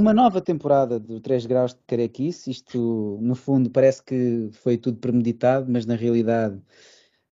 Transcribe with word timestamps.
Uma 0.00 0.14
nova 0.14 0.40
temporada 0.40 0.98
do 0.98 1.20
3 1.20 1.44
Graus 1.44 1.74
de 1.74 1.80
Carequice. 1.86 2.50
Isto, 2.50 3.18
no 3.20 3.34
fundo, 3.34 3.68
parece 3.68 4.02
que 4.02 4.48
foi 4.50 4.78
tudo 4.78 4.96
premeditado, 4.96 5.70
mas 5.70 5.84
na 5.84 5.94
realidade 5.94 6.58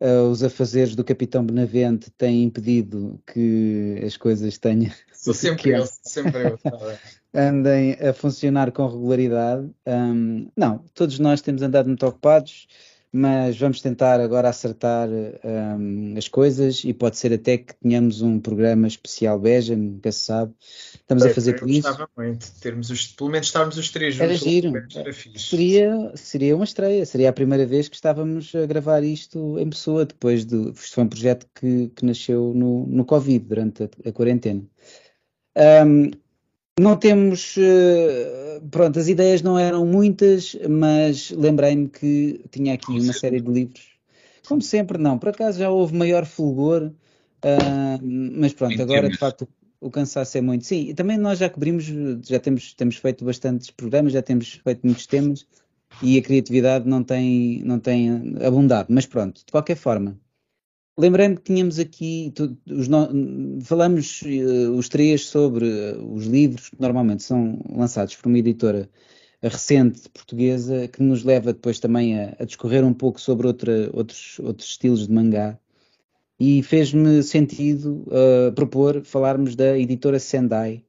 uh, 0.02 0.28
os 0.30 0.42
afazeres 0.42 0.94
do 0.94 1.02
Capitão 1.02 1.42
Benavente 1.42 2.10
têm 2.10 2.42
impedido 2.42 3.19
que 3.27 3.98
as 4.05 4.19
coisas 4.19 4.58
tenham. 4.58 4.92
Sou 5.14 5.33
sempre 5.33 5.70
eu, 5.70 5.86
sempre 5.86 6.47
eu. 6.47 6.58
Tá 6.58 6.72
andem 7.33 7.94
a 7.94 8.12
funcionar 8.12 8.70
com 8.70 8.86
regularidade. 8.86 9.70
Um, 9.86 10.50
não, 10.55 10.84
todos 10.92 11.19
nós 11.19 11.41
temos 11.41 11.62
andado 11.62 11.86
muito 11.86 12.06
ocupados 12.06 12.69
mas 13.10 13.58
vamos 13.58 13.80
tentar 13.80 14.20
agora 14.20 14.48
acertar 14.48 15.08
um, 15.08 16.14
as 16.16 16.28
coisas 16.28 16.84
e 16.84 16.92
pode 16.92 17.16
ser 17.16 17.32
até 17.32 17.56
que 17.56 17.75
tenhamos 17.77 18.20
um 18.20 18.38
programa 18.38 18.86
especial 18.86 19.38
Beja, 19.38 19.75
nunca 19.75 20.12
se 20.12 20.27
sabe. 20.27 20.53
Estamos 21.08 21.24
é, 21.24 21.30
a 21.30 21.34
fazer 21.34 21.58
por 21.58 21.70
isso. 21.70 21.88
muito 22.18 22.52
termos 22.60 22.90
os, 22.90 23.06
pelo 23.06 23.30
menos 23.30 23.46
estarmos 23.46 23.78
os 23.78 23.88
três 23.88 24.14
juntos. 24.14 24.30
Era 24.30 24.50
giro. 24.50 24.76
Era 24.94 25.12
seria, 25.38 26.12
seria 26.14 26.54
uma 26.54 26.66
estreia, 26.66 27.06
seria 27.06 27.30
a 27.30 27.32
primeira 27.32 27.64
vez 27.64 27.88
que 27.88 27.94
estávamos 27.94 28.54
a 28.54 28.66
gravar 28.66 29.02
isto 29.02 29.58
em 29.58 29.70
pessoa, 29.70 30.04
depois 30.04 30.44
de. 30.44 30.68
Isto 30.68 30.94
foi 30.96 31.04
um 31.04 31.08
projeto 31.08 31.46
que, 31.58 31.90
que 31.96 32.04
nasceu 32.04 32.52
no, 32.54 32.86
no 32.86 33.06
Covid, 33.06 33.42
durante 33.42 33.84
a, 33.84 33.88
a 34.06 34.12
quarentena. 34.12 34.62
Um, 35.56 36.10
não 36.78 36.94
temos. 36.94 37.54
Eh, 37.56 38.60
pronto, 38.70 38.98
as 38.98 39.08
ideias 39.08 39.40
não 39.40 39.58
eram 39.58 39.86
muitas, 39.86 40.54
mas 40.68 41.30
lembrei-me 41.30 41.88
que 41.88 42.44
tinha 42.50 42.74
aqui 42.74 42.92
uma 42.92 43.14
série 43.14 43.40
de 43.40 43.50
livros. 43.50 43.88
Como 44.46 44.60
sempre, 44.60 44.98
não. 44.98 45.18
Por 45.18 45.30
acaso 45.30 45.58
já 45.58 45.70
houve 45.70 45.96
maior 45.96 46.26
fulgor, 46.26 46.82
uh, 46.82 47.98
mas 48.02 48.52
pronto, 48.52 48.80
agora 48.82 49.08
de 49.08 49.16
facto 49.16 49.48
o 49.80 49.90
cansaço 49.90 50.38
é 50.38 50.40
muito. 50.40 50.66
Sim, 50.66 50.88
e 50.88 50.94
também 50.94 51.16
nós 51.18 51.38
já 51.38 51.48
cobrimos, 51.50 51.84
já 52.26 52.38
temos, 52.41 52.75
temos 52.75 52.97
feito 52.97 53.25
bastantes 53.25 53.70
programas, 53.70 54.12
já 54.12 54.22
temos 54.22 54.60
feito 54.64 54.80
muitos 54.84 55.06
temas 55.06 55.47
e 56.03 56.19
a 56.19 56.22
criatividade 56.22 56.88
não 56.88 57.03
tem, 57.03 57.62
não 57.64 57.78
tem 57.78 58.36
abundado. 58.44 58.88
Mas 58.92 59.06
pronto, 59.06 59.44
de 59.44 59.53
qualquer 59.53 59.76
forma, 59.76 60.19
Lembrando 60.98 61.36
que 61.36 61.53
tínhamos 61.53 61.78
aqui, 61.78 62.32
tu, 62.34 62.58
os 62.69 62.88
no, 62.88 63.60
falamos 63.62 64.20
uh, 64.22 64.72
os 64.76 64.88
três 64.88 65.26
sobre 65.26 65.64
uh, 65.64 66.12
os 66.12 66.26
livros 66.26 66.70
que 66.70 66.80
normalmente 66.80 67.22
são 67.22 67.60
lançados 67.70 68.16
por 68.16 68.26
uma 68.26 68.38
editora 68.38 68.91
recente 69.41 70.08
portuguesa, 70.08 70.88
que 70.88 71.00
nos 71.00 71.22
leva 71.22 71.53
depois 71.53 71.78
também 71.78 72.19
a, 72.19 72.34
a 72.41 72.44
discorrer 72.44 72.84
um 72.84 72.92
pouco 72.92 73.20
sobre 73.20 73.47
outra, 73.47 73.88
outros, 73.92 74.41
outros 74.41 74.70
estilos 74.70 75.06
de 75.06 75.12
mangá. 75.12 75.56
E 76.38 76.62
fez-me 76.62 77.22
sentido 77.22 78.04
uh, 78.06 78.53
propor 78.54 79.03
falarmos 79.04 79.56
da 79.56 79.76
editora 79.78 80.19
Sendai, 80.19 80.84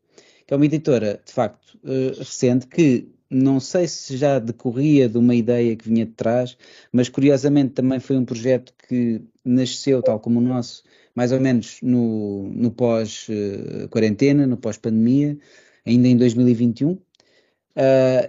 que 0.46 0.54
é 0.54 0.58
uma 0.58 0.66
editora, 0.66 1.20
de 1.26 1.32
facto, 1.32 1.80
recente, 2.18 2.68
que 2.68 3.08
não 3.30 3.60
sei 3.60 3.88
se 3.88 4.18
já 4.18 4.40
decorria 4.40 5.08
de 5.08 5.18
uma 5.18 5.36
ideia 5.36 5.76
que 5.76 5.88
vinha 5.88 6.06
de 6.06 6.14
trás, 6.14 6.58
mas 6.92 7.10
curiosamente 7.10 7.74
também 7.74 8.00
foi 8.00 8.18
um 8.18 8.26
projeto 8.26 8.74
que 8.88 9.22
nasceu, 9.46 10.02
tal 10.02 10.20
como 10.20 10.40
o 10.40 10.42
nosso, 10.42 10.84
mais 11.14 11.32
ou 11.32 11.40
menos 11.40 11.80
no, 11.82 12.50
no 12.50 12.72
pós-quarentena, 12.72 14.48
no 14.48 14.58
pós-pandemia, 14.58 15.38
ainda 15.86 16.08
em 16.08 16.18
2021. 16.18 16.92
Uh, 16.92 17.00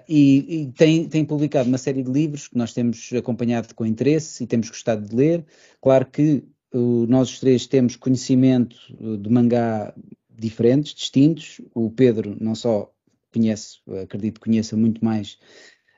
e, 0.09 0.63
e 0.63 0.73
tem, 0.73 1.09
tem, 1.09 1.25
publicado 1.25 1.69
uma 1.69 1.79
série 1.79 2.03
de 2.03 2.11
livros 2.11 2.47
que 2.47 2.57
nós 2.57 2.73
temos 2.73 3.11
acompanhado 3.15 3.75
com 3.75 3.87
interesse 3.87 4.45
e 4.45 4.47
temos 4.47 4.69
gostado 4.69 5.09
de 5.09 5.17
ler. 5.17 5.45
Claro 5.81 6.07
que 6.07 6.45
uh, 6.73 7.07
nós 7.07 7.31
os 7.31 7.41
três 7.41 7.67
temos 7.67 7.97
conhecimento 7.97 8.77
de 9.19 9.31
mangá 9.31 9.95
diferentes, 10.29 10.95
distintos. 10.95 11.61
O 11.75 11.91
Pedro 11.91 12.37
não 12.41 12.55
só 12.55 12.93
conhece, 13.33 13.79
acredito 14.03 14.41
que 14.41 14.49
conheça 14.49 14.77
muito 14.77 15.05
mais 15.05 15.39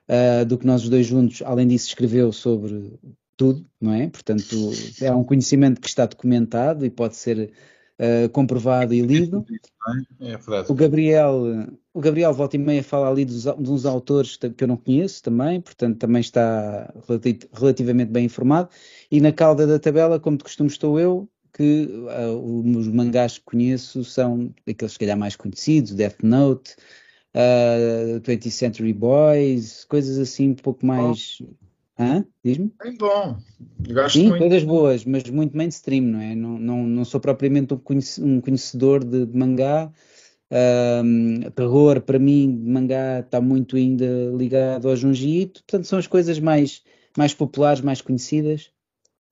uh, 0.09 0.45
do 0.45 0.59
que 0.59 0.67
nós 0.67 0.83
os 0.83 0.89
dois 0.89 1.07
juntos. 1.07 1.43
Além 1.43 1.67
disso, 1.67 1.89
escreveu 1.89 2.33
sobre 2.33 2.99
tudo, 3.37 3.67
não 3.81 3.93
é? 3.93 4.09
Portanto, 4.09 4.57
é 5.01 5.13
um 5.13 5.25
conhecimento 5.25 5.81
que 5.81 5.89
está 5.89 6.07
documentado 6.07 6.85
e 6.85 6.91
pode 6.91 7.17
ser 7.17 7.53
uh, 8.03 8.29
comprovado 8.31 8.93
e 8.93 9.01
lido. 9.01 9.47
É 10.21 10.37
o 10.69 10.75
Gabriel, 10.75 11.69
o 11.95 12.01
Gabriel 12.01 12.33
volta 12.33 12.57
e 12.57 12.59
meia 12.59 12.83
fala 12.83 13.09
ali 13.09 13.25
dos, 13.25 13.45
de 13.45 13.71
uns 13.71 13.87
autores 13.87 14.37
que 14.37 14.65
eu 14.65 14.69
não 14.69 14.77
conheço 14.77 15.23
também, 15.23 15.61
portanto 15.61 15.99
também 15.99 16.21
está 16.21 16.93
relativamente 17.53 18.11
bem 18.11 18.27
informado. 18.27 18.69
E 19.11 19.21
na 19.21 19.33
cauda 19.33 19.67
da 19.67 19.79
tabela, 19.79 20.19
como 20.19 20.37
de 20.37 20.45
costume 20.45 20.69
estou 20.69 20.99
eu, 20.99 21.29
que 21.53 21.87
uh, 21.87 22.79
os 22.79 22.89
mangás 22.89 23.39
que 23.39 23.45
conheço 23.45 24.05
são 24.05 24.53
aqueles 24.69 24.93
se 24.93 24.99
calhar 24.99 25.19
mais 25.19 25.37
conhecidos, 25.37 25.93
Death 25.95 26.23
Note, 26.23 26.75
uh, 27.35 28.21
20th 28.21 28.51
Century 28.51 28.93
Boys, 28.93 29.85
coisas 29.85 30.19
assim 30.19 30.51
um 30.51 30.55
pouco 30.55 30.85
mais. 30.85 31.43
Hã? 32.03 32.25
Diz-me? 32.45 32.73
Bem 32.83 32.97
bom. 32.97 33.37
Sim, 34.11 34.29
muito. 34.29 34.39
coisas 34.39 34.65
boas, 34.65 35.05
mas 35.05 35.23
muito 35.31 35.57
mainstream, 35.57 36.05
não 36.05 36.21
é? 36.21 36.35
Não, 36.35 36.59
não, 36.59 36.83
não 36.85 37.05
sou 37.05 37.21
propriamente 37.21 37.75
um 38.21 38.41
conhecedor 38.41 39.05
de, 39.05 39.27
de 39.27 39.39
mangá. 39.39 39.91
Um, 40.51 41.41
terror, 41.55 42.01
para 42.01 42.19
mim, 42.19 42.61
de 42.63 42.71
mangá 42.71 43.21
está 43.21 43.41
muito 43.41 43.77
ainda 43.77 44.31
ligado 44.37 44.89
ao 44.89 44.97
Junji 44.97 45.43
Ito. 45.43 45.63
Portanto, 45.63 45.87
são 45.87 45.99
as 45.99 46.07
coisas 46.07 46.39
mais, 46.41 46.83
mais 47.17 47.33
populares, 47.33 47.81
mais 47.81 48.01
conhecidas. 48.01 48.71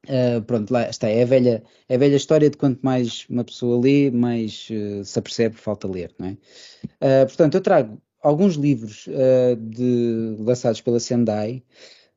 Uh, 0.07 0.41
pronto, 0.43 0.71
lá 0.71 0.89
está. 0.89 1.09
É 1.09 1.23
a, 1.23 1.27
velha, 1.27 1.63
é 1.89 1.95
a 1.97 1.99
velha 1.99 2.17
história 2.17 2.49
de 2.49 2.57
quanto 2.57 2.81
mais 2.83 3.27
uma 3.29 3.45
pessoa 3.45 3.81
lê, 3.81 4.11
mais 4.11 4.69
uh, 4.71 5.05
se 5.05 5.19
apercebe 5.19 5.57
que 5.57 5.61
falta 5.61 5.87
ler, 5.87 6.15
não 6.19 6.29
é? 6.29 6.31
Uh, 6.33 7.27
portanto, 7.27 7.57
eu 7.57 7.61
trago 7.61 8.01
alguns 8.23 8.55
livros 8.55 9.09
de, 9.59 10.37
lançados 10.39 10.83
pela 10.83 11.01
Sendai 11.01 11.63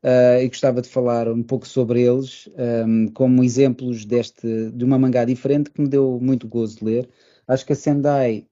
e 0.03 0.47
gostava 0.47 0.81
de 0.81 0.89
falar 0.89 1.29
um 1.29 1.43
pouco 1.43 1.67
sobre 1.67 2.01
eles, 2.01 2.49
um, 2.85 3.07
como 3.07 3.43
exemplos 3.43 4.05
deste, 4.05 4.71
de 4.71 4.83
uma 4.83 4.99
mangá 4.99 5.23
diferente 5.25 5.69
que 5.69 5.81
me 5.81 5.87
deu 5.87 6.19
muito 6.21 6.47
gozo 6.47 6.79
de 6.79 6.85
ler. 6.85 7.09
Acho 7.47 7.65
que 7.65 7.73
a 7.73 7.75
Sendai, 7.75 8.45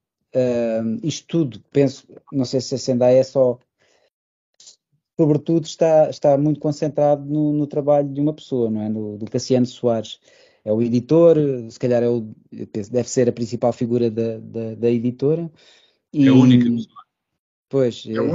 isto 1.03 1.27
tudo, 1.27 1.61
penso, 1.71 2.07
não 2.31 2.45
sei 2.45 2.61
se 2.61 2.75
a 2.75 2.77
Sendai 2.77 3.17
é 3.17 3.23
só 3.23 3.59
sobretudo, 5.21 5.65
está, 5.65 6.09
está 6.09 6.37
muito 6.37 6.59
concentrado 6.59 7.23
no, 7.25 7.53
no, 7.53 7.67
trabalho 7.67 8.09
de 8.09 8.19
uma 8.19 8.33
pessoa, 8.33 8.71
não 8.71 8.81
é? 8.81 8.89
No, 8.89 9.17
do 9.17 9.29
Cassiano 9.29 9.65
Soares. 9.65 10.19
É 10.63 10.71
o 10.71 10.81
editor, 10.81 11.37
se 11.69 11.79
calhar 11.79 12.03
é 12.03 12.09
o, 12.09 12.33
deve 12.51 13.09
ser 13.09 13.27
a 13.27 13.31
principal 13.31 13.73
figura 13.73 14.11
da, 14.11 14.37
da, 14.37 14.75
da 14.75 14.91
editora. 14.91 15.51
E, 16.13 16.25
é 16.25 16.29
a 16.29 16.33
única 16.33 16.69
pessoa. 16.69 17.01
Pois, 17.69 18.05
é 18.05 18.11
eu, 18.11 18.27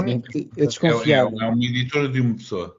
eu 0.56 0.66
desconfiava. 0.66 1.30
É, 1.36 1.44
é, 1.44 1.46
é 1.46 1.48
uma 1.48 1.64
editora 1.64 2.08
de 2.08 2.20
uma 2.20 2.34
pessoa. 2.34 2.75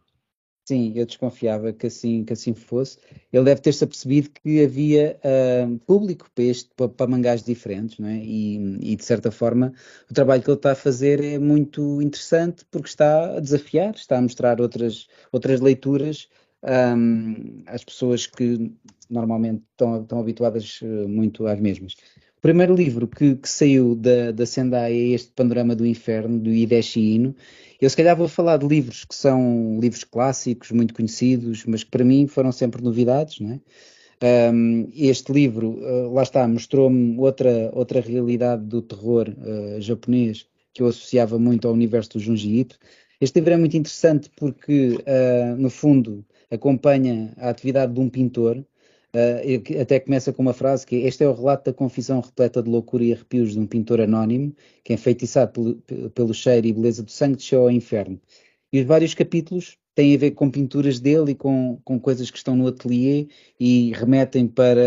Sim, 0.67 0.91
eu 0.97 1.05
desconfiava 1.05 1.71
que 1.71 1.87
assim, 1.87 2.25
que 2.25 2.33
assim 2.33 2.53
fosse. 2.53 2.97
Ele 3.31 3.45
deve 3.45 3.61
ter-se 3.61 3.85
apercebido 3.85 4.29
que 4.31 4.61
havia 4.61 5.17
uh, 5.23 5.79
público 5.85 6.29
para, 6.35 6.43
este, 6.43 6.69
para, 6.75 6.89
para, 6.89 7.07
mangás 7.07 7.41
diferentes, 7.41 7.97
não 7.97 8.09
é? 8.09 8.17
E, 8.17 8.57
e, 8.81 8.95
de 8.97 9.05
certa 9.05 9.31
forma 9.31 9.71
o 10.11 10.13
trabalho 10.13 10.43
que 10.43 10.49
ele 10.49 10.57
está 10.57 10.73
a 10.73 10.75
fazer 10.75 11.23
é 11.23 11.39
muito 11.39 12.01
interessante 12.01 12.65
porque 12.69 12.89
está 12.89 13.37
a 13.37 13.39
desafiar, 13.39 13.95
está 13.95 14.17
a 14.17 14.21
mostrar 14.21 14.59
outras, 14.59 15.07
outras 15.31 15.61
leituras 15.61 16.27
um, 16.61 17.63
às 17.65 17.85
pessoas 17.85 18.27
que 18.27 18.69
normalmente 19.09 19.63
estão, 19.71 20.01
estão 20.01 20.19
habituadas 20.19 20.81
uh, 20.81 21.07
muito 21.07 21.47
às 21.47 21.61
mesmas. 21.61 21.93
O 22.37 22.41
primeiro 22.41 22.75
livro 22.75 23.07
que, 23.07 23.35
que 23.35 23.47
saiu 23.49 23.95
da, 23.95 24.31
da 24.31 24.45
Sendai 24.45 24.91
é 24.91 25.07
este 25.13 25.31
Panorama 25.31 25.73
do 25.73 25.85
Inferno, 25.85 26.37
do 26.37 26.49
Hideshi 26.49 26.99
Ino. 26.99 27.35
Eu 27.79 27.89
se 27.89 27.95
calhar 27.95 28.17
vou 28.17 28.27
falar 28.27 28.57
de 28.57 28.67
livros 28.67 29.05
que 29.05 29.15
são 29.15 29.79
livros 29.79 30.03
clássicos, 30.03 30.71
muito 30.71 30.93
conhecidos, 30.93 31.63
mas 31.65 31.83
que 31.83 31.91
para 31.91 32.03
mim 32.03 32.27
foram 32.27 32.51
sempre 32.51 32.83
novidades, 32.83 33.39
não 33.39 33.51
é? 33.51 33.59
Um, 34.51 34.89
este 34.95 35.31
livro, 35.31 35.77
uh, 35.79 36.11
lá 36.11 36.23
está, 36.23 36.47
mostrou-me 36.47 37.15
outra, 37.19 37.69
outra 37.71 38.01
realidade 38.01 38.63
do 38.63 38.81
terror 38.81 39.29
uh, 39.29 39.79
japonês 39.79 40.47
que 40.73 40.81
eu 40.81 40.87
associava 40.87 41.37
muito 41.37 41.67
ao 41.67 41.73
universo 41.73 42.13
do 42.13 42.19
Junji 42.19 42.59
Ito. 42.61 42.79
Este 43.21 43.39
livro 43.39 43.53
é 43.53 43.57
muito 43.57 43.77
interessante 43.77 44.31
porque, 44.35 44.97
uh, 44.97 45.55
no 45.55 45.69
fundo, 45.69 46.25
acompanha 46.49 47.31
a 47.37 47.49
atividade 47.49 47.93
de 47.93 47.99
um 47.99 48.09
pintor 48.09 48.65
Uh, 49.15 49.81
até 49.81 49.99
começa 49.99 50.33
com 50.33 50.41
uma 50.41 50.53
frase 50.53 50.85
que 50.85 50.95
é, 50.95 51.07
este 51.07 51.23
é 51.23 51.27
o 51.29 51.33
relato 51.33 51.65
da 51.71 51.73
confissão 51.73 52.19
repleta 52.19 52.61
de 52.61 52.69
loucura 52.69 53.03
e 53.03 53.13
arrepios 53.13 53.53
de 53.53 53.59
um 53.59 53.65
pintor 53.65 54.01
anónimo 54.01 54.53
que, 54.83 54.93
enfeitiçado 54.93 55.51
pelo, 55.85 56.09
pelo 56.11 56.33
cheiro 56.33 56.67
e 56.67 56.73
beleza 56.73 57.01
do 57.03 57.11
sangue, 57.11 57.37
desceu 57.37 57.61
ao 57.61 57.71
inferno. 57.71 58.19
E 58.71 58.79
os 58.81 58.85
vários 58.85 59.13
capítulos 59.13 59.77
têm 59.97 60.13
a 60.13 60.17
ver 60.19 60.31
com 60.31 60.47
pinturas 60.47 60.99
dele 60.99 61.31
e 61.31 61.35
com, 61.35 61.79
com 61.83 61.99
coisas 61.99 62.29
que 62.29 62.37
estão 62.37 62.55
no 62.55 62.67
ateliê 62.67 63.27
e 63.59 63.91
remetem 63.93 64.47
para 64.47 64.79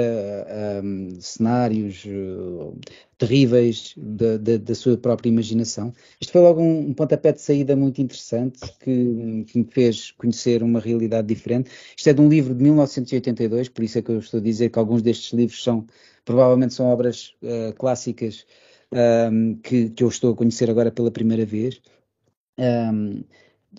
um, 0.85 1.21
cenários 1.21 2.05
uh, 2.05 2.73
terríveis 3.19 3.93
da, 3.97 4.37
da, 4.37 4.57
da, 4.57 4.73
sua 4.73 4.97
própria 4.97 5.29
imaginação. 5.29 5.93
Isto 6.21 6.31
foi 6.31 6.41
logo 6.41 6.61
um, 6.61 6.91
um 6.91 6.95
pontapé 6.95 7.33
de 7.33 7.41
saída 7.41 7.75
muito 7.75 8.01
interessante 8.01 8.61
que, 8.79 9.45
que, 9.49 9.59
me 9.59 9.67
fez 9.69 10.13
conhecer 10.13 10.63
uma 10.63 10.79
realidade 10.79 11.27
diferente. 11.27 11.73
Isto 11.97 12.11
é 12.11 12.13
de 12.13 12.21
um 12.21 12.29
livro 12.29 12.55
de 12.55 12.63
1982, 12.63 13.69
por 13.69 13.83
isso 13.83 13.99
é 13.99 14.03
que 14.03 14.13
eu 14.13 14.21
estou 14.21 14.39
a 14.39 14.43
dizer 14.43 14.71
que 14.71 14.79
alguns 14.79 15.03
destes 15.03 15.33
livros 15.33 15.61
são, 15.61 15.85
provavelmente 16.25 16.73
são 16.73 16.87
obras 16.87 17.35
uh, 17.43 17.75
clássicas 17.75 18.47
um, 18.93 19.57
que, 19.57 19.91
que, 19.91 20.05
eu 20.05 20.09
estou 20.09 20.33
a 20.35 20.37
conhecer 20.37 20.71
agora 20.71 20.93
pela 20.93 21.11
primeira 21.11 21.45
vez. 21.45 21.81
Um, 22.57 23.25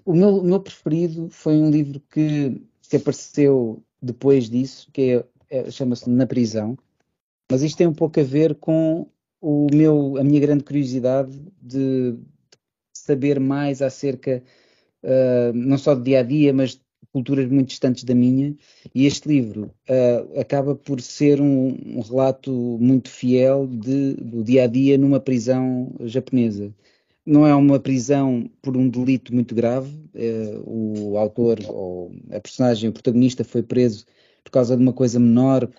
o, 0.05 0.13
meu, 0.13 0.37
o 0.37 0.43
meu 0.43 0.59
preferido 0.59 1.29
foi 1.29 1.55
um 1.55 1.69
livro 1.69 2.01
que, 2.11 2.61
que 2.81 2.97
apareceu 2.97 3.83
depois 4.01 4.49
disso, 4.49 4.89
que 4.91 5.23
é, 5.49 5.59
é, 5.59 5.71
chama-se 5.71 6.09
Na 6.09 6.25
Prisão, 6.25 6.77
mas 7.51 7.61
isto 7.61 7.77
tem 7.77 7.87
um 7.87 7.93
pouco 7.93 8.19
a 8.19 8.23
ver 8.23 8.55
com 8.55 9.07
o 9.41 9.67
meu, 9.73 10.17
a 10.17 10.23
minha 10.23 10.39
grande 10.39 10.63
curiosidade 10.63 11.37
de, 11.61 12.17
saber 13.01 13.39
mais 13.39 13.81
acerca 13.81 14.43
uh, 15.03 15.53
não 15.53 15.77
só 15.77 15.95
do 15.95 16.03
dia 16.03 16.19
a 16.19 16.23
dia, 16.23 16.53
mas 16.53 16.79
culturas 17.11 17.49
muito 17.49 17.69
distantes 17.69 18.03
da 18.03 18.15
minha. 18.15 18.55
E 18.93 19.05
este 19.05 19.27
livro 19.27 19.71
uh, 19.89 20.39
acaba 20.39 20.75
por 20.75 21.01
ser 21.01 21.41
um, 21.41 21.69
um, 21.97 22.01
relato 22.01 22.51
muito 22.79 23.09
fiel 23.09 23.67
de, 23.67 24.13
do 24.13 24.43
dia 24.43 24.63
a 24.63 24.67
dia 24.67 24.97
numa 24.97 25.19
prisão 25.19 25.93
japonesa. 26.01 26.73
Não 27.31 27.47
é 27.47 27.55
uma 27.55 27.79
prisão 27.79 28.49
por 28.61 28.75
um 28.75 28.89
delito 28.89 29.33
muito 29.33 29.55
grave. 29.55 29.89
Uh, 30.13 31.11
o 31.13 31.17
autor, 31.17 31.59
ou 31.67 32.11
a 32.31 32.39
personagem, 32.39 32.89
o 32.89 32.93
protagonista, 32.93 33.43
foi 33.43 33.63
preso 33.63 34.05
por 34.43 34.51
causa 34.51 34.75
de 34.75 34.81
uma 34.81 34.91
coisa 34.91 35.19
menor, 35.19 35.69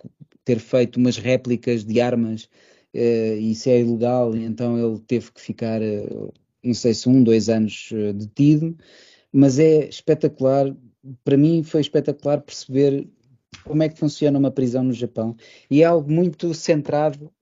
ter 0.45 0.59
feito 0.59 0.97
umas 0.97 1.17
réplicas 1.17 1.85
de 1.85 2.01
armas 2.01 2.49
Uh, 2.95 3.41
isso 3.41 3.71
é 3.71 3.81
ilegal, 3.81 4.37
e 4.37 4.45
então 4.45 4.79
ele 4.79 5.01
teve 5.01 5.33
que 5.33 5.41
ficar, 5.41 5.81
uh, 5.81 6.33
não 6.63 6.75
sei 6.75 6.93
se 6.93 7.09
um, 7.09 7.23
dois 7.23 7.49
anos 7.49 7.89
detido, 8.15 8.77
mas 9.33 9.59
é 9.59 9.89
espetacular, 9.89 10.77
para 11.25 11.37
mim 11.39 11.63
foi 11.63 11.81
espetacular 11.81 12.43
perceber 12.43 13.09
como 13.65 13.83
é 13.83 13.89
que 13.89 13.99
funciona 13.99 14.39
uma 14.39 14.51
prisão 14.51 14.85
no 14.85 14.93
Japão, 14.93 15.35
e 15.71 15.81
é 15.83 15.87
algo 15.87 16.11
muito 16.11 16.53
centrado 16.53 17.33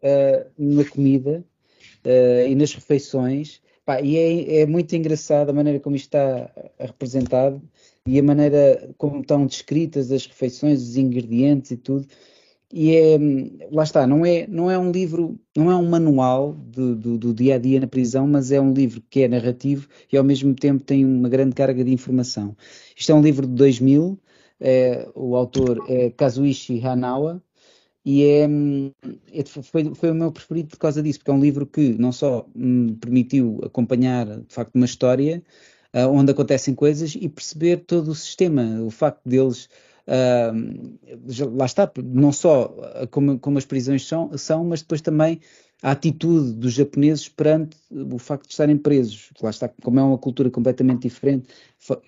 na 0.56 0.84
comida 0.84 1.44
e 2.48 2.54
nas 2.54 2.74
refeições, 2.74 3.60
Pá, 3.84 4.00
e 4.00 4.16
é, 4.16 4.60
é, 4.60 4.66
muito 4.66 4.94
engraçado 4.94 5.50
a 5.50 5.52
maneira 5.52 5.80
como 5.80 5.96
isto 5.96 6.06
está 6.06 6.50
representado 6.78 7.62
e 8.06 8.18
a 8.18 8.22
maneira 8.22 8.92
como 8.96 9.20
estão 9.20 9.46
descritas 9.46 10.12
as 10.12 10.26
refeições, 10.26 10.82
os 10.82 10.96
ingredientes 10.96 11.70
e 11.70 11.76
tudo 11.76 12.06
e 12.72 12.94
é, 12.94 13.18
lá 13.72 13.82
está, 13.82 14.06
não 14.06 14.24
é, 14.24 14.46
não 14.46 14.70
é 14.70 14.78
um 14.78 14.92
livro, 14.92 15.38
não 15.56 15.70
é 15.70 15.76
um 15.76 15.88
manual 15.88 16.52
do, 16.52 16.94
do, 16.94 17.18
do, 17.18 17.34
dia 17.34 17.56
a 17.56 17.58
dia 17.58 17.80
na 17.80 17.86
prisão, 17.88 18.28
mas 18.28 18.52
é 18.52 18.60
um 18.60 18.72
livro 18.72 19.02
que 19.10 19.22
é 19.22 19.28
narrativo 19.28 19.88
e 20.12 20.16
ao 20.16 20.22
mesmo 20.22 20.54
tempo 20.54 20.84
tem 20.84 21.04
uma 21.04 21.28
grande 21.28 21.54
carga 21.54 21.82
de 21.82 21.92
informação. 21.92 22.56
Isto 22.96 23.10
é 23.10 23.14
um 23.14 23.22
livro 23.22 23.46
de 23.46 23.54
2000, 23.54 24.18
é, 24.60 25.08
o 25.16 25.34
autor 25.34 25.84
é 25.88 26.10
Kazuichi 26.10 26.80
Hanawa 26.80 27.42
e 28.04 28.24
é, 28.24 28.48
é, 29.32 29.44
foi, 29.44 29.94
foi 29.94 30.10
o 30.10 30.14
meu 30.14 30.32
preferido 30.32 30.68
por 30.68 30.78
causa 30.78 31.02
disso, 31.02 31.18
porque 31.18 31.30
é 31.30 31.34
um 31.34 31.40
livro 31.40 31.66
que 31.66 31.96
não 31.98 32.12
só 32.12 32.46
me 32.54 32.94
permitiu 32.94 33.60
acompanhar 33.64 34.26
de 34.26 34.54
facto 34.54 34.74
uma 34.74 34.86
história 34.86 35.42
uh, 35.94 36.08
onde 36.08 36.32
acontecem 36.32 36.74
coisas 36.74 37.14
e 37.14 37.28
perceber 37.28 37.84
todo 37.84 38.08
o 38.08 38.14
sistema, 38.14 38.82
o 38.82 38.90
facto 38.90 39.28
deles 39.28 39.68
Uh, 40.10 40.98
lá 41.56 41.66
está, 41.66 41.88
não 42.02 42.32
só 42.32 42.74
como, 43.12 43.38
como 43.38 43.58
as 43.58 43.64
prisões 43.64 44.08
são, 44.08 44.36
são, 44.36 44.64
mas 44.64 44.82
depois 44.82 45.00
também 45.00 45.38
a 45.82 45.92
atitude 45.92 46.52
dos 46.52 46.72
japoneses 46.74 47.28
perante 47.28 47.76
o 47.90 48.18
facto 48.18 48.46
de 48.46 48.52
estarem 48.52 48.76
presos. 48.76 49.30
Lá 49.40 49.50
está, 49.50 49.68
como 49.82 49.98
é 49.98 50.02
uma 50.02 50.18
cultura 50.18 50.50
completamente 50.50 51.02
diferente, 51.02 51.48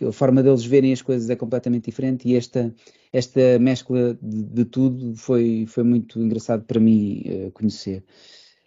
a 0.07 0.13
forma 0.13 0.43
deles 0.43 0.65
verem 0.65 0.93
as 0.93 1.01
coisas 1.01 1.31
é 1.31 1.37
completamente 1.37 1.87
diferente 1.87 2.29
e 2.29 2.37
esta, 2.37 2.75
esta 3.13 3.59
mescla 3.59 4.19
de, 4.21 4.43
de 4.43 4.65
tudo 4.65 5.17
foi, 5.17 5.65
foi 5.67 5.83
muito 5.83 6.21
engraçado 6.21 6.65
para 6.65 6.79
mim 6.79 7.23
uh, 7.27 7.51
conhecer. 7.53 8.05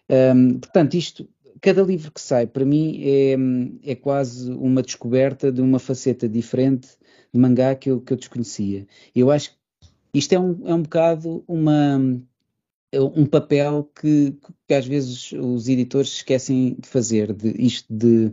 Um, 0.10 0.60
portanto, 0.60 0.96
isto, 0.96 1.28
cada 1.62 1.84
livro 1.84 2.12
que 2.12 2.22
sai, 2.22 2.48
para 2.48 2.66
mim, 2.66 3.02
é, 3.04 3.92
é 3.92 3.96
quase 3.96 4.52
uma 4.52 4.81
descoberta 4.81 5.52
de 5.52 5.62
uma 5.62 5.80
faceta 5.80 6.28
diferente 6.28 6.90
de 7.34 7.40
mangá 7.40 7.75
que 7.75 7.90
eu, 7.90 8.02
que 8.02 8.13
eu 8.13 8.18
desconhecia. 8.18 8.88
Eu 9.16 9.30
acho 9.31 9.52
que 9.52 9.56
isto 10.13 10.34
é 10.34 10.40
um, 10.40 10.68
é 10.68 10.74
um 10.74 10.81
bocado 10.81 11.44
uma, 11.48 12.00
um 13.00 13.25
papel 13.25 13.89
que, 14.00 14.38
que 14.68 14.74
às 14.74 14.86
vezes 14.86 15.31
os 15.33 15.68
editores 15.68 16.09
esquecem 16.09 16.75
de 16.80 16.88
fazer, 16.88 17.33
de 17.33 17.50
isto 17.62 17.94
de, 17.94 18.30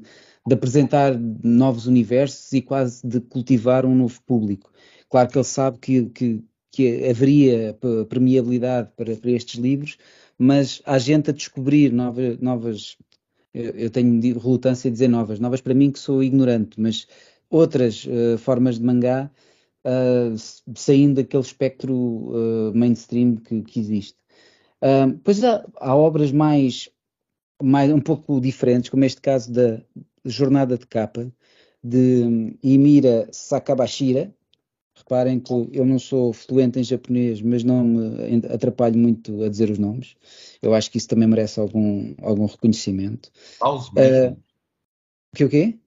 de 0.47 0.55
apresentar 0.55 1.19
novos 1.19 1.87
universos 1.87 2.53
e 2.53 2.63
quase 2.63 3.07
de 3.07 3.21
cultivar 3.21 3.87
um 3.87 3.95
novo 3.95 4.21
público. 4.23 4.73
Claro 5.09 5.29
que 5.29 5.39
ele 5.39 5.45
sabe 5.45 5.79
que, 5.79 6.07
que, 6.07 6.45
que 6.71 7.09
haveria 7.09 7.79
permeabilidade 8.09 8.91
para, 8.97 9.17
para, 9.17 9.31
estes 9.31 9.61
livros, 9.61 9.99
mas 10.39 10.83
há 10.85 10.99
gente 10.99 11.31
a 11.31 11.33
descobrir 11.33 11.93
novas, 11.93 12.39
novas 12.41 12.97
eu 13.55 13.91
tenho 13.91 14.19
relutância 14.39 14.89
a 14.89 14.93
dizer 14.93 15.09
novas, 15.09 15.39
novas 15.39 15.61
para 15.61 15.75
mim 15.75 15.91
que 15.91 15.99
sou 15.99 16.23
ignorante, 16.23 16.81
mas 16.81 17.07
outras 17.51 18.07
uh, 18.07 18.39
formas 18.39 18.79
de 18.79 18.85
mangá 18.85 19.31
uh, 19.85 20.35
saindo 20.75 21.17
daquele 21.17 21.43
espectro 21.43 21.95
uh, 21.95 22.73
mainstream 22.75 23.37
que, 23.37 23.63
que 23.63 23.81
existe. 23.81 24.22
Pois 25.23 25.43
há, 25.45 25.65
há, 25.77 25.95
obras 25.95 26.33
mais, 26.33 26.89
mais 27.63 27.93
um 27.93 28.01
pouco 28.01 28.41
diferentes, 28.41 28.91
como 28.91 29.05
este 29.05 29.21
caso 29.21 29.53
da 29.53 29.81
Jornada 30.25 30.77
de 30.77 30.87
Capa, 30.87 31.33
de 31.83 32.57
Imira 32.63 33.29
Sakabashira. 33.33 34.35
Reparem 34.95 35.41
que 35.41 35.53
eu 35.73 35.85
não 35.87 35.99
sou 35.99 36.33
fluente 36.33 36.79
em 36.79 36.85
japonês, 36.85 37.41
mas 37.41 37.65
não 37.65 37.83
me 37.83 38.43
atrapalho 38.53 38.97
muito 38.99 39.43
a 39.43 39.49
dizer 39.49 39.71
os 39.71 39.79
nomes. 39.79 40.15
Eu 40.61 40.75
acho 40.75 40.91
que 40.91 40.99
isso 40.99 41.09
também 41.09 41.27
merece 41.27 41.59
algum, 41.59 42.15
algum 42.21 42.47
reconhecimento. 42.47 43.31
Pause 43.59 43.91
mesmo. 43.95 44.43
que 45.35 45.45
o 45.45 45.49
quê? 45.49 45.79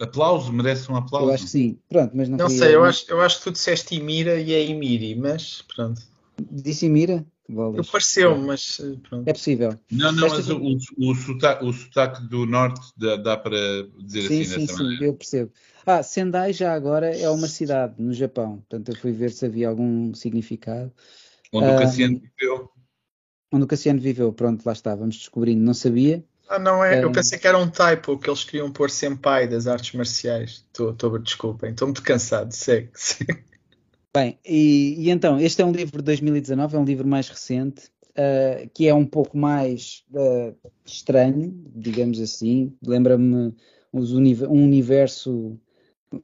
Aplauso, 0.00 0.52
merece 0.52 0.90
um 0.90 0.96
aplauso. 0.96 1.28
Eu 1.28 1.34
acho 1.34 1.44
que 1.44 1.50
sim. 1.50 1.78
Pronto, 1.88 2.14
mas 2.14 2.28
não, 2.28 2.36
não 2.36 2.50
sei, 2.50 2.74
eu 2.74 2.84
acho, 2.84 3.10
eu 3.10 3.20
acho 3.20 3.38
que 3.38 3.44
tu 3.44 3.52
disseste 3.52 3.94
Imira 3.94 4.38
e 4.40 4.52
é 4.52 4.64
Imiri, 4.64 5.14
mas 5.14 5.62
pronto. 5.62 6.02
Disse 6.50 6.86
Imira? 6.86 7.24
Eu 7.48 7.84
pareceu, 7.84 8.36
mas 8.36 8.80
eh, 8.80 8.96
pronto. 9.08 9.28
É 9.28 9.32
possível. 9.32 9.78
Não, 9.90 10.10
não, 10.10 10.28
mas 10.28 10.48
o, 10.48 10.60
o, 10.98 11.14
sotaque, 11.14 11.64
o 11.64 11.72
sotaque 11.72 12.28
do 12.28 12.44
norte 12.44 12.80
dá, 12.96 13.16
dá 13.16 13.36
para 13.36 13.56
dizer 14.02 14.28
sim, 14.28 14.40
assim 14.42 14.44
sim, 14.44 14.66
sim, 14.66 14.96
Sim, 14.96 15.04
eu 15.04 15.14
percebo. 15.14 15.52
Ah, 15.84 16.02
Sendai 16.02 16.52
já 16.52 16.74
agora 16.74 17.16
é 17.16 17.30
uma 17.30 17.46
cidade 17.46 17.94
no 18.02 18.12
Japão, 18.12 18.56
portanto 18.56 18.88
eu 18.90 18.96
fui 18.96 19.12
ver 19.12 19.30
se 19.30 19.46
havia 19.46 19.68
algum 19.68 20.12
significado. 20.12 20.92
Onde 21.52 21.70
o 21.70 21.78
Cassiano 21.78 22.20
viveu. 22.20 22.70
Onde 23.52 23.64
o 23.64 23.68
Cassiano 23.68 24.00
viveu, 24.00 24.32
pronto, 24.32 24.66
lá 24.66 24.72
está, 24.72 24.94
vamos 24.94 25.16
descobrindo, 25.16 25.62
não 25.62 25.74
sabia. 25.74 26.24
Ah, 26.48 26.58
não 26.58 26.84
é. 26.84 27.02
Eu 27.02 27.12
pensei 27.12 27.38
que 27.38 27.46
era 27.46 27.58
um 27.58 27.68
typo 27.68 28.18
que 28.18 28.28
eles 28.28 28.44
queriam 28.44 28.70
pôr 28.72 28.90
senpai 28.90 29.48
das 29.48 29.66
artes 29.66 29.92
marciais. 29.94 30.64
Estou, 30.72 31.18
desculpem, 31.18 31.70
estou 31.70 31.88
muito 31.88 32.02
cansado. 32.02 32.52
Segue, 32.52 32.90
segue. 32.94 33.44
Bem, 34.16 34.38
e, 34.46 34.94
e, 34.96 35.10
então, 35.10 35.38
este 35.38 35.60
é 35.60 35.64
um 35.66 35.72
livro 35.72 35.98
de 35.98 36.04
2019, 36.04 36.74
é 36.74 36.78
um 36.78 36.84
livro 36.86 37.06
mais 37.06 37.28
recente, 37.28 37.88
uh, 38.12 38.66
que 38.72 38.88
é 38.88 38.94
um 38.94 39.04
pouco 39.04 39.36
mais 39.36 40.04
uh, 40.10 40.56
estranho, 40.86 41.54
digamos 41.74 42.18
assim. 42.18 42.72
Lembra-me 42.82 43.52
um 43.92 44.64
universo, 44.64 45.60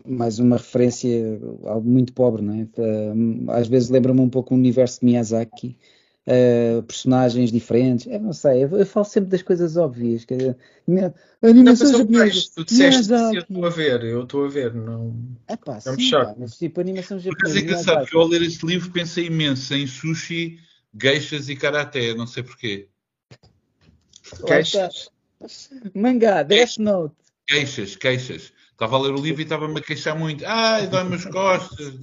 mais 0.06 0.38
uma 0.38 0.56
referência, 0.56 1.38
algo 1.64 1.86
muito 1.86 2.14
pobre, 2.14 2.40
não 2.40 2.54
é? 2.54 2.62
Uh, 2.62 3.50
às 3.50 3.68
vezes 3.68 3.90
lembra-me 3.90 4.22
um 4.22 4.30
pouco 4.30 4.54
o 4.54 4.56
universo 4.56 5.00
de 5.00 5.04
Miyazaki 5.04 5.76
uh, 6.26 6.82
personagens 6.82 7.50
diferentes. 7.50 8.06
Eu 8.06 8.20
não 8.20 8.32
sei, 8.32 8.64
eu, 8.64 8.78
eu, 8.78 8.86
falo 8.86 9.04
sempre 9.04 9.30
das 9.30 9.42
coisas 9.42 9.76
óbvias. 9.76 10.24
Que, 10.24 10.34
a 10.34 11.46
animação 11.46 11.90
não, 11.90 11.98
japonesa. 11.98 12.42
Tu 12.56 12.64
disseste 12.64 13.12
eu 13.12 13.40
estou 13.40 13.66
a 13.66 13.70
ver, 13.70 14.04
eu 14.04 14.22
estou 14.22 14.44
a 14.44 14.48
ver. 14.48 14.74
Não, 14.74 15.14
é 15.48 15.56
pá, 15.56 15.78
não 15.84 15.94
sim, 15.94 16.10
pá, 16.10 16.34
mas 16.38 16.56
tipo, 16.56 16.80
animação 16.80 17.18
japonesa. 17.18 17.54
Mas 17.54 17.56
é 17.56 17.60
engraçado 17.60 18.06
que 18.06 18.16
eu 18.16 18.20
ao 18.20 18.28
ler 18.28 18.42
este 18.42 18.64
livro 18.66 18.90
pensei 18.90 19.26
imenso 19.26 19.74
em 19.74 19.86
sushi, 19.86 20.58
geixas 21.00 21.48
e 21.48 21.56
karaté, 21.56 22.14
não 22.14 22.26
sei 22.26 22.42
porquê. 22.42 22.88
Queixas? 24.46 25.10
Mangá, 25.94 26.42
Death 26.42 26.78
Note. 26.78 27.14
Queixas, 27.46 27.96
queixas. 27.96 28.52
Estava 28.82 28.96
a 28.96 29.00
ler 29.00 29.12
o 29.12 29.22
livro 29.22 29.40
e 29.40 29.44
estava-me 29.44 29.78
a 29.78 29.80
queixar 29.80 30.18
muito. 30.18 30.44
Ai, 30.44 30.88
dói-me 30.88 31.14
as 31.14 31.24
costas. 31.24 31.94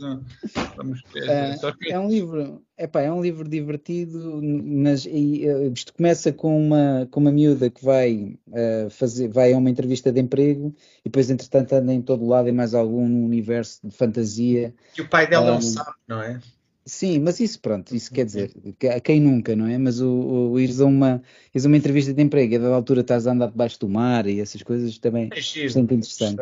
Vamos, 0.77 1.01
é, 1.13 1.53
que... 1.77 1.91
é, 1.91 1.99
um 1.99 2.07
livro, 2.07 2.61
epá, 2.77 3.01
é 3.01 3.11
um 3.11 3.21
livro 3.21 3.49
divertido, 3.49 4.39
mas 4.41 5.05
e, 5.05 5.45
eh, 5.45 5.71
isto 5.75 5.93
começa 5.93 6.31
com 6.31 6.57
uma, 6.57 7.05
com 7.11 7.19
uma 7.19 7.33
miúda 7.33 7.69
que 7.69 7.83
vai, 7.83 8.37
uh, 8.47 8.89
fazer, 8.91 9.27
vai 9.27 9.51
a 9.51 9.57
uma 9.57 9.69
entrevista 9.69 10.09
de 10.09 10.21
emprego 10.21 10.73
e 11.01 11.09
depois, 11.09 11.29
entretanto, 11.29 11.73
anda 11.73 11.93
em 11.93 12.01
todo 12.01 12.25
lado 12.25 12.47
em 12.47 12.53
mais 12.53 12.73
algum 12.73 13.25
universo 13.25 13.81
de 13.83 13.93
fantasia. 13.93 14.73
E 14.97 15.01
o 15.01 15.09
pai 15.09 15.27
dela 15.27 15.51
um, 15.51 15.55
não 15.55 15.61
sabe, 15.61 15.97
não 16.07 16.21
é? 16.21 16.39
Sim, 16.85 17.19
mas 17.19 17.41
isso, 17.41 17.59
pronto, 17.59 17.93
isso 17.93 18.09
quer 18.09 18.23
dizer, 18.23 18.53
a 18.95 19.01
quem 19.01 19.19
nunca, 19.19 19.53
não 19.53 19.67
é? 19.67 19.77
Mas 19.77 19.99
o, 19.99 20.09
o 20.53 20.57
ires, 20.57 20.79
a 20.79 20.85
uma, 20.85 21.21
ires 21.53 21.65
a 21.65 21.67
uma 21.67 21.75
entrevista 21.75 22.13
de 22.13 22.21
emprego 22.21 22.53
e 22.53 22.55
a 22.55 22.59
dada 22.59 22.73
altura 22.73 23.01
estás 23.01 23.27
a 23.27 23.33
andar 23.33 23.51
debaixo 23.51 23.77
do 23.81 23.89
mar 23.89 24.25
e 24.25 24.39
essas 24.39 24.63
coisas 24.63 24.97
também 24.97 25.29
é 25.33 25.41
sempre 25.41 25.95
interessante. 25.95 26.41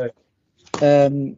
Um, 0.81 1.35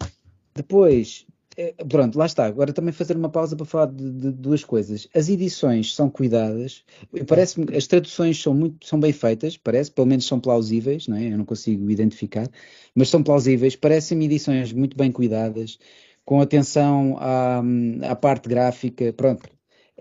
depois, 0.55 1.25
é, 1.59 1.73
pronto, 1.83 2.17
lá 2.17 2.25
está. 2.25 2.45
Agora 2.45 2.71
também 2.71 2.93
fazer 2.93 3.17
uma 3.17 3.29
pausa 3.29 3.55
para 3.55 3.65
falar 3.65 3.87
de, 3.87 4.09
de 4.11 4.31
duas 4.31 4.63
coisas. 4.63 5.09
As 5.13 5.27
edições 5.27 5.93
são 5.93 6.09
cuidadas, 6.09 6.85
parece-me 7.27 7.75
as 7.75 7.85
traduções 7.85 8.41
são 8.41 8.53
muito 8.53 8.87
são 8.87 8.99
bem 8.99 9.11
feitas, 9.11 9.57
parece, 9.57 9.91
pelo 9.91 10.07
menos 10.07 10.25
são 10.25 10.39
plausíveis, 10.39 11.07
não 11.07 11.17
é? 11.17 11.33
Eu 11.33 11.37
não 11.37 11.43
consigo 11.43 11.89
identificar, 11.89 12.47
mas 12.95 13.09
são 13.09 13.21
plausíveis, 13.21 13.75
parecem-me 13.75 14.25
edições 14.25 14.71
muito 14.71 14.95
bem 14.97 15.11
cuidadas, 15.11 15.77
com 16.23 16.39
atenção 16.39 17.17
à, 17.19 17.61
à 18.09 18.15
parte 18.15 18.47
gráfica, 18.47 19.11
pronto. 19.13 19.49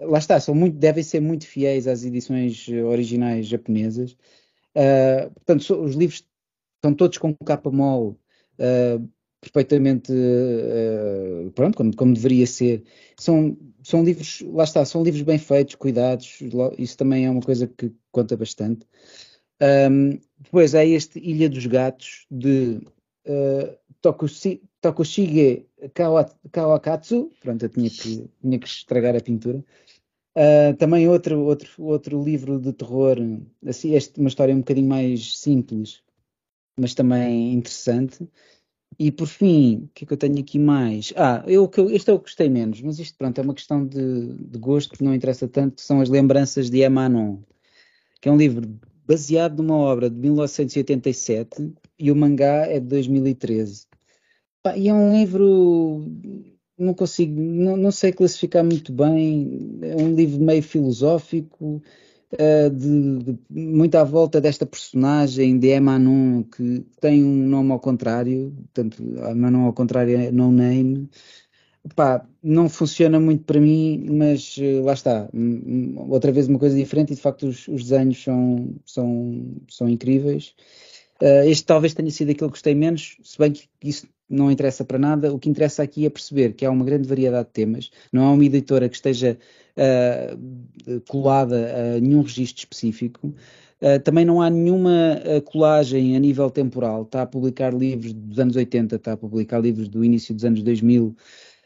Lá 0.01 0.19
está, 0.19 0.39
são 0.39 0.55
muito, 0.55 0.77
devem 0.77 1.03
ser 1.03 1.21
muito 1.21 1.45
fiéis 1.45 1.89
às 1.89 2.05
edições 2.05 2.69
originais 2.69 3.47
japonesas. 3.49 4.13
Uh, 4.77 5.29
portanto, 5.35 5.83
os 5.83 5.97
livros 5.97 6.25
estão 6.77 6.95
todos 6.95 7.19
com 7.19 7.35
capa 7.45 7.69
mole, 7.71 8.15
uh, 8.61 9.09
perfeitamente 9.41 10.13
uh, 10.13 11.51
pronto, 11.53 11.77
como, 11.77 11.97
como, 11.97 12.15
deveria 12.15 12.47
ser. 12.47 12.83
São, 13.19 13.57
são 13.83 14.05
livros, 14.05 14.43
lá 14.53 14.65
está, 14.65 14.85
são 14.85 15.03
livros 15.03 15.23
bem 15.23 15.39
feitos, 15.39 15.75
cuidados, 15.75 16.39
isso 16.77 16.97
também 16.97 17.27
é 17.27 17.31
uma 17.31 17.43
coisa 17.43 17.67
que 17.67 17.93
conta 18.11 18.37
bastante. 18.37 18.87
Um, 19.61 20.19
depois 20.39 20.75
há 20.75 20.85
este 20.85 21.19
Ilha 21.19 21.49
dos 21.49 21.67
Gatos 21.67 22.27
de 22.31 22.81
uh, 23.27 23.77
Tokushi, 24.01 24.63
Tokushige 24.81 25.67
Kawakatsu, 26.53 27.31
pronto, 27.41 27.65
eu 27.65 27.69
tinha 27.69 27.91
que, 27.91 28.31
tinha 28.41 28.59
que 28.59 28.67
estragar 28.67 29.17
a 29.17 29.21
pintura. 29.21 29.65
Uh, 30.37 30.77
também 30.77 31.09
outro, 31.09 31.41
outro, 31.41 31.83
outro 31.83 32.23
livro 32.23 32.61
de 32.61 32.73
terror, 32.73 33.17
assim, 33.67 33.95
este, 33.95 34.21
uma 34.21 34.29
história 34.29 34.55
um 34.55 34.59
bocadinho 34.59 34.89
mais 34.89 35.37
simples, 35.39 36.01
mas 36.79 36.95
também 36.95 37.55
interessante. 37.55 38.29
E 38.99 39.13
por 39.13 39.29
fim, 39.29 39.85
o 39.85 39.89
que 39.95 40.05
é 40.05 40.07
que 40.09 40.13
eu 40.13 40.17
tenho 40.17 40.41
aqui 40.41 40.59
mais? 40.59 41.13
Ah, 41.17 41.45
eu, 41.47 41.71
este 41.91 42.11
é 42.11 42.13
o 42.13 42.19
que 42.19 42.25
gostei 42.25 42.49
menos, 42.49 42.81
mas 42.83 42.99
isto 42.99 43.17
pronto, 43.17 43.39
é 43.39 43.45
uma 43.45 43.55
questão 43.55 43.87
de, 43.87 44.35
de 44.35 44.59
gosto 44.59 44.97
que 44.97 45.05
não 45.05 45.15
interessa 45.15 45.47
tanto, 45.47 45.81
são 45.81 46.01
as 46.01 46.09
lembranças 46.09 46.69
de 46.69 46.81
Emanon, 46.81 47.39
que 48.21 48.29
é 48.29 48.33
um 48.33 48.37
livro 48.37 48.69
baseado 49.07 49.63
numa 49.63 49.77
obra 49.77 50.11
de 50.11 50.17
1987 50.17 51.73
e 51.99 52.11
o 52.11 52.17
mangá 52.17 52.67
é 52.67 52.81
de 52.81 52.87
2013. 52.87 53.87
e 54.77 54.89
é 54.89 54.95
um 54.95 55.17
livro, 55.17 56.05
não 56.77 56.93
consigo, 56.93 57.41
não, 57.41 57.77
não 57.77 57.93
sei 57.93 58.13
classificar 58.13 58.65
muito 58.65 58.93
bem, 58.93 59.79
é 59.81 59.97
um 59.97 60.13
livro 60.15 60.43
meio 60.43 60.63
filosófico, 60.63 61.81
uh, 62.33 62.71
de, 62.71 63.19
de, 63.19 63.39
muito 63.51 63.95
à 63.97 64.05
volta 64.05 64.41
desta 64.41 64.67
personagem 64.67 65.59
de 65.59 65.69
Emanon, 65.69 66.43
que 66.45 66.85
tem 67.01 67.25
um 67.25 67.47
nome 67.49 67.73
ao 67.73 67.81
contrário, 67.81 68.53
portanto, 68.75 69.03
Emanon 69.31 69.67
ao 69.67 69.73
contrário 69.73 70.17
é 70.17 70.31
no 70.31 70.51
name. 70.51 71.09
Pá, 71.95 72.27
não 72.43 72.69
funciona 72.69 73.19
muito 73.19 73.45
para 73.45 73.61
mim, 73.61 74.07
mas 74.11 74.57
uh, 74.59 74.83
lá 74.85 74.93
está. 74.93 75.29
Outra 76.09 76.33
vez 76.33 76.49
uma 76.49 76.59
coisa 76.59 76.77
diferente 76.77 77.13
e 77.13 77.17
de 77.17 77.23
facto 77.23 77.47
os, 77.47 77.67
os 77.69 77.85
desenhos 77.85 78.23
são, 78.23 78.75
são, 78.85 79.57
são 79.69 79.89
incríveis. 79.89 80.55
Uh, 81.23 81.49
este 81.49 81.65
talvez 81.65 81.95
tenha 81.95 82.11
sido 82.11 82.31
aquele 82.31 82.51
que 82.51 82.55
gostei 82.55 82.75
menos, 82.75 83.17
se 83.23 83.39
bem 83.39 83.53
que 83.53 83.69
isso 83.83 84.07
não 84.29 84.51
interessa 84.51 84.85
para 84.85 84.99
nada. 84.99 85.33
O 85.33 85.39
que 85.39 85.49
interessa 85.49 85.83
aqui 85.83 86.05
é 86.05 86.11
perceber 86.11 86.53
que 86.53 86.65
há 86.67 86.71
uma 86.71 86.85
grande 86.85 87.09
variedade 87.09 87.47
de 87.47 87.53
temas. 87.53 87.91
Não 88.13 88.27
há 88.27 88.33
uma 88.33 88.45
editora 88.45 88.89
que 88.89 88.97
esteja 88.97 89.39
uh, 89.77 91.01
colada 91.09 91.97
a 91.97 92.01
nenhum 92.01 92.23
registro 92.23 92.61
específico. 92.61 93.35
Uh, 93.81 94.01
também 94.03 94.25
não 94.25 94.43
há 94.43 94.51
nenhuma 94.51 95.21
colagem 95.47 96.17
a 96.17 96.21
nível 96.21 96.51
temporal. 96.51 97.03
Está 97.03 97.23
a 97.23 97.27
publicar 97.27 97.73
livros 97.73 98.13
dos 98.13 98.39
anos 98.39 98.57
80, 98.57 98.97
está 98.97 99.13
a 99.13 99.17
publicar 99.17 99.61
livros 99.61 99.89
do 99.89 100.05
início 100.05 100.35
dos 100.35 100.45
anos 100.45 100.63
2000. 100.63 101.17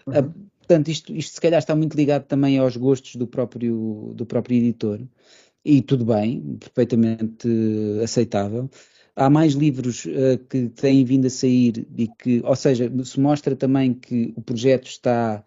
Uhum. 0.06 0.18
Uh, 0.18 0.32
portanto, 0.58 0.88
isto, 0.88 1.12
isto 1.14 1.34
se 1.34 1.40
calhar 1.40 1.58
está 1.58 1.74
muito 1.74 1.96
ligado 1.96 2.24
também 2.24 2.58
aos 2.58 2.76
gostos 2.76 3.16
do 3.16 3.26
próprio, 3.26 4.12
do 4.14 4.24
próprio 4.24 4.56
editor. 4.56 5.00
E 5.64 5.80
tudo 5.80 6.04
bem, 6.04 6.58
perfeitamente 6.58 7.48
aceitável 8.02 8.68
há 9.16 9.28
mais 9.30 9.54
livros 9.54 10.04
uh, 10.04 10.38
que 10.48 10.68
têm 10.70 11.04
vindo 11.04 11.26
a 11.26 11.30
sair 11.30 11.86
e 11.96 12.08
que, 12.08 12.40
ou 12.44 12.56
seja, 12.56 12.90
se 13.04 13.20
mostra 13.20 13.54
também 13.56 13.94
que 13.94 14.32
o 14.36 14.42
projeto 14.42 14.86
está 14.86 15.44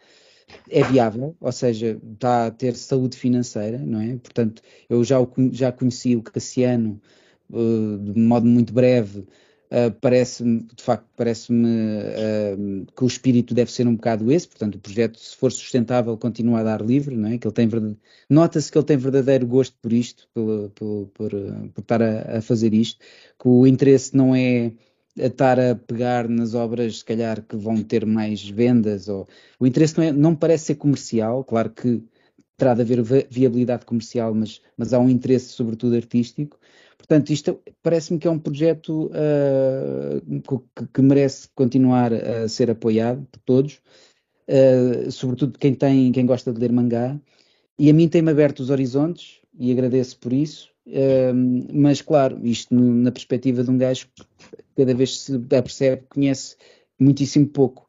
é 0.69 0.83
viável, 0.83 1.35
ou 1.39 1.51
seja, 1.51 1.99
está 2.13 2.47
a 2.47 2.51
ter 2.51 2.75
saúde 2.75 3.17
financeira, 3.17 3.79
não 3.79 3.99
é? 3.99 4.15
Portanto, 4.17 4.61
eu 4.89 5.03
já, 5.03 5.19
o, 5.19 5.27
já 5.51 5.71
conheci 5.71 6.15
o 6.15 6.21
Cassiano 6.21 7.01
uh, 7.49 7.97
de 7.97 8.19
modo 8.19 8.45
muito 8.45 8.73
breve, 8.73 9.25
uh, 9.71 9.91
parece-me, 10.01 10.67
de 10.75 10.83
facto, 10.83 11.05
parece-me 11.15 11.67
uh, 11.67 12.85
que 12.95 13.03
o 13.03 13.07
espírito 13.07 13.53
deve 13.53 13.71
ser 13.71 13.87
um 13.87 13.95
bocado 13.95 14.31
esse, 14.31 14.47
portanto, 14.47 14.75
o 14.75 14.79
projeto, 14.79 15.19
se 15.19 15.35
for 15.35 15.51
sustentável, 15.51 16.17
continua 16.17 16.59
a 16.59 16.63
dar 16.63 16.81
livre, 16.81 17.15
não 17.15 17.29
é? 17.29 17.37
Que 17.37 17.47
ele 17.47 17.53
tem 17.53 17.67
verdade... 17.67 17.97
Nota-se 18.29 18.71
que 18.71 18.77
ele 18.77 18.85
tem 18.85 18.97
verdadeiro 18.97 19.45
gosto 19.47 19.75
por 19.81 19.93
isto, 19.93 20.27
por, 20.33 20.69
por, 20.71 21.07
por, 21.13 21.31
por 21.73 21.81
estar 21.81 22.01
a, 22.01 22.37
a 22.37 22.41
fazer 22.41 22.73
isto, 22.73 22.99
que 23.39 23.47
o 23.47 23.65
interesse 23.67 24.15
não 24.15 24.35
é 24.35 24.73
a 25.17 25.27
estar 25.27 25.59
a 25.59 25.75
pegar 25.75 26.27
nas 26.27 26.53
obras, 26.53 26.99
se 26.99 27.05
calhar, 27.05 27.41
que 27.41 27.55
vão 27.55 27.81
ter 27.81 28.05
mais 28.05 28.47
vendas. 28.47 29.07
Ou... 29.07 29.27
O 29.59 29.65
interesse 29.65 29.97
não, 29.97 30.03
é, 30.03 30.11
não 30.11 30.35
parece 30.35 30.65
ser 30.65 30.75
comercial, 30.75 31.43
claro 31.43 31.69
que 31.69 32.03
terá 32.57 32.73
de 32.73 32.81
haver 32.81 33.27
viabilidade 33.29 33.85
comercial, 33.85 34.33
mas, 34.33 34.61
mas 34.77 34.93
há 34.93 34.99
um 34.99 35.09
interesse, 35.09 35.49
sobretudo, 35.49 35.95
artístico. 35.95 36.57
Portanto, 36.97 37.31
isto 37.31 37.59
parece-me 37.83 38.19
que 38.19 38.27
é 38.27 38.31
um 38.31 38.39
projeto 38.39 39.11
uh, 39.11 40.41
que, 40.41 40.85
que, 40.93 41.01
merece 41.01 41.47
continuar 41.53 42.13
a 42.13 42.47
ser 42.47 42.71
apoiado 42.71 43.27
por 43.31 43.39
todos, 43.41 43.81
uh, 44.49 45.11
sobretudo 45.11 45.59
quem, 45.59 45.73
tem, 45.75 46.11
quem 46.11 46.25
gosta 46.25 46.51
de 46.51 46.59
ler 46.59 46.71
mangá. 46.71 47.19
E 47.77 47.89
a 47.89 47.93
mim 47.93 48.07
tem-me 48.07 48.31
aberto 48.31 48.61
os 48.61 48.69
horizontes 48.69 49.39
e 49.59 49.71
agradeço 49.71 50.17
por 50.17 50.33
isso. 50.33 50.69
Uh, 50.87 51.73
mas, 51.73 52.01
claro, 52.01 52.39
isto 52.45 52.73
no, 52.73 52.93
na 52.95 53.11
perspectiva 53.11 53.63
de 53.63 53.69
um 53.69 53.77
gajo 53.77 54.07
cada 54.75 54.93
vez 54.93 55.19
se 55.19 55.35
apercebe 55.35 56.03
que 56.03 56.07
conhece 56.09 56.55
muitíssimo 56.99 57.47
pouco. 57.47 57.84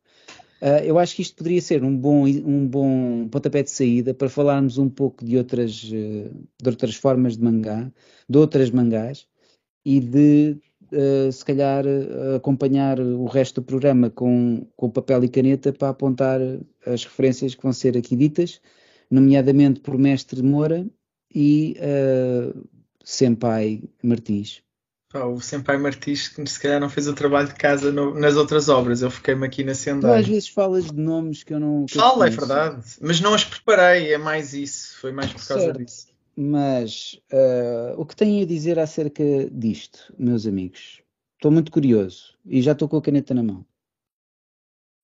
Uh, 0.60 0.82
eu 0.84 0.98
acho 0.98 1.14
que 1.14 1.22
isto 1.22 1.36
poderia 1.36 1.60
ser 1.60 1.84
um 1.84 1.94
bom, 1.94 2.26
um 2.26 2.66
bom 2.66 3.28
pontapé 3.28 3.62
de 3.62 3.70
saída 3.70 4.14
para 4.14 4.28
falarmos 4.28 4.78
um 4.78 4.88
pouco 4.88 5.24
de 5.24 5.36
outras, 5.36 5.84
uh, 5.84 6.46
de 6.62 6.68
outras 6.68 6.94
formas 6.94 7.36
de 7.36 7.44
mangá, 7.44 7.92
de 8.28 8.38
outras 8.38 8.70
mangás, 8.70 9.26
e 9.84 10.00
de, 10.00 10.56
uh, 10.92 11.30
se 11.30 11.44
calhar, 11.44 11.84
acompanhar 12.34 12.98
o 12.98 13.26
resto 13.26 13.60
do 13.60 13.64
programa 13.66 14.08
com, 14.10 14.66
com 14.76 14.90
papel 14.90 15.24
e 15.24 15.28
caneta 15.28 15.72
para 15.72 15.90
apontar 15.90 16.40
as 16.86 17.04
referências 17.04 17.54
que 17.54 17.62
vão 17.62 17.72
ser 17.72 17.96
aqui 17.96 18.16
ditas, 18.16 18.60
nomeadamente 19.10 19.80
por 19.80 19.98
Mestre 19.98 20.42
Moura 20.42 20.86
e 21.34 21.76
Senpai 23.04 23.82
Martins. 24.02 24.65
Pá, 25.16 25.24
o 25.24 25.40
Senpai 25.40 25.78
Martins 25.78 26.30
se 26.46 26.60
calhar 26.60 26.78
não 26.78 26.90
fez 26.90 27.08
o 27.08 27.14
trabalho 27.14 27.48
de 27.48 27.54
casa 27.54 27.90
no, 27.90 28.14
nas 28.14 28.36
outras 28.36 28.68
obras, 28.68 29.00
eu 29.00 29.10
fiquei-me 29.10 29.46
aqui 29.46 29.64
na 29.64 29.74
Sendai. 29.74 30.10
Tu 30.10 30.20
às 30.20 30.28
vezes 30.28 30.48
falas 30.48 30.84
de 30.86 31.00
nomes 31.00 31.42
que 31.42 31.54
eu 31.54 31.60
não. 31.60 31.86
Fala, 31.88 32.26
é 32.26 32.30
verdade, 32.30 32.84
mas 33.00 33.20
não 33.20 33.32
as 33.32 33.44
preparei, 33.44 34.12
é 34.12 34.18
mais 34.18 34.52
isso, 34.52 34.98
foi 34.98 35.12
mais 35.12 35.32
por 35.32 35.46
causa 35.46 35.64
certo. 35.64 35.78
disso. 35.78 36.08
Mas 36.36 37.18
uh, 37.32 37.98
o 37.98 38.04
que 38.04 38.14
têm 38.14 38.42
a 38.42 38.46
dizer 38.46 38.78
acerca 38.78 39.24
disto, 39.50 40.12
meus 40.18 40.46
amigos? 40.46 41.00
Estou 41.36 41.50
muito 41.50 41.72
curioso 41.72 42.34
e 42.44 42.60
já 42.60 42.72
estou 42.72 42.86
com 42.86 42.98
a 42.98 43.02
caneta 43.02 43.32
na 43.32 43.42
mão. 43.42 43.64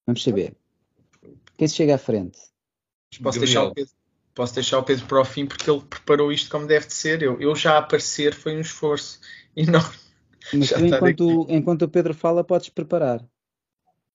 Vamos 0.07 0.23
saber. 0.23 0.54
Quem 1.57 1.66
se 1.66 1.75
chega 1.75 1.95
à 1.95 1.99
frente? 1.99 2.38
Posso 3.23 3.38
deixar, 3.38 3.64
o 3.64 3.73
Pedro, 3.73 3.92
posso 4.35 4.54
deixar 4.54 4.78
o 4.78 4.83
Pedro 4.83 5.07
para 5.07 5.21
o 5.21 5.25
fim 5.25 5.47
porque 5.47 5.71
ele 5.71 5.81
preparou 5.81 6.33
isto 6.33 6.50
como 6.50 6.66
deve 6.66 6.87
de 6.87 6.95
ser. 6.95 7.23
Eu, 7.23 7.40
eu 7.40 7.54
já 7.54 7.78
aparecer 7.78 8.35
foi 8.35 8.54
um 8.54 8.61
esforço 8.61 9.19
e 9.56 9.66
não. 9.66 9.82
Mas 10.52 10.71
tu, 10.71 10.85
enquanto, 10.85 11.47
enquanto 11.49 11.82
o 11.82 11.88
Pedro 11.88 12.14
fala, 12.14 12.42
podes 12.42 12.68
preparar. 12.68 13.25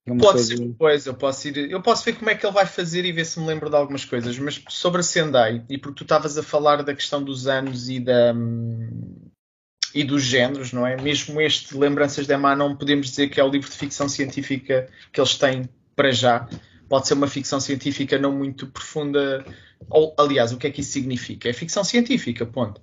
É 0.06 0.10
Pode 0.10 0.22
coisa... 0.22 0.56
ser 0.56 0.60
depois, 0.60 1.06
eu 1.06 1.14
posso 1.14 1.48
ir, 1.50 1.70
eu 1.70 1.82
posso 1.82 2.06
ver 2.06 2.14
como 2.14 2.30
é 2.30 2.36
que 2.36 2.46
ele 2.46 2.54
vai 2.54 2.66
fazer 2.66 3.04
e 3.04 3.12
ver 3.12 3.26
se 3.26 3.40
me 3.40 3.46
lembro 3.46 3.70
de 3.70 3.76
algumas 3.76 4.06
coisas, 4.06 4.40
mas 4.40 4.64
sobre 4.70 5.02
a 5.02 5.04
Sendai, 5.04 5.66
e 5.70 5.78
porque 5.78 5.98
tu 5.98 6.04
estavas 6.04 6.38
a 6.38 6.44
falar 6.44 6.82
da 6.82 6.96
questão 6.96 7.22
dos 7.22 7.46
anos 7.46 7.90
e 7.90 8.00
da 8.00 8.34
e 9.94 10.04
dos 10.04 10.24
géneros, 10.24 10.72
não 10.72 10.86
é? 10.86 10.96
Mesmo 11.02 11.42
este 11.42 11.76
Lembranças 11.76 12.28
de 12.28 12.34
Emma 12.34 12.56
não 12.56 12.76
podemos 12.76 13.08
dizer 13.08 13.30
que 13.30 13.40
é 13.40 13.44
o 13.44 13.50
livro 13.50 13.70
de 13.70 13.76
ficção 13.76 14.08
científica 14.08 14.88
que 15.12 15.20
eles 15.20 15.36
têm 15.36 15.68
para 15.96 16.12
já. 16.12 16.48
Pode 16.88 17.08
ser 17.08 17.16
uma 17.16 17.28
ficção 17.28 17.60
científica 17.60 18.18
não 18.18 18.32
muito 18.32 18.68
profunda. 18.68 19.44
Ou, 19.90 20.14
aliás, 20.18 20.54
o 20.54 20.58
que 20.58 20.68
é 20.68 20.72
que 20.72 20.82
isso 20.82 20.92
significa? 20.92 21.50
É 21.50 21.54
ficção 21.54 21.84
científica, 21.84 22.46
ponto. 22.46 22.82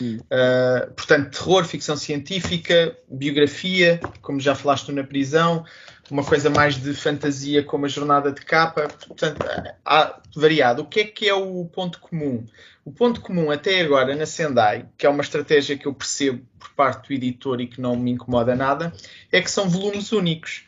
Uh, 0.00 0.92
portanto, 0.94 1.30
terror, 1.30 1.64
ficção 1.64 1.96
científica, 1.96 2.96
biografia, 3.08 4.00
como 4.20 4.40
já 4.40 4.54
falaste 4.54 4.90
na 4.92 5.04
prisão, 5.04 5.64
uma 6.10 6.24
coisa 6.24 6.50
mais 6.50 6.76
de 6.76 6.94
fantasia 6.94 7.62
como 7.62 7.86
a 7.86 7.88
jornada 7.88 8.30
de 8.30 8.40
capa, 8.40 8.88
portanto, 9.06 9.44
há 9.84 10.20
variado. 10.34 10.82
O 10.82 10.86
que 10.86 11.00
é 11.00 11.04
que 11.04 11.28
é 11.28 11.34
o 11.34 11.64
ponto 11.64 12.00
comum? 12.00 12.44
O 12.84 12.92
ponto 12.92 13.20
comum 13.20 13.50
até 13.50 13.80
agora 13.80 14.14
na 14.14 14.26
Sendai, 14.26 14.86
que 14.96 15.06
é 15.06 15.08
uma 15.08 15.22
estratégia 15.22 15.76
que 15.76 15.86
eu 15.86 15.94
percebo 15.94 16.44
por 16.58 16.70
parte 16.74 17.08
do 17.08 17.14
editor 17.14 17.60
e 17.60 17.66
que 17.66 17.80
não 17.80 17.96
me 17.96 18.12
incomoda 18.12 18.54
nada, 18.54 18.92
é 19.32 19.40
que 19.40 19.50
são 19.50 19.68
volumes 19.68 20.12
únicos. 20.12 20.64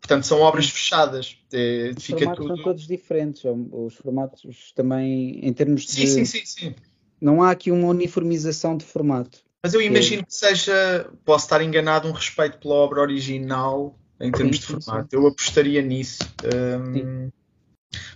Portanto, 0.00 0.26
são 0.26 0.40
obras 0.40 0.68
fechadas. 0.68 1.36
É, 1.52 1.92
os 1.96 2.06
formatos 2.06 2.36
tudo... 2.36 2.54
são 2.54 2.64
todos 2.64 2.86
diferentes. 2.86 3.42
Os 3.72 3.94
formatos 3.94 4.72
também, 4.72 5.40
em 5.42 5.52
termos 5.52 5.82
de. 5.82 5.92
Sim, 5.92 6.06
sim, 6.06 6.24
sim, 6.24 6.44
sim. 6.44 6.74
Não 7.20 7.42
há 7.42 7.50
aqui 7.50 7.70
uma 7.70 7.88
uniformização 7.88 8.76
de 8.76 8.84
formato. 8.84 9.38
Mas 9.62 9.74
eu 9.74 9.80
imagino 9.80 10.24
que 10.24 10.34
seja, 10.34 11.10
posso 11.24 11.46
estar 11.46 11.60
enganado, 11.62 12.08
um 12.08 12.12
respeito 12.12 12.58
pela 12.58 12.74
obra 12.74 13.00
original 13.00 13.98
em 14.20 14.30
termos 14.30 14.56
sim, 14.56 14.60
de 14.60 14.66
formato. 14.66 15.08
Sim. 15.10 15.16
Eu 15.16 15.26
apostaria 15.26 15.82
nisso. 15.82 16.22
Um... 16.44 17.30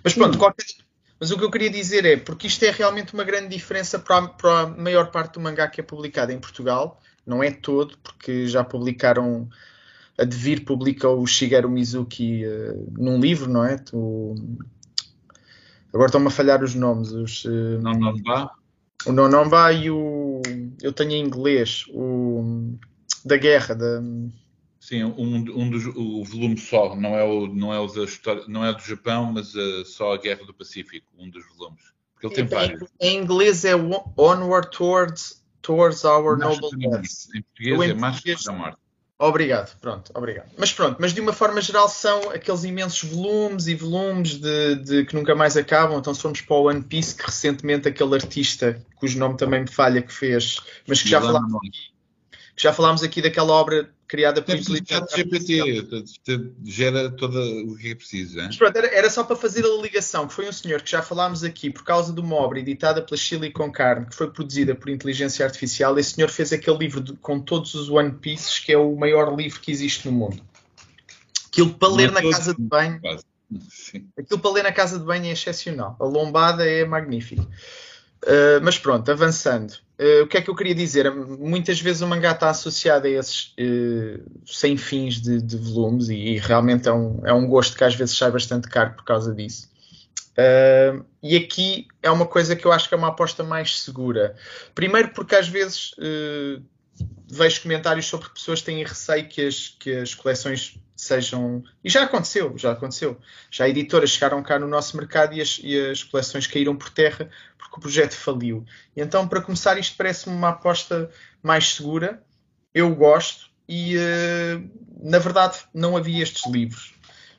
Mas 0.05 0.15
pronto, 0.15 0.39
qualquer... 0.39 0.65
mas 1.19 1.31
o 1.31 1.39
que 1.39 1.45
eu 1.45 1.51
queria 1.51 1.71
dizer 1.71 2.05
é, 2.05 2.17
porque 2.17 2.47
isto 2.47 2.63
é 2.65 2.71
realmente 2.71 3.15
uma 3.15 3.25
grande 3.25 3.49
diferença 3.49 3.99
para 3.99 4.19
a, 4.19 4.29
para 4.29 4.61
a 4.61 4.67
maior 4.67 5.11
parte 5.11 5.35
do 5.35 5.41
mangá 5.41 5.67
que 5.67 5.81
é 5.81 5.85
publicado 5.85 6.31
em 6.31 6.39
Portugal. 6.39 7.01
Não 7.27 7.43
é 7.43 7.51
todo, 7.51 7.99
porque 7.99 8.47
já 8.47 8.63
publicaram 8.63 9.49
a 10.21 10.25
Devir 10.25 10.65
publica 10.65 11.09
o 11.09 11.27
Shigeru 11.27 11.71
Mizuki 11.71 12.45
uh, 12.45 12.93
num 12.93 13.19
livro, 13.19 13.51
não 13.51 13.65
é? 13.65 13.79
Tu... 13.79 14.35
Agora 15.93 16.07
estão-me 16.07 16.27
a 16.27 16.31
falhar 16.31 16.63
os 16.63 16.75
nomes. 16.75 17.11
Os, 17.11 17.45
uh, 17.47 17.81
Nonomba? 17.81 18.51
O 19.07 19.13
Nonomba 19.13 19.73
e 19.73 19.91
o. 19.91 20.43
Eu 20.83 20.93
tenho 20.93 21.13
em 21.13 21.25
inglês. 21.25 21.85
O. 21.89 22.75
Da 23.25 23.37
guerra. 23.37 23.75
Da... 23.75 24.03
Sim, 24.81 25.05
um, 25.05 25.37
um 25.37 25.71
dos, 25.71 25.87
o 25.87 26.25
volume 26.25 26.57
só, 26.57 26.97
não 26.97 27.17
é 27.17 27.23
o, 27.23 27.47
não 27.47 27.73
é 27.73 27.79
o 27.79 27.87
da 27.87 28.03
história, 28.05 28.43
não 28.49 28.65
é 28.65 28.73
do 28.73 28.81
Japão, 28.81 29.33
mas 29.33 29.55
uh, 29.55 29.85
só 29.85 30.15
a 30.15 30.19
Guerra 30.19 30.45
do 30.45 30.55
Pacífico, 30.55 31.07
um 31.19 31.29
dos 31.29 31.45
volumes. 31.55 31.83
Porque 32.15 32.27
ele 32.27 32.35
tem 32.35 32.47
vários. 32.47 32.91
Em 32.99 33.17
inglês 33.17 33.65
é 33.65 33.75
Onward 33.77 34.71
Towards, 34.71 35.45
towards 35.63 36.05
Our 36.05 36.37
Noble 36.37 36.71
Death. 36.77 37.29
Em 37.35 37.43
português 37.43 37.91
é 37.91 37.95
Máscara 37.95 38.39
da 38.45 38.53
Morte. 38.53 38.79
Obrigado, 39.23 39.77
pronto, 39.79 40.11
obrigado. 40.15 40.49
Mas 40.57 40.73
pronto, 40.73 40.97
mas 40.99 41.13
de 41.13 41.21
uma 41.21 41.35
forma 41.35 41.61
geral 41.61 41.91
são 41.91 42.31
aqueles 42.31 42.65
imensos 42.65 43.07
volumes 43.07 43.67
e 43.67 43.75
volumes 43.75 44.37
de, 44.37 44.77
de, 44.77 45.05
que 45.05 45.15
nunca 45.15 45.35
mais 45.35 45.59
acabam. 45.59 45.99
Então 45.99 46.15
se 46.15 46.23
formos 46.23 46.41
para 46.41 46.57
o 46.57 46.69
One 46.71 46.81
Piece, 46.81 47.15
que 47.15 47.27
recentemente 47.27 47.87
aquele 47.87 48.15
artista, 48.15 48.81
cujo 48.97 49.19
nome 49.19 49.37
também 49.37 49.61
me 49.61 49.67
falha, 49.67 50.01
que 50.01 50.11
fez, 50.11 50.61
mas 50.87 51.03
que 51.03 51.11
já 51.11 51.21
falámos 51.21 51.55
aqui, 51.57 51.71
já 52.63 52.73
falámos 52.73 53.03
aqui 53.03 53.23
daquela 53.23 53.53
obra 53.53 53.91
criada 54.07 54.43
por 54.43 54.57
inteligência 54.57 55.07
GPT, 55.09 55.87
gera 56.65 57.11
todo 57.11 57.41
o 57.71 57.77
que 57.77 57.93
é 57.93 57.95
preciso. 57.95 58.37
Mas 58.39 58.57
pronto, 58.57 58.77
era, 58.77 58.89
era, 58.89 59.09
só 59.09 59.23
para 59.23 59.37
fazer 59.37 59.65
a 59.65 59.81
ligação, 59.81 60.27
que 60.27 60.35
foi 60.35 60.49
um 60.49 60.53
senhor 60.53 60.83
que 60.83 60.91
já 60.91 61.01
falámos 61.01 61.45
aqui 61.45 61.71
por 61.71 61.85
causa 61.85 62.13
de 62.13 62.21
uma 62.21 62.35
obra 62.35 62.59
editada 62.59 63.01
pela 63.01 63.17
Chile 63.17 63.53
com 63.53 63.71
Carne, 63.71 64.07
que 64.07 64.15
foi 64.15 64.29
produzida 64.29 64.75
por 64.75 64.91
inteligência 64.91 65.47
artificial. 65.47 65.97
Esse 65.99 66.15
senhor 66.15 66.29
fez 66.29 66.53
aquele 66.53 66.77
livro 66.77 67.01
de, 67.01 67.13
com 67.15 67.39
todos 67.39 67.75
os 67.75 67.89
One 67.89 68.11
Pieces, 68.11 68.59
que 68.59 68.73
é 68.73 68.77
o 68.77 68.97
maior 68.97 69.35
livro 69.37 69.61
que 69.61 69.71
existe 69.71 70.07
no 70.07 70.13
mundo. 70.13 70.43
Aquilo 71.47 71.75
para 71.75 71.89
ler 71.89 72.11
na 72.11 72.21
casa 72.21 72.55
de 72.55 72.63
banho. 72.63 73.01
Sim. 73.71 74.09
Aquilo 74.19 74.41
para 74.41 74.51
ler 74.51 74.63
na 74.65 74.73
casa 74.73 74.99
de 74.99 75.05
banho 75.05 75.27
é 75.27 75.33
excepcional. 75.33 75.97
A 76.01 76.05
lombada 76.05 76.67
é 76.67 76.85
magnífica. 76.85 77.43
Uh, 78.25 78.61
mas 78.63 78.79
pronto, 78.79 79.11
avançando. 79.11 79.75
Uh, 80.01 80.25
o 80.25 80.27
que 80.27 80.39
é 80.39 80.41
que 80.41 80.49
eu 80.49 80.55
queria 80.55 80.75
dizer? 80.75 81.13
Muitas 81.13 81.79
vezes 81.79 82.01
o 82.01 82.07
mangá 82.07 82.31
está 82.31 82.49
associado 82.49 83.07
a 83.07 83.11
esses 83.11 83.55
uh, 83.61 84.47
sem 84.47 84.75
fins 84.75 85.21
de, 85.21 85.43
de 85.43 85.59
volumes 85.59 86.09
e, 86.09 86.15
e, 86.15 86.39
realmente 86.39 86.89
é 86.89 86.93
um, 86.93 87.21
é 87.23 87.35
um 87.35 87.47
gosto 87.47 87.77
que 87.77 87.85
às 87.85 87.95
vezes 87.95 88.17
sai 88.17 88.31
bastante 88.31 88.67
caro 88.67 88.95
por 88.95 89.05
causa 89.05 89.35
disso. 89.35 89.69
Uh, 90.39 91.05
e 91.23 91.37
aqui 91.37 91.87
é 92.03 92.11
uma 92.11 92.25
coisa 92.25 92.57
que 92.57 92.65
eu 92.65 92.73
acho 92.73 92.89
que 92.89 92.95
é 92.95 92.97
uma 92.97 93.09
aposta 93.09 93.45
mais 93.45 93.79
segura. 93.79 94.35
Primeiro 94.75 95.11
porque 95.11 95.35
às 95.35 95.49
vezes 95.49 95.95
vejo 97.31 97.63
comentários 97.63 98.07
sobre 98.07 98.29
pessoas 98.31 98.61
que 98.61 98.67
têm 98.67 98.83
receio 98.83 99.29
que 99.29 99.47
as, 99.47 99.69
que 99.69 99.97
as 99.97 100.15
coleções 100.15 100.79
sejam. 100.97 101.63
E 101.85 101.91
já 101.91 102.05
aconteceu, 102.05 102.57
já 102.57 102.73
aconteceu. 102.73 103.19
Já 103.51 103.69
editoras 103.69 104.11
chegaram 104.11 104.43
cá 104.43 104.59
no 104.59 104.67
nosso 104.67 104.97
mercado 104.97 105.35
e 105.35 105.41
as, 105.41 105.61
e 105.63 105.91
as 105.91 106.03
coleções 106.03 106.47
caíram 106.47 106.75
por 106.75 106.91
terra 106.91 107.31
porque 107.71 107.79
o 107.79 107.81
projeto 107.81 108.15
faliu. 108.15 108.65
E 108.97 109.01
então, 109.01 109.29
para 109.29 109.41
começar, 109.41 109.79
isto 109.79 109.97
parece-me 109.97 110.35
uma 110.35 110.51
aposta 110.51 111.09
mais 111.43 111.75
segura. 111.75 112.23
Eu 112.75 112.95
gosto 112.95 113.49
e, 113.69 113.97
uh, 113.97 114.71
na 115.03 115.19
verdade, 115.19 115.59
não 115.73 115.97
havia 115.97 116.23
estes 116.23 116.51
livros. 116.51 116.93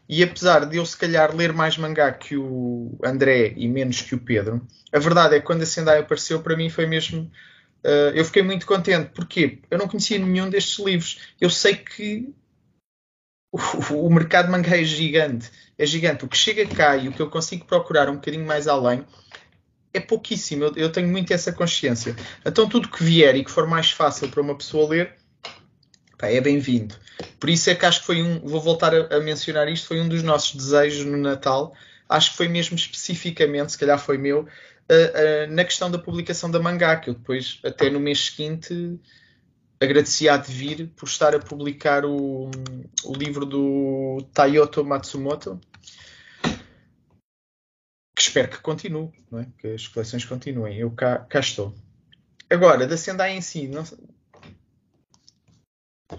E 0.07 0.23
apesar 0.23 0.65
de 0.65 0.77
eu, 0.77 0.85
se 0.85 0.97
calhar, 0.97 1.35
ler 1.35 1.53
mais 1.53 1.77
mangá 1.77 2.11
que 2.11 2.35
o 2.35 2.97
André 3.03 3.53
e 3.55 3.67
menos 3.67 4.01
que 4.01 4.15
o 4.15 4.19
Pedro, 4.19 4.65
a 4.91 4.99
verdade 4.99 5.35
é 5.35 5.39
que 5.39 5.45
quando 5.45 5.61
a 5.61 5.65
Sendai 5.65 5.99
apareceu, 5.99 6.41
para 6.41 6.55
mim 6.55 6.69
foi 6.69 6.85
mesmo. 6.85 7.31
Uh, 7.83 8.11
eu 8.13 8.23
fiquei 8.25 8.43
muito 8.43 8.65
contente. 8.65 9.09
Porquê? 9.13 9.59
Eu 9.69 9.77
não 9.77 9.87
conhecia 9.87 10.17
nenhum 10.17 10.49
destes 10.49 10.83
livros. 10.83 11.19
Eu 11.39 11.49
sei 11.49 11.75
que 11.75 12.33
o, 13.51 13.57
o 13.95 14.13
mercado 14.13 14.45
de 14.45 14.51
mangá 14.51 14.77
é 14.77 14.83
gigante. 14.83 15.49
É 15.77 15.85
gigante. 15.85 16.25
O 16.25 16.27
que 16.27 16.37
chega 16.37 16.65
cá 16.67 16.95
e 16.95 17.07
o 17.07 17.13
que 17.13 17.21
eu 17.21 17.29
consigo 17.29 17.65
procurar 17.65 18.09
um 18.09 18.15
bocadinho 18.15 18.45
mais 18.45 18.67
além 18.67 19.05
é 19.93 19.99
pouquíssimo. 19.99 20.65
Eu, 20.65 20.73
eu, 20.75 20.91
tenho 20.91 21.07
muito 21.07 21.33
essa 21.33 21.51
consciência. 21.51 22.15
Então, 22.45 22.67
tudo 22.67 22.89
que 22.89 23.03
vier 23.03 23.35
e 23.35 23.43
que 23.43 23.51
for 23.51 23.67
mais 23.67 23.91
fácil 23.91 24.29
para 24.29 24.41
uma 24.41 24.55
pessoa 24.55 24.89
ler, 24.89 25.15
é 26.21 26.39
bem-vindo. 26.39 26.95
Por 27.39 27.49
isso 27.49 27.69
é 27.69 27.75
que 27.75 27.85
acho 27.85 28.01
que 28.01 28.05
foi 28.05 28.21
um. 28.21 28.39
Vou 28.39 28.61
voltar 28.61 28.93
a, 28.93 29.15
a, 29.15 29.19
mencionar 29.19 29.67
isto. 29.67 29.87
Foi 29.87 29.99
um 29.99 30.07
dos 30.07 30.23
nossos 30.23 30.55
desejos 30.55 31.05
no 31.05 31.17
Natal. 31.17 31.73
Acho 32.07 32.31
que 32.31 32.37
foi 32.37 32.47
mesmo 32.47 32.75
especificamente, 32.75 33.71
se 33.71 33.77
calhar 33.77 33.97
foi 33.97 34.17
meu, 34.17 34.41
uh, 34.41 34.43
uh, 34.43 35.53
na 35.53 35.63
questão 35.63 35.89
da 35.89 35.97
publicação 35.97 36.51
da 36.51 36.59
mangá, 36.59 36.97
que 36.97 37.09
eu 37.09 37.13
depois, 37.13 37.59
até 37.63 37.89
no 37.89 38.01
mês 38.01 38.25
seguinte, 38.25 38.99
agradeci 39.79 40.27
a 40.27 40.35
vir 40.35 40.91
por 40.95 41.07
estar 41.07 41.33
a 41.33 41.39
publicar 41.39 42.03
o, 42.05 42.51
o 43.05 43.13
livro 43.13 43.45
do 43.45 44.27
Tayoto 44.33 44.83
Matsumoto 44.83 45.57
que 48.21 48.27
espero 48.27 48.49
que 48.49 48.59
continue, 48.59 49.09
é? 49.33 49.45
que 49.57 49.67
as 49.73 49.87
coleções 49.87 50.23
continuem. 50.25 50.77
Eu 50.77 50.91
cá, 50.91 51.19
cá 51.19 51.39
estou. 51.39 51.73
Agora, 52.49 52.85
da 52.85 52.95
Sendai 52.95 53.35
em 53.35 53.41
si, 53.41 53.67
não, 53.67 53.83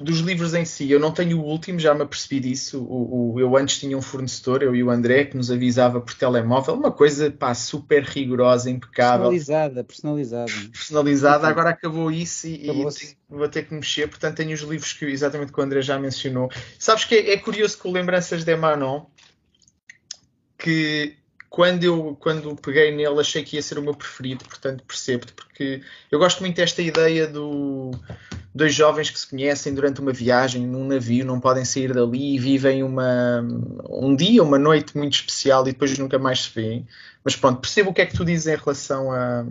dos 0.00 0.20
livros 0.20 0.54
em 0.54 0.64
si, 0.64 0.90
eu 0.90 0.98
não 0.98 1.12
tenho 1.12 1.38
o 1.38 1.44
último, 1.44 1.78
já 1.78 1.94
me 1.94 2.02
apercebi 2.02 2.40
disso. 2.40 2.82
O, 2.82 3.34
o, 3.34 3.40
eu 3.40 3.56
antes 3.56 3.78
tinha 3.78 3.96
um 3.96 4.02
fornecedor, 4.02 4.62
eu 4.62 4.74
e 4.74 4.82
o 4.82 4.90
André, 4.90 5.26
que 5.26 5.36
nos 5.36 5.50
avisava 5.50 6.00
por 6.00 6.14
telemóvel, 6.14 6.74
uma 6.74 6.90
coisa 6.90 7.30
pá, 7.30 7.54
super 7.54 8.02
rigorosa, 8.02 8.70
impecável. 8.70 9.28
Personalizada, 9.28 9.84
personalizada. 9.84 10.52
Personalizada, 10.72 11.46
agora 11.46 11.70
acabou 11.70 12.10
isso 12.10 12.48
e, 12.48 12.68
e 12.68 12.84
vou 13.28 13.48
ter 13.48 13.64
que 13.64 13.74
mexer, 13.74 14.08
portanto 14.08 14.36
tenho 14.36 14.54
os 14.54 14.60
livros 14.60 14.92
que 14.92 15.04
exatamente 15.04 15.52
que 15.52 15.60
o 15.60 15.62
André 15.62 15.82
já 15.82 15.98
mencionou. 15.98 16.50
Sabes 16.78 17.04
que 17.04 17.14
é, 17.14 17.32
é 17.34 17.36
curioso 17.36 17.78
que 17.78 17.86
o 17.86 17.92
Lembranças 17.92 18.44
de 18.44 18.56
Manon, 18.56 19.04
que 20.58 21.21
quando 21.52 21.84
eu 21.84 22.16
quando 22.18 22.56
peguei 22.56 22.90
nele 22.90 23.20
achei 23.20 23.44
que 23.44 23.56
ia 23.56 23.62
ser 23.62 23.76
o 23.76 23.82
meu 23.82 23.94
preferido, 23.94 24.42
portanto 24.42 24.82
percebo-te, 24.84 25.34
porque 25.34 25.82
eu 26.10 26.18
gosto 26.18 26.40
muito 26.40 26.56
desta 26.56 26.80
ideia 26.80 27.26
do 27.26 27.90
dois 28.54 28.74
jovens 28.74 29.10
que 29.10 29.20
se 29.20 29.28
conhecem 29.28 29.74
durante 29.74 30.00
uma 30.00 30.14
viagem 30.14 30.66
num 30.66 30.86
navio, 30.86 31.26
não 31.26 31.38
podem 31.38 31.62
sair 31.62 31.92
dali 31.92 32.36
e 32.36 32.38
vivem 32.38 32.82
uma, 32.82 33.46
um 33.86 34.16
dia, 34.16 34.42
uma 34.42 34.58
noite 34.58 34.96
muito 34.96 35.12
especial 35.12 35.60
e 35.68 35.72
depois 35.72 35.98
nunca 35.98 36.18
mais 36.18 36.44
se 36.44 36.50
veem. 36.54 36.86
Mas 37.22 37.36
pronto, 37.36 37.60
percebo 37.60 37.90
o 37.90 37.94
que 37.94 38.00
é 38.00 38.06
que 38.06 38.16
tu 38.16 38.24
dizes 38.24 38.46
em 38.46 38.56
relação 38.56 39.12
a. 39.12 39.44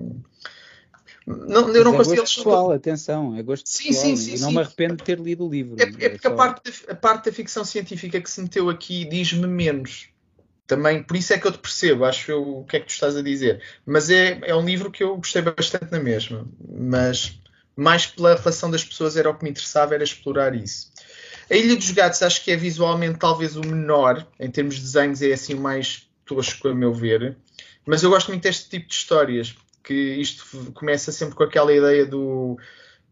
Não, 1.27 1.69
eu 1.69 1.83
não 1.83 1.93
é 1.93 1.97
consigo. 1.97 2.21
Gosto 2.21 2.37
pessoal, 2.37 2.71
atenção, 2.71 3.35
é 3.37 3.43
gosto 3.43 3.69
sim, 3.69 3.89
pessoal. 3.89 4.05
Sim, 4.07 4.15
sim, 4.15 4.37
sim. 4.37 4.43
Não 4.43 4.51
me 4.51 4.59
arrependo 4.59 4.95
de 4.95 5.03
ter 5.03 5.19
lido 5.19 5.45
o 5.45 5.49
livro. 5.51 5.75
É, 5.79 5.83
é 5.83 6.09
porque 6.09 6.27
é 6.27 6.29
só... 6.29 6.29
a, 6.29 6.35
parte, 6.35 6.73
a 6.89 6.95
parte 6.95 7.25
da 7.25 7.31
ficção 7.31 7.63
científica 7.63 8.19
que 8.19 8.29
se 8.29 8.41
meteu 8.41 8.71
aqui 8.71 9.05
diz-me 9.05 9.45
menos 9.45 10.10
também 10.71 11.03
por 11.03 11.17
isso 11.17 11.33
é 11.33 11.37
que 11.37 11.45
eu 11.45 11.51
te 11.51 11.57
percebo, 11.57 12.05
acho 12.05 12.31
eu, 12.31 12.59
o 12.59 12.63
que 12.63 12.77
é 12.77 12.79
que 12.79 12.85
tu 12.85 12.91
estás 12.91 13.17
a 13.17 13.21
dizer. 13.21 13.61
Mas 13.85 14.09
é, 14.09 14.39
é 14.43 14.55
um 14.55 14.63
livro 14.63 14.89
que 14.89 15.03
eu 15.03 15.17
gostei 15.17 15.41
bastante 15.41 15.91
na 15.91 15.99
mesma. 15.99 16.47
Mas 16.65 17.37
mais 17.75 18.05
pela 18.05 18.35
relação 18.35 18.71
das 18.71 18.81
pessoas 18.81 19.17
era 19.17 19.29
o 19.29 19.35
que 19.35 19.43
me 19.43 19.49
interessava, 19.49 19.95
era 19.95 20.03
explorar 20.05 20.55
isso. 20.55 20.89
A 21.49 21.57
Ilha 21.57 21.75
dos 21.75 21.91
Gatos 21.91 22.21
acho 22.21 22.41
que 22.45 22.51
é 22.51 22.55
visualmente 22.55 23.19
talvez 23.19 23.57
o 23.57 23.59
menor, 23.59 24.25
em 24.39 24.49
termos 24.49 24.75
de 24.75 24.81
desenhos, 24.83 25.21
é 25.21 25.33
assim 25.33 25.55
o 25.55 25.59
mais 25.59 26.09
tosco, 26.25 26.69
a 26.69 26.73
meu 26.73 26.93
ver. 26.93 27.35
Mas 27.85 28.01
eu 28.01 28.09
gosto 28.09 28.29
muito 28.29 28.43
deste 28.43 28.69
tipo 28.69 28.87
de 28.87 28.93
histórias, 28.93 29.53
que 29.83 29.93
isto 29.93 30.71
começa 30.71 31.11
sempre 31.11 31.35
com 31.35 31.43
aquela 31.43 31.73
ideia 31.73 32.05
do 32.05 32.57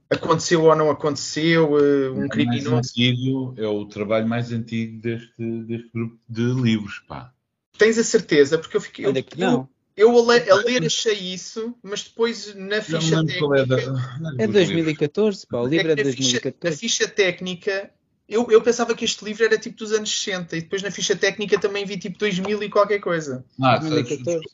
aconteceu 0.10 0.64
ou 0.64 0.76
não 0.78 0.90
aconteceu, 0.90 1.78
eh, 1.78 2.10
um 2.10 2.24
é 2.24 2.30
criminoso. 2.30 2.76
Antigo, 2.76 3.54
é 3.58 3.68
o 3.68 3.86
trabalho 3.86 4.30
mais 4.30 4.50
antigo 4.54 5.02
deste, 5.02 5.62
deste 5.64 5.90
grupo 5.92 6.18
de 6.30 6.54
livros, 6.54 7.00
pá. 7.06 7.34
Tens 7.80 7.98
a 7.98 8.04
certeza? 8.04 8.58
Porque 8.58 8.76
eu 8.76 8.82
fiquei. 8.82 9.06
Eu, 9.06 9.14
não. 9.38 9.68
Eu, 9.96 10.10
eu 10.12 10.20
a, 10.20 10.28
ler, 10.28 10.52
a, 10.52 10.56
ler, 10.56 10.86
achei 10.86 11.18
isso, 11.18 11.74
mas 11.82 12.04
depois 12.04 12.54
na 12.54 12.82
ficha 12.82 13.26
técnica. 13.26 13.94
É, 14.38 14.44
é 14.44 14.48
2014, 14.48 15.48
pá, 15.48 15.62
o 15.62 15.68
é 15.68 15.70
livro 15.70 15.92
é, 15.92 15.96
de 15.96 16.04
2014. 16.04 16.52
Ficha, 16.60 16.76
a 16.76 16.78
ficha 16.78 17.08
técnica. 17.08 17.90
Eu, 18.28 18.46
eu 18.52 18.62
pensava 18.62 18.94
que 18.94 19.04
este 19.06 19.26
livro 19.26 19.44
era 19.44 19.58
tipo 19.58 19.78
dos 19.78 19.92
anos 19.92 20.12
60 20.12 20.58
e 20.58 20.62
depois 20.62 20.84
na 20.84 20.92
ficha 20.92 21.16
técnica 21.16 21.60
também 21.60 21.84
vi 21.86 21.98
tipo 21.98 22.20
2000 22.20 22.64
e 22.64 22.70
qualquer 22.70 23.00
coisa. 23.00 23.44
Ah, 23.60 23.78
2014. 23.78 24.46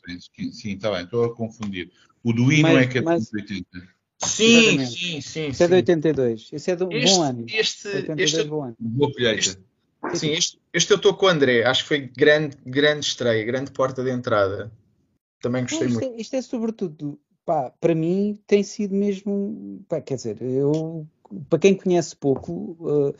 sim, 0.52 0.74
está 0.74 0.90
bem, 0.92 1.02
estou 1.02 1.24
a 1.24 1.34
confundir. 1.34 1.90
O 2.22 2.32
do 2.32 2.50
Hino 2.50 2.68
é 2.68 2.86
que 2.86 2.98
é 2.98 3.02
de 3.02 3.08
80. 3.08 3.66
Sim, 4.18 4.86
sim, 4.86 5.20
sim. 5.20 5.46
Esse 5.48 5.64
é 5.64 5.68
de 5.68 5.74
82. 5.74 6.48
Esse 6.52 6.70
é 6.70 6.76
de 6.76 6.84
um 6.84 6.92
este, 6.92 7.16
bom 7.16 7.22
ano. 7.22 7.44
Este, 7.48 7.88
este, 8.16 8.44
bom 8.44 8.62
ano. 8.62 8.76
Boa 8.78 9.12
colheita. 9.12 9.38
Este, 9.38 9.58
Sim, 10.14 10.30
este, 10.32 10.58
este 10.72 10.92
eu 10.92 10.96
estou 10.96 11.14
com 11.14 11.26
o 11.26 11.28
André. 11.28 11.64
Acho 11.64 11.82
que 11.82 11.88
foi 11.88 12.00
grande, 12.00 12.56
grande 12.64 13.06
estreia, 13.06 13.44
grande 13.44 13.70
porta 13.70 14.02
de 14.02 14.10
entrada. 14.10 14.70
Também 15.40 15.62
gostei 15.62 15.88
isto 15.88 16.00
muito. 16.00 16.14
É, 16.14 16.20
isto 16.20 16.36
é 16.36 16.42
sobretudo, 16.42 17.18
pá, 17.44 17.72
para 17.80 17.94
mim 17.94 18.38
tem 18.46 18.62
sido 18.62 18.94
mesmo, 18.94 19.84
pá, 19.88 20.00
quer 20.00 20.16
dizer, 20.16 20.40
eu, 20.40 21.06
para 21.48 21.58
quem 21.58 21.74
conhece 21.74 22.16
pouco, 22.16 22.76
uh, 22.80 23.14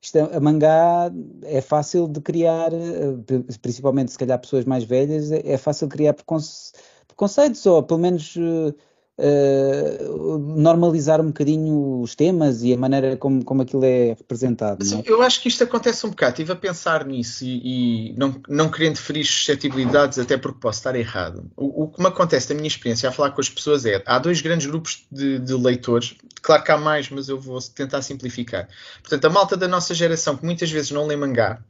isto 0.00 0.18
é, 0.18 0.36
a 0.36 0.40
mangá 0.40 1.10
é 1.42 1.60
fácil 1.60 2.06
de 2.06 2.20
criar, 2.20 2.72
uh, 2.72 3.24
principalmente 3.60 4.12
se 4.12 4.18
calhar 4.18 4.38
pessoas 4.38 4.64
mais 4.64 4.84
velhas, 4.84 5.32
é, 5.32 5.42
é 5.44 5.58
fácil 5.58 5.88
criar 5.88 6.14
preconceitos, 6.14 7.64
ou 7.66 7.82
pelo 7.82 8.00
menos 8.00 8.36
uh, 8.36 8.74
uh, 9.18 10.38
normalizar 10.56 11.20
um 11.20 11.26
bocadinho 11.26 12.00
os 12.00 12.14
temas 12.14 12.62
e 12.62 12.72
a 12.72 12.76
maneira 12.76 13.16
como, 13.16 13.44
como 13.44 13.62
aquilo 13.62 13.84
é 13.84 14.14
representado. 14.18 14.84
É? 14.84 15.02
eu 15.04 15.22
acho 15.22 15.40
que 15.40 15.48
isto 15.48 15.64
acontece 15.64 16.06
um 16.06 16.10
bocado. 16.10 16.32
Estive 16.32 16.52
a 16.52 16.56
pensar 16.56 17.04
nisso 17.04 17.44
e, 17.44 18.10
e 18.10 18.12
não, 18.14 18.40
não 18.48 18.70
querendo 18.70 18.96
ferir 18.96 19.24
suscetibilidades, 19.24 20.18
até 20.18 20.36
porque 20.36 20.60
posso 20.60 20.80
estar 20.80 20.94
errado. 20.94 21.50
O, 21.56 21.84
o, 21.84 21.88
que 21.88 22.00
me 22.00 22.08
acontece 22.08 22.48
da 22.48 22.54
minha 22.54 22.68
experiência 22.68 23.08
a 23.08 23.12
falar 23.12 23.30
com 23.30 23.40
as 23.40 23.48
pessoas 23.48 23.84
é: 23.84 24.02
há 24.06 24.18
dois 24.18 24.40
grandes 24.40 24.66
grupos 24.66 25.04
de, 25.10 25.38
de 25.38 25.54
leitores, 25.54 26.16
claro 26.40 26.62
que 26.62 26.72
há 26.72 26.78
mais, 26.78 27.10
mas 27.10 27.28
eu 27.28 27.38
vou 27.38 27.58
tentar 27.60 28.02
simplificar. 28.02 28.68
Portanto, 29.00 29.24
a 29.24 29.30
malta 29.30 29.56
da 29.56 29.68
nossa 29.68 29.94
geração, 29.94 30.36
que 30.36 30.44
muitas 30.44 30.70
vezes 30.70 30.90
não 30.90 31.06
lê 31.06 31.16
mangá, 31.16 31.60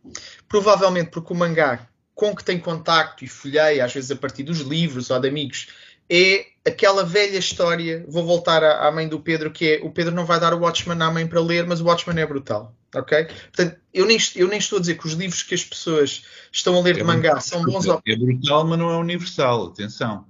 provavelmente 0.48 1.10
porque 1.10 1.32
o 1.32 1.36
mangá 1.36 1.88
com 2.14 2.36
que 2.36 2.44
tem 2.44 2.58
contacto 2.58 3.24
e 3.24 3.28
folheia, 3.28 3.84
às 3.84 3.92
vezes 3.92 4.10
a 4.10 4.16
partir 4.16 4.42
dos 4.42 4.60
livros 4.60 5.10
ou 5.10 5.18
de 5.18 5.28
amigos, 5.28 5.68
é 6.10 6.46
aquela 6.64 7.04
velha 7.04 7.38
história. 7.38 8.04
Vou 8.08 8.24
voltar 8.24 8.62
à, 8.62 8.86
à, 8.86 8.92
mãe 8.92 9.08
do 9.08 9.20
Pedro, 9.20 9.50
que 9.50 9.74
é 9.74 9.80
o 9.82 9.90
Pedro 9.90 10.14
não 10.14 10.24
vai 10.24 10.38
dar 10.38 10.54
o 10.54 10.60
Watchman 10.60 11.02
à 11.02 11.10
mãe 11.10 11.26
para 11.26 11.40
ler, 11.40 11.66
mas 11.66 11.80
o 11.80 11.84
Watchman 11.84 12.20
é 12.20 12.26
brutal. 12.26 12.74
Ok? 12.94 13.24
Portanto, 13.24 13.80
eu 13.92 14.06
nem, 14.06 14.18
eu 14.36 14.48
nem 14.48 14.58
estou 14.58 14.76
a 14.76 14.80
dizer 14.80 14.98
que 14.98 15.06
os 15.06 15.14
livros 15.14 15.42
que 15.42 15.54
as 15.54 15.64
pessoas 15.64 16.24
estão 16.52 16.76
a 16.76 16.80
ler 16.80 16.96
é 16.96 16.98
de 16.98 17.04
mangá 17.04 17.34
brutal, 17.34 17.40
são 17.40 17.62
bons. 17.62 17.86
É 18.06 18.16
brutal, 18.16 18.66
mas 18.66 18.78
não 18.78 18.90
é 18.90 18.96
universal. 18.98 19.68
Atenção. 19.68 20.26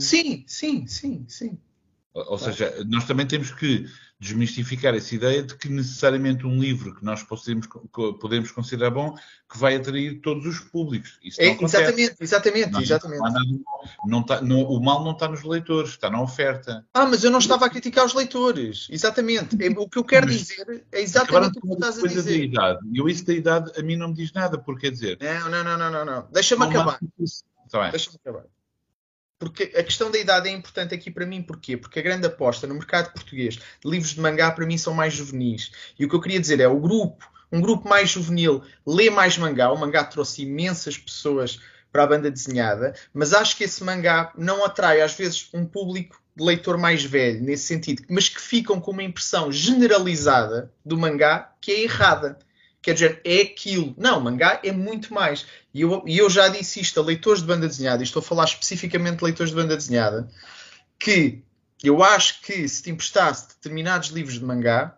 Sim, 0.00 0.44
sim, 0.46 0.86
sim, 0.86 1.24
sim. 1.28 1.58
Ou 2.12 2.38
seja, 2.38 2.84
nós 2.86 3.04
também 3.04 3.26
temos 3.26 3.50
que 3.50 3.86
desmistificar 4.24 4.94
essa 4.94 5.14
ideia 5.14 5.42
de 5.42 5.54
que 5.54 5.68
necessariamente 5.68 6.46
um 6.46 6.58
livro 6.58 6.94
que 6.94 7.04
nós 7.04 7.22
podemos, 7.22 7.68
podemos 8.18 8.50
considerar 8.50 8.90
bom 8.90 9.14
que 9.50 9.58
vai 9.58 9.76
atrair 9.76 10.20
todos 10.22 10.46
os 10.46 10.60
públicos. 10.60 11.18
Isso 11.22 11.40
é, 11.40 11.56
exatamente, 11.60 12.16
exatamente, 12.18 12.70
não, 12.70 12.80
exatamente. 12.80 13.20
Não, 13.20 14.24
não, 14.26 14.42
não 14.42 14.62
o 14.62 14.82
mal 14.82 15.04
não 15.04 15.12
está 15.12 15.28
nos 15.28 15.42
leitores, 15.42 15.90
está 15.90 16.08
na 16.08 16.22
oferta. 16.22 16.84
Ah, 16.94 17.06
mas 17.06 17.22
eu 17.22 17.30
não 17.30 17.38
estava 17.38 17.66
a 17.66 17.70
criticar 17.70 18.06
os 18.06 18.14
leitores. 18.14 18.88
Exatamente. 18.90 19.62
É, 19.62 19.68
o 19.78 19.88
que 19.88 19.98
eu 19.98 20.04
quero 20.04 20.26
mas, 20.26 20.38
dizer 20.38 20.86
é 20.90 21.02
exatamente 21.02 21.58
o 21.58 21.60
que 21.60 21.74
estás 21.74 21.98
a 21.98 22.08
dizer. 22.08 22.38
Da 22.38 22.44
idade. 22.44 22.78
Eu 22.94 23.08
isso 23.08 23.26
da 23.26 23.34
idade 23.34 23.72
a 23.78 23.82
mim 23.82 23.96
não 23.96 24.08
me 24.08 24.14
diz 24.14 24.32
nada, 24.32 24.58
porque 24.58 24.82
quer 24.82 24.92
dizer. 24.92 25.18
Não, 25.20 25.50
não, 25.50 25.62
não, 25.62 25.78
não, 25.78 25.90
não. 25.90 26.04
não. 26.04 26.28
Deixa-me 26.32 26.64
acabar. 26.64 26.98
Tá 27.70 27.90
Deixa-me 27.90 28.16
acabar. 28.16 28.44
Porque 29.38 29.72
a 29.76 29.82
questão 29.82 30.10
da 30.10 30.18
idade 30.18 30.48
é 30.48 30.52
importante 30.52 30.94
aqui 30.94 31.10
para 31.10 31.26
mim, 31.26 31.42
porquê? 31.42 31.76
Porque 31.76 31.98
a 31.98 32.02
grande 32.02 32.26
aposta 32.26 32.66
no 32.66 32.74
mercado 32.74 33.12
português 33.12 33.54
de 33.54 33.62
livros 33.84 34.12
de 34.12 34.20
mangá 34.20 34.50
para 34.50 34.66
mim 34.66 34.78
são 34.78 34.94
mais 34.94 35.12
juvenis. 35.12 35.72
E 35.98 36.04
o 36.04 36.08
que 36.08 36.14
eu 36.14 36.20
queria 36.20 36.40
dizer 36.40 36.60
é 36.60 36.68
o 36.68 36.78
grupo, 36.80 37.28
um 37.50 37.60
grupo 37.60 37.88
mais 37.88 38.10
juvenil, 38.10 38.62
lê 38.86 39.10
mais 39.10 39.36
mangá. 39.36 39.70
O 39.72 39.78
mangá 39.78 40.04
trouxe 40.04 40.42
imensas 40.42 40.96
pessoas 40.96 41.60
para 41.92 42.02
a 42.02 42.06
banda 42.08 42.28
desenhada, 42.28 42.92
mas 43.12 43.32
acho 43.32 43.56
que 43.56 43.62
esse 43.62 43.84
mangá 43.84 44.32
não 44.36 44.64
atrai 44.64 45.00
às 45.00 45.14
vezes 45.14 45.48
um 45.54 45.64
público 45.64 46.20
de 46.34 46.44
leitor 46.44 46.76
mais 46.76 47.04
velho, 47.04 47.40
nesse 47.40 47.68
sentido, 47.68 48.02
mas 48.10 48.28
que 48.28 48.40
ficam 48.40 48.80
com 48.80 48.90
uma 48.90 49.04
impressão 49.04 49.52
generalizada 49.52 50.72
do 50.84 50.98
mangá 50.98 51.52
que 51.60 51.70
é 51.70 51.82
errada 51.84 52.36
quer 52.84 52.92
dizer, 52.92 53.20
é 53.24 53.40
aquilo. 53.40 53.94
Não, 53.96 54.20
mangá 54.20 54.60
é 54.62 54.70
muito 54.70 55.12
mais. 55.12 55.46
E 55.72 55.80
eu, 55.80 56.04
e 56.06 56.18
eu 56.18 56.28
já 56.28 56.48
disse 56.48 56.80
isto 56.80 57.00
a 57.00 57.02
leitores 57.02 57.40
de 57.40 57.48
banda 57.48 57.66
desenhada, 57.66 58.02
e 58.02 58.04
estou 58.04 58.20
a 58.20 58.22
falar 58.22 58.44
especificamente 58.44 59.18
de 59.18 59.24
leitores 59.24 59.50
de 59.50 59.56
banda 59.56 59.74
desenhada, 59.74 60.30
que 60.98 61.42
eu 61.82 62.02
acho 62.02 62.42
que 62.42 62.68
se 62.68 62.82
te 62.82 62.90
emprestasse 62.90 63.48
determinados 63.48 64.10
livros 64.10 64.38
de 64.38 64.44
mangá, 64.44 64.96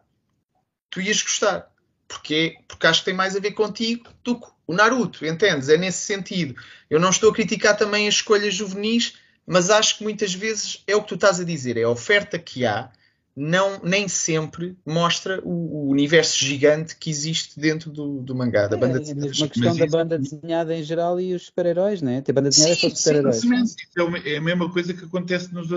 tu 0.90 1.00
ias 1.00 1.22
gostar. 1.22 1.70
Porque, 2.08 2.58
porque 2.68 2.86
acho 2.86 3.00
que 3.00 3.06
tem 3.06 3.14
mais 3.14 3.36
a 3.36 3.40
ver 3.40 3.52
contigo 3.52 4.08
do 4.22 4.40
que 4.40 4.46
o 4.66 4.74
Naruto, 4.74 5.24
entendes? 5.24 5.68
É 5.68 5.76
nesse 5.76 6.04
sentido. 6.04 6.56
Eu 6.90 6.98
não 6.98 7.10
estou 7.10 7.30
a 7.30 7.34
criticar 7.34 7.76
também 7.76 8.08
as 8.08 8.14
escolhas 8.14 8.54
juvenis, 8.54 9.14
mas 9.46 9.70
acho 9.70 9.98
que 9.98 10.04
muitas 10.04 10.34
vezes 10.34 10.82
é 10.86 10.94
o 10.94 11.02
que 11.02 11.08
tu 11.08 11.14
estás 11.14 11.38
a 11.38 11.44
dizer, 11.44 11.76
é 11.76 11.84
a 11.84 11.88
oferta 11.88 12.38
que 12.38 12.66
há 12.66 12.90
não, 13.36 13.78
nem 13.82 14.08
sempre 14.08 14.78
mostra 14.84 15.42
o, 15.44 15.50
o, 15.50 15.90
universo 15.90 16.42
gigante 16.42 16.96
que 16.96 17.10
existe 17.10 17.60
dentro 17.60 17.90
do, 17.90 18.22
do 18.22 18.34
mangá, 18.34 18.66
da 18.66 18.78
é, 18.78 18.80
banda 18.80 18.96
é 18.96 19.00
desenhada. 19.00 19.26
É 19.26 19.36
uma 19.36 19.48
questão 19.48 19.76
da 19.76 19.84
isso... 19.84 19.96
banda 19.96 20.18
desenhada 20.18 20.74
em 20.74 20.82
geral 20.82 21.20
e 21.20 21.34
os 21.34 21.44
super-heróis, 21.44 22.00
né? 22.00 22.22
Tem 22.22 22.34
banda 22.34 22.48
desenhada 22.48 22.76
sim, 22.76 22.88
só 22.88 22.96
super-heróis. 22.96 23.44
É, 24.24 24.32
é 24.32 24.36
a 24.38 24.40
mesma 24.40 24.72
coisa 24.72 24.94
que 24.94 25.04
acontece 25.04 25.52
nos. 25.52 25.68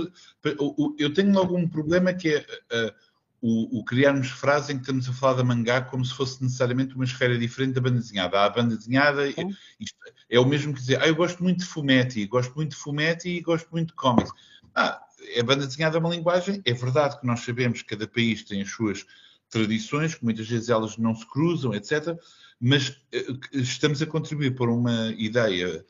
Eu 0.97 1.13
tenho 1.13 1.37
algum 1.37 1.67
problema 1.67 2.13
que 2.13 2.29
é. 2.29 2.39
Uh, 2.39 3.09
o, 3.41 3.79
o, 3.79 3.85
criarmos 3.85 4.29
frases 4.29 4.69
em 4.69 4.75
que 4.75 4.81
estamos 4.81 5.07
a 5.07 5.13
falar 5.13 5.35
da 5.35 5.45
mangá 5.45 5.81
como 5.81 6.03
se 6.03 6.13
fosse 6.13 6.43
necessariamente 6.43 6.93
uma 6.93 7.05
esfera 7.05 7.37
diferente 7.37 7.75
da 7.75 7.79
banda 7.79 7.99
desenhada. 7.99 8.37
Há 8.37 8.45
a 8.45 8.49
banda 8.49 8.75
desenhada, 8.75 9.25
isto 9.29 9.97
é 10.29 10.37
o 10.37 10.45
mesmo 10.45 10.73
que 10.73 10.81
dizer, 10.81 11.01
ah, 11.01 11.07
eu 11.07 11.15
gosto 11.15 11.41
muito 11.41 11.59
de 11.59 11.65
fumetti, 11.65 12.25
gosto 12.25 12.53
muito 12.53 12.71
de 12.71 12.75
fumetti 12.75 13.29
e 13.29 13.39
gosto 13.39 13.69
muito 13.71 13.87
de 13.87 13.93
cómics. 13.93 14.29
Ah, 14.75 15.01
a 15.37 15.43
banda 15.43 15.67
desenhada 15.67 15.97
é 15.97 15.99
uma 15.99 16.09
linguagem, 16.09 16.61
é 16.65 16.73
verdade 16.73 17.19
que 17.19 17.25
nós 17.25 17.41
sabemos 17.41 17.81
que 17.81 17.89
cada 17.89 18.07
país 18.07 18.43
tem 18.43 18.61
as 18.61 18.69
suas 18.69 19.05
tradições, 19.49 20.15
que 20.15 20.23
muitas 20.23 20.47
vezes 20.47 20.69
elas 20.69 20.97
não 20.97 21.15
se 21.15 21.25
cruzam, 21.25 21.73
etc. 21.73 22.17
Mas 22.59 22.97
eh, 23.11 23.25
estamos 23.53 24.01
a 24.01 24.05
contribuir 24.05 24.55
para 24.55 24.71
uma 24.71 25.13
ideia 25.17 25.85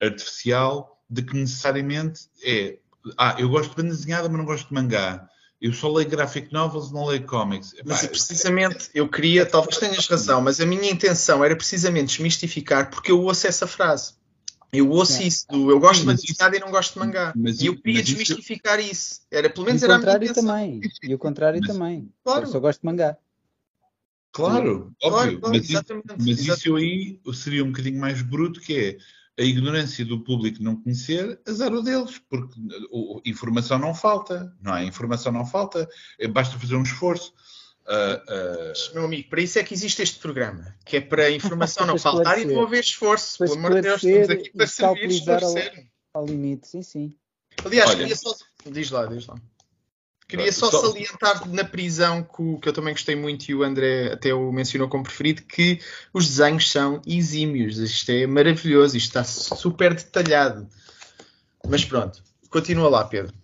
artificial 0.00 1.02
de 1.08 1.22
que 1.22 1.36
necessariamente 1.36 2.28
é 2.44 2.78
ah, 3.16 3.36
eu 3.38 3.48
gosto 3.48 3.70
de 3.70 3.76
banda 3.76 3.94
desenhada, 3.94 4.28
mas 4.28 4.38
não 4.38 4.44
gosto 4.44 4.68
de 4.68 4.74
mangá. 4.74 5.26
Eu 5.60 5.72
só 5.72 5.92
leio 5.92 6.08
graphic 6.08 6.52
novels, 6.52 6.90
não 6.90 7.06
leio 7.06 7.26
comics. 7.26 7.74
Mas 7.84 8.06
precisamente, 8.06 8.88
eu 8.94 9.08
queria, 9.08 9.44
talvez 9.44 9.76
tenhas 9.76 10.06
razão, 10.06 10.40
mas 10.40 10.60
a 10.60 10.66
minha 10.66 10.90
intenção 10.90 11.44
era 11.44 11.54
precisamente 11.54 12.06
desmistificar 12.06 12.90
porque 12.90 13.12
eu 13.12 13.20
ouço 13.20 13.46
essa 13.46 13.66
frase. 13.66 14.14
Eu 14.72 14.88
ouço 14.90 15.20
isso, 15.22 15.46
eu 15.50 15.80
gosto 15.80 16.06
de 16.06 16.14
desenhada 16.14 16.56
e 16.56 16.60
não 16.60 16.70
gosto 16.70 16.92
de 16.92 16.98
mangá. 17.00 17.32
Mas, 17.36 17.60
e 17.60 17.66
eu 17.66 17.76
queria 17.80 18.02
desmistificar 18.02 18.78
isso... 18.78 18.90
isso. 18.92 19.20
Era, 19.30 19.50
pelo 19.50 19.66
menos 19.66 19.82
e 19.82 19.84
era 19.84 19.94
o 19.94 19.96
contrário 19.96 20.32
também. 20.32 20.80
E 21.02 21.14
o 21.14 21.18
contrário 21.18 21.60
mas, 21.60 21.72
também. 21.72 22.12
Claro. 22.22 22.42
Eu 22.42 22.46
só 22.46 22.60
gosto 22.60 22.80
de 22.80 22.86
mangá. 22.86 23.16
Claro, 24.32 24.94
óbvio. 25.02 25.40
Claro, 25.40 25.54
mas, 25.54 25.70
exatamente, 25.70 26.06
mas 26.16 26.26
exatamente. 26.26 26.58
isso 26.58 26.76
aí 26.76 27.20
seria 27.34 27.64
um 27.64 27.72
bocadinho 27.72 28.00
mais 28.00 28.22
bruto, 28.22 28.60
que 28.60 28.98
é 29.36 29.42
a 29.42 29.44
ignorância 29.44 30.04
do 30.04 30.20
público 30.20 30.62
não 30.62 30.76
conhecer, 30.76 31.40
azar 31.48 31.72
o 31.72 31.82
deles, 31.82 32.20
porque 32.28 32.54
informação 33.24 33.78
não 33.78 33.94
falta, 33.94 34.54
não 34.60 34.76
é? 34.76 34.84
Informação 34.84 35.32
não 35.32 35.46
falta, 35.46 35.88
basta 36.32 36.58
fazer 36.58 36.76
um 36.76 36.82
esforço. 36.82 37.32
Uh, 37.90 38.14
uh... 38.14 38.94
Meu 38.94 39.04
amigo, 39.04 39.28
para 39.28 39.40
isso 39.40 39.58
é 39.58 39.64
que 39.64 39.74
existe 39.74 40.00
este 40.00 40.20
programa, 40.20 40.76
que 40.84 40.98
é 40.98 41.00
para 41.00 41.24
a 41.24 41.30
informação 41.30 41.84
não 41.88 41.98
faltar 41.98 42.38
e 42.38 42.44
não 42.44 42.62
haver 42.62 42.80
esforço. 42.80 43.38
Pelo 43.38 43.54
amor 43.54 43.74
de 43.74 43.80
Deus, 43.82 44.04
estamos 44.04 44.30
aqui 44.30 44.50
para 44.50 44.66
servir 44.68 45.10
esclarecer. 45.10 45.86
Ao, 46.14 46.22
ao 46.22 46.26
limite, 46.26 46.68
sim, 46.68 46.82
sim. 46.82 47.16
Aliás, 47.64 47.90
Olha, 47.90 47.98
queria 47.98 48.16
só. 48.16 48.34
Diz 48.64 48.90
lá, 48.92 49.06
diz 49.06 49.26
lá. 49.26 49.34
Queria 50.28 50.52
só, 50.52 50.70
só 50.70 50.86
salientar 50.86 51.48
na 51.48 51.64
prisão, 51.64 52.22
que, 52.22 52.60
que, 52.62 52.68
eu 52.68 52.72
também 52.72 52.94
gostei 52.94 53.16
muito 53.16 53.48
e 53.48 53.54
o 53.54 53.64
André 53.64 54.12
até 54.12 54.32
o 54.32 54.52
mencionou 54.52 54.88
como 54.88 55.02
preferido, 55.02 55.42
que 55.42 55.80
os 56.14 56.28
desenhos 56.28 56.70
são 56.70 57.02
exímios. 57.04 57.78
Isto 57.78 58.12
é 58.12 58.26
maravilhoso, 58.28 58.96
isto 58.96 59.08
está 59.08 59.24
super 59.24 59.92
detalhado. 59.92 60.68
Mas 61.68 61.84
pronto, 61.84 62.22
continua 62.48 62.88
lá, 62.88 63.04
Pedro. 63.04 63.34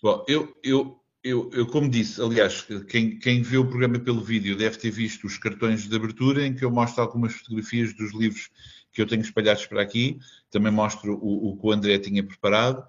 Bom, 0.00 0.24
eu, 0.28 0.56
eu, 0.62 0.99
eu, 1.22 1.50
eu, 1.52 1.66
como 1.66 1.88
disse, 1.88 2.20
aliás, 2.20 2.66
quem, 2.88 3.18
quem 3.18 3.42
vê 3.42 3.58
o 3.58 3.66
programa 3.66 3.98
pelo 3.98 4.22
vídeo 4.22 4.56
deve 4.56 4.78
ter 4.78 4.90
visto 4.90 5.26
os 5.26 5.36
cartões 5.36 5.86
de 5.86 5.94
abertura 5.94 6.46
em 6.46 6.54
que 6.54 6.64
eu 6.64 6.70
mostro 6.70 7.02
algumas 7.02 7.34
fotografias 7.34 7.92
dos 7.94 8.14
livros 8.14 8.50
que 8.92 9.02
eu 9.02 9.06
tenho 9.06 9.22
espalhados 9.22 9.66
para 9.66 9.82
aqui. 9.82 10.18
Também 10.50 10.72
mostro 10.72 11.14
o, 11.14 11.50
o 11.50 11.56
que 11.56 11.66
o 11.66 11.72
André 11.72 11.98
tinha 11.98 12.24
preparado. 12.24 12.82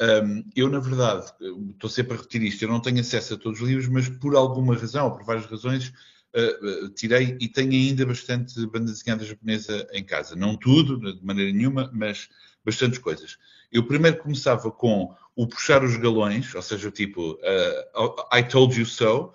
Um, 0.00 0.44
eu, 0.54 0.68
na 0.68 0.78
verdade, 0.78 1.30
estou 1.72 1.90
sempre 1.90 2.14
a 2.14 2.16
repetir 2.16 2.42
isto, 2.42 2.62
eu 2.62 2.68
não 2.68 2.80
tenho 2.80 3.00
acesso 3.00 3.34
a 3.34 3.36
todos 3.36 3.60
os 3.60 3.68
livros, 3.68 3.88
mas 3.88 4.08
por 4.08 4.34
alguma 4.34 4.74
razão, 4.74 5.06
ou 5.06 5.12
por 5.12 5.24
várias 5.24 5.44
razões, 5.44 5.92
uh, 6.34 6.86
uh, 6.86 6.88
tirei 6.90 7.36
e 7.38 7.48
tenho 7.48 7.72
ainda 7.72 8.06
bastante 8.06 8.54
banda 8.66 8.92
desenhada 8.92 9.24
japonesa 9.24 9.86
em 9.92 10.02
casa. 10.02 10.34
Não 10.34 10.56
tudo, 10.56 10.98
de 11.14 11.24
maneira 11.24 11.52
nenhuma, 11.52 11.90
mas 11.92 12.28
bastantes 12.64 12.98
coisas. 12.98 13.36
Eu 13.72 13.86
primeiro 13.86 14.18
começava 14.18 14.70
com 14.70 15.14
o 15.36 15.46
puxar 15.46 15.82
os 15.84 15.96
galões, 15.96 16.54
ou 16.54 16.62
seja, 16.62 16.90
tipo 16.90 17.32
uh, 17.32 18.36
I 18.36 18.42
told 18.42 18.78
you 18.78 18.86
so, 18.86 19.32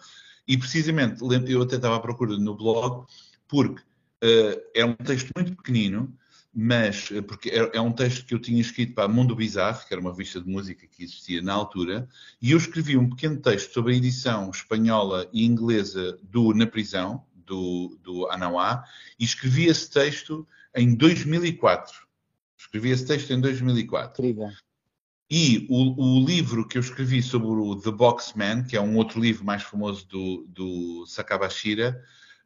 e 0.47 0.57
precisamente 0.57 1.23
eu 1.23 1.61
até 1.61 1.77
estava 1.77 1.95
à 1.95 1.99
procura 1.99 2.37
no 2.37 2.55
blog, 2.55 3.05
porque 3.47 3.81
uh, 3.81 4.61
é 4.73 4.85
um 4.85 4.93
texto 4.93 5.31
muito 5.35 5.55
pequenino, 5.55 6.13
mas 6.53 7.09
uh, 7.11 7.23
porque 7.23 7.49
é, 7.49 7.77
é, 7.77 7.81
um 7.81 7.91
texto 7.91 8.25
que 8.25 8.33
eu 8.33 8.39
tinha 8.39 8.61
escrito 8.61 8.93
para 8.93 9.07
Mundo 9.07 9.35
Bizarre, 9.35 9.85
que 9.87 9.93
era 9.93 10.01
uma 10.01 10.11
revista 10.11 10.39
de 10.41 10.47
música 10.47 10.85
que 10.85 11.03
existia 11.03 11.41
na 11.41 11.53
altura, 11.53 12.07
e 12.41 12.51
eu 12.51 12.57
escrevi 12.57 12.97
um 12.97 13.09
pequeno 13.09 13.37
texto 13.37 13.73
sobre 13.73 13.93
a 13.93 13.97
edição 13.97 14.51
espanhola 14.51 15.27
e 15.33 15.45
inglesa 15.45 16.19
do 16.23 16.53
Na 16.53 16.67
Prisão, 16.67 17.23
do, 17.45 17.97
do 18.03 18.27
Anawa 18.29 18.83
e 19.19 19.23
escrevi 19.23 19.65
esse 19.65 19.89
texto 19.89 20.47
em 20.75 20.95
2004. 20.95 22.05
Escrevi 22.75 22.89
esse 22.91 23.05
texto 23.05 23.31
em 23.31 23.39
2004. 23.39 24.21
Incrível. 24.21 24.49
E 25.31 25.65
o, 25.69 26.19
o, 26.19 26.25
livro 26.25 26.67
que 26.67 26.77
eu 26.77 26.81
escrevi 26.81 27.23
sobre 27.23 27.47
o 27.47 27.75
The 27.75 27.91
Boxman, 27.91 28.63
que 28.63 28.75
é 28.75 28.81
um 28.81 28.97
outro 28.97 29.19
livro 29.19 29.45
mais 29.45 29.63
famoso 29.63 30.05
do, 30.07 30.45
do 30.49 31.05
Sakabashira, 31.07 32.03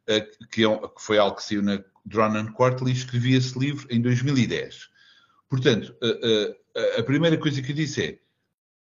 uh, 0.08 0.48
que, 0.48 0.64
é, 0.64 0.78
que, 0.78 1.02
foi 1.02 1.18
algo 1.18 1.36
que 1.36 1.42
saiu 1.42 1.62
na 1.62 1.82
Drone 2.06 2.38
and 2.38 2.52
Quarterly, 2.52 2.92
escrevi 2.92 3.34
esse 3.34 3.58
livro 3.58 3.86
em 3.90 4.00
2010. 4.00 4.88
Portanto, 5.48 5.94
uh, 6.00 6.52
uh, 6.52 7.00
a 7.00 7.02
primeira 7.02 7.36
coisa 7.36 7.60
que 7.60 7.72
eu 7.72 7.76
disse 7.76 8.02
é 8.02 8.18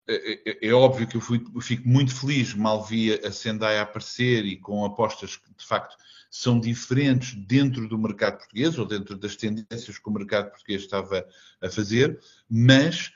é, 0.08 0.52
é, 0.52 0.68
é, 0.68 0.72
óbvio 0.72 1.08
que 1.08 1.18
eu, 1.18 1.22
fui, 1.22 1.44
eu, 1.54 1.62
fico 1.62 1.88
muito 1.88 2.16
feliz 2.16 2.54
mal 2.54 2.84
vi 2.84 3.12
a 3.12 3.32
Sendai 3.32 3.80
aparecer 3.80 4.46
e 4.46 4.56
com 4.56 4.86
apostas 4.86 5.36
que 5.36 5.52
de 5.52 5.66
facto 5.66 5.98
são 6.38 6.60
diferentes 6.60 7.34
dentro 7.34 7.88
do 7.88 7.98
mercado 7.98 8.40
português 8.40 8.78
ou 8.78 8.86
dentro 8.86 9.16
das 9.16 9.38
tendências 9.38 9.98
que 9.98 10.10
o 10.10 10.12
mercado 10.12 10.50
português 10.50 10.82
estava 10.82 11.26
a 11.62 11.70
fazer, 11.70 12.20
mas 12.50 13.14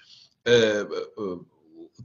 uh, 0.47 1.21
uh, 1.21 1.45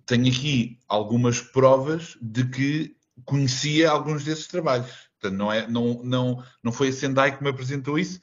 tenho 0.04 0.26
aqui 0.26 0.76
algumas 0.88 1.40
provas 1.40 2.18
de 2.20 2.44
que 2.50 2.96
conhecia 3.24 3.90
alguns 3.90 4.24
desses 4.24 4.48
trabalhos. 4.48 4.90
Portanto, 5.20 5.38
não, 5.38 5.52
é, 5.52 5.68
não, 5.68 6.02
não, 6.02 6.44
não 6.60 6.72
foi 6.72 6.88
a 6.88 6.92
Sendai 6.92 7.36
que 7.36 7.44
me 7.44 7.50
apresentou 7.50 7.96
isso, 7.96 8.20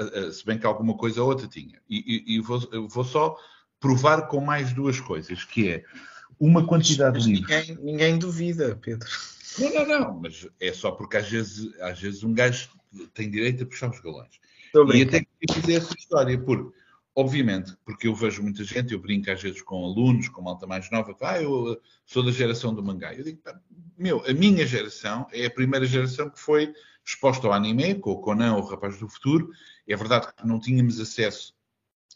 uh, 0.00 0.32
se 0.32 0.42
bem 0.46 0.58
que 0.58 0.64
alguma 0.64 0.96
coisa 0.96 1.22
ou 1.22 1.28
outra 1.28 1.46
tinha. 1.46 1.82
E, 1.86 1.98
e, 2.26 2.36
e 2.36 2.40
vou, 2.40 2.88
vou 2.88 3.04
só 3.04 3.36
provar 3.78 4.26
com 4.28 4.40
mais 4.40 4.72
duas 4.72 4.98
coisas, 4.98 5.44
que 5.44 5.68
é 5.68 5.84
uma 6.40 6.66
quantidade 6.66 7.18
mas, 7.18 7.26
mas 7.26 7.34
de 7.34 7.40
livros. 7.40 7.68
Ninguém, 7.68 7.84
ninguém 7.84 8.18
duvida, 8.18 8.74
Pedro. 8.80 9.06
Não, 9.58 9.74
não, 9.74 9.86
não, 9.86 10.20
mas 10.20 10.48
é 10.60 10.72
só 10.72 10.90
porque 10.92 11.16
às 11.16 11.28
vezes, 11.28 11.78
às 11.80 12.00
vezes 12.00 12.22
um 12.22 12.32
gajo 12.32 12.70
tem 13.14 13.30
direito 13.30 13.64
a 13.64 13.66
puxar 13.66 13.90
os 13.90 14.00
galões. 14.00 14.40
E 14.94 15.02
até 15.02 15.20
que 15.20 15.54
fazer 15.54 15.74
essa 15.74 15.94
história, 15.98 16.38
porque, 16.38 16.74
obviamente, 17.14 17.76
porque 17.84 18.08
eu 18.08 18.14
vejo 18.14 18.42
muita 18.42 18.64
gente, 18.64 18.92
eu 18.92 18.98
brinco 18.98 19.30
às 19.30 19.42
vezes 19.42 19.60
com 19.62 19.84
alunos, 19.84 20.28
com 20.28 20.42
malta 20.42 20.66
mais 20.66 20.90
nova, 20.90 21.14
que 21.14 21.24
ah, 21.24 21.42
eu 21.42 21.80
sou 22.06 22.24
da 22.24 22.32
geração 22.32 22.74
do 22.74 22.82
mangá. 22.82 23.14
Eu 23.14 23.24
digo, 23.24 23.40
meu, 23.98 24.24
a 24.26 24.32
minha 24.32 24.66
geração 24.66 25.26
é 25.32 25.46
a 25.46 25.50
primeira 25.50 25.84
geração 25.84 26.30
que 26.30 26.40
foi 26.40 26.72
exposta 27.04 27.46
ao 27.46 27.52
anime, 27.52 27.96
com 27.96 28.12
o 28.12 28.20
Conan, 28.20 28.54
o 28.56 28.64
Rapaz 28.64 28.98
do 28.98 29.08
Futuro. 29.08 29.50
É 29.86 29.96
verdade 29.96 30.28
que 30.34 30.46
não 30.46 30.58
tínhamos 30.58 30.98
acesso 31.00 31.54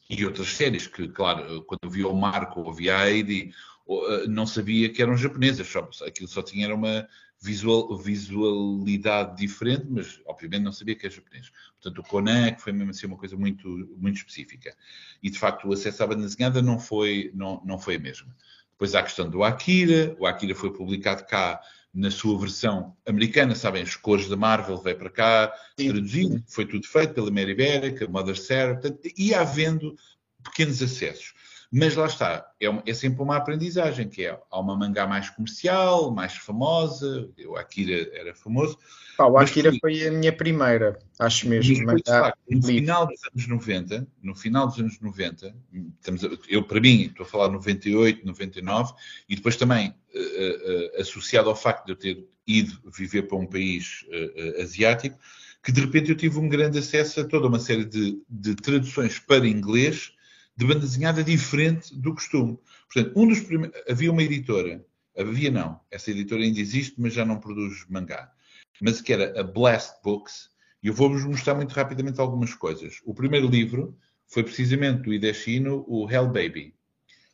e 0.08 0.24
outras 0.24 0.48
séries 0.48 0.86
que, 0.86 1.08
claro, 1.08 1.64
quando 1.64 1.90
via 1.90 2.08
o 2.08 2.16
Marco 2.16 2.60
ou 2.60 2.72
via 2.72 2.96
a 2.96 3.10
Heidi, 3.10 3.52
eh, 3.88 4.26
não 4.28 4.46
sabia 4.46 4.88
que 4.92 5.02
eram 5.02 5.16
japonesas, 5.16 5.66
só, 5.66 5.88
aquilo 6.06 6.28
só 6.28 6.42
tinha 6.42 6.72
uma 6.72 7.08
visual, 7.40 7.96
visualidade 7.96 9.36
diferente, 9.36 9.86
mas 9.88 10.20
obviamente 10.26 10.62
não 10.62 10.72
sabia 10.72 10.94
que 10.94 11.06
era 11.06 11.14
japonês. 11.14 11.50
Portanto, 11.80 11.98
o 11.98 12.08
Conan, 12.08 12.52
que 12.52 12.62
foi 12.62 12.72
mesmo 12.72 12.90
assim 12.90 13.06
uma 13.06 13.16
coisa 13.16 13.36
muito, 13.36 13.68
muito 13.96 14.16
específica. 14.16 14.74
E 15.22 15.30
de 15.30 15.38
facto 15.38 15.68
o 15.68 15.72
acesso 15.72 16.02
à 16.02 16.06
banda 16.06 16.22
desenhada 16.22 16.62
não 16.62 16.78
foi, 16.78 17.30
não, 17.34 17.62
não 17.64 17.78
foi 17.78 17.96
a 17.96 17.98
mesma. 17.98 18.34
Depois 18.72 18.94
há 18.94 19.00
a 19.00 19.02
questão 19.02 19.28
do 19.28 19.42
Akira, 19.42 20.14
o 20.18 20.26
Akira 20.26 20.54
foi 20.54 20.72
publicado 20.72 21.24
cá 21.26 21.60
na 21.94 22.10
sua 22.10 22.38
versão 22.38 22.94
americana, 23.06 23.54
sabem, 23.54 23.82
as 23.82 23.96
cores 23.96 24.28
da 24.28 24.36
Marvel 24.36 24.76
veio 24.76 24.98
para 24.98 25.08
cá, 25.08 25.52
Sim. 25.78 25.88
traduzido, 25.88 26.44
foi 26.46 26.66
tudo 26.66 26.86
feito 26.86 27.14
pela 27.14 27.30
Mary 27.30 27.52
Ibérica, 27.52 28.06
Mother 28.06 28.38
Sarah, 28.38 28.74
portanto, 28.74 29.00
ia 29.16 29.40
havendo 29.40 29.96
pequenos 30.44 30.82
acessos. 30.82 31.32
Mas 31.78 31.94
lá 31.94 32.06
está, 32.06 32.50
é, 32.58 32.66
é, 32.86 32.94
sempre 32.94 33.22
uma 33.22 33.36
aprendizagem, 33.36 34.08
que 34.08 34.24
é, 34.24 34.40
há 34.50 34.60
uma 34.60 34.74
mangá 34.74 35.06
mais 35.06 35.28
comercial, 35.28 36.10
mais 36.10 36.32
famosa, 36.32 37.28
o 37.46 37.54
Akira 37.54 38.08
era 38.14 38.34
famoso. 38.34 38.78
Ah, 39.18 39.26
o 39.26 39.36
Akira 39.36 39.70
foi... 39.72 39.98
foi... 39.98 40.08
a 40.08 40.10
minha 40.10 40.32
primeira, 40.32 40.98
acho 41.18 41.46
mesmo. 41.46 41.84
Mas, 41.84 42.00
facto, 42.06 42.38
no 42.48 42.62
final 42.62 43.06
dos 43.06 43.20
anos 43.30 43.46
90, 43.46 44.06
no 44.22 44.34
final 44.34 44.66
dos 44.68 44.78
anos 44.78 44.98
90, 44.98 45.54
estamos 45.96 46.22
eu 46.48 46.62
para 46.62 46.80
mim, 46.80 47.02
estou 47.02 47.26
a 47.26 47.28
falar 47.28 47.50
98, 47.50 48.24
99, 48.24 48.94
e 49.28 49.36
depois 49.36 49.56
também 49.56 49.90
uh, 49.90 50.18
uh, 50.18 51.00
associado 51.02 51.50
ao 51.50 51.56
facto 51.56 51.84
de 51.84 51.92
eu 51.92 51.96
ter 51.96 52.26
ido 52.46 52.80
viver 52.90 53.24
para 53.24 53.36
um 53.36 53.44
país 53.44 54.06
uh, 54.08 54.62
asiático, 54.62 55.18
que 55.62 55.72
de 55.72 55.82
repente 55.82 56.08
eu 56.08 56.16
tive 56.16 56.38
um 56.38 56.48
grande 56.48 56.78
acesso 56.78 57.20
a 57.20 57.24
toda 57.24 57.48
uma 57.48 57.58
série 57.58 57.84
de, 57.84 58.18
de 58.30 58.54
traduções 58.54 59.18
para 59.18 59.46
inglês 59.46 60.15
de 60.56 60.66
banda 60.66 60.80
desenhada 60.80 61.22
diferente 61.22 61.94
do 61.94 62.14
costume. 62.14 62.58
Portanto, 62.92 63.12
um 63.16 63.28
dos 63.28 63.40
primeiros, 63.40 63.78
havia 63.88 64.10
uma 64.10 64.22
editora, 64.22 64.84
havia 65.16 65.50
não, 65.50 65.80
essa 65.90 66.10
editora 66.10 66.42
ainda 66.42 66.60
existe, 66.60 67.00
mas 67.00 67.12
já 67.12 67.24
não 67.24 67.38
produz 67.38 67.84
mangá, 67.88 68.32
mas 68.80 69.00
que 69.00 69.12
era 69.12 69.38
a 69.38 69.42
Blast 69.42 69.96
Books, 70.02 70.50
e 70.82 70.88
eu 70.88 70.94
vou-vos 70.94 71.24
mostrar 71.24 71.54
muito 71.54 71.72
rapidamente 71.72 72.20
algumas 72.20 72.54
coisas. 72.54 73.00
O 73.04 73.14
primeiro 73.14 73.48
livro 73.48 73.96
foi 74.28 74.42
precisamente 74.42 75.02
do 75.02 75.12
Hideshino, 75.12 75.84
o 75.86 76.10
Hell 76.10 76.26
Baby. 76.26 76.74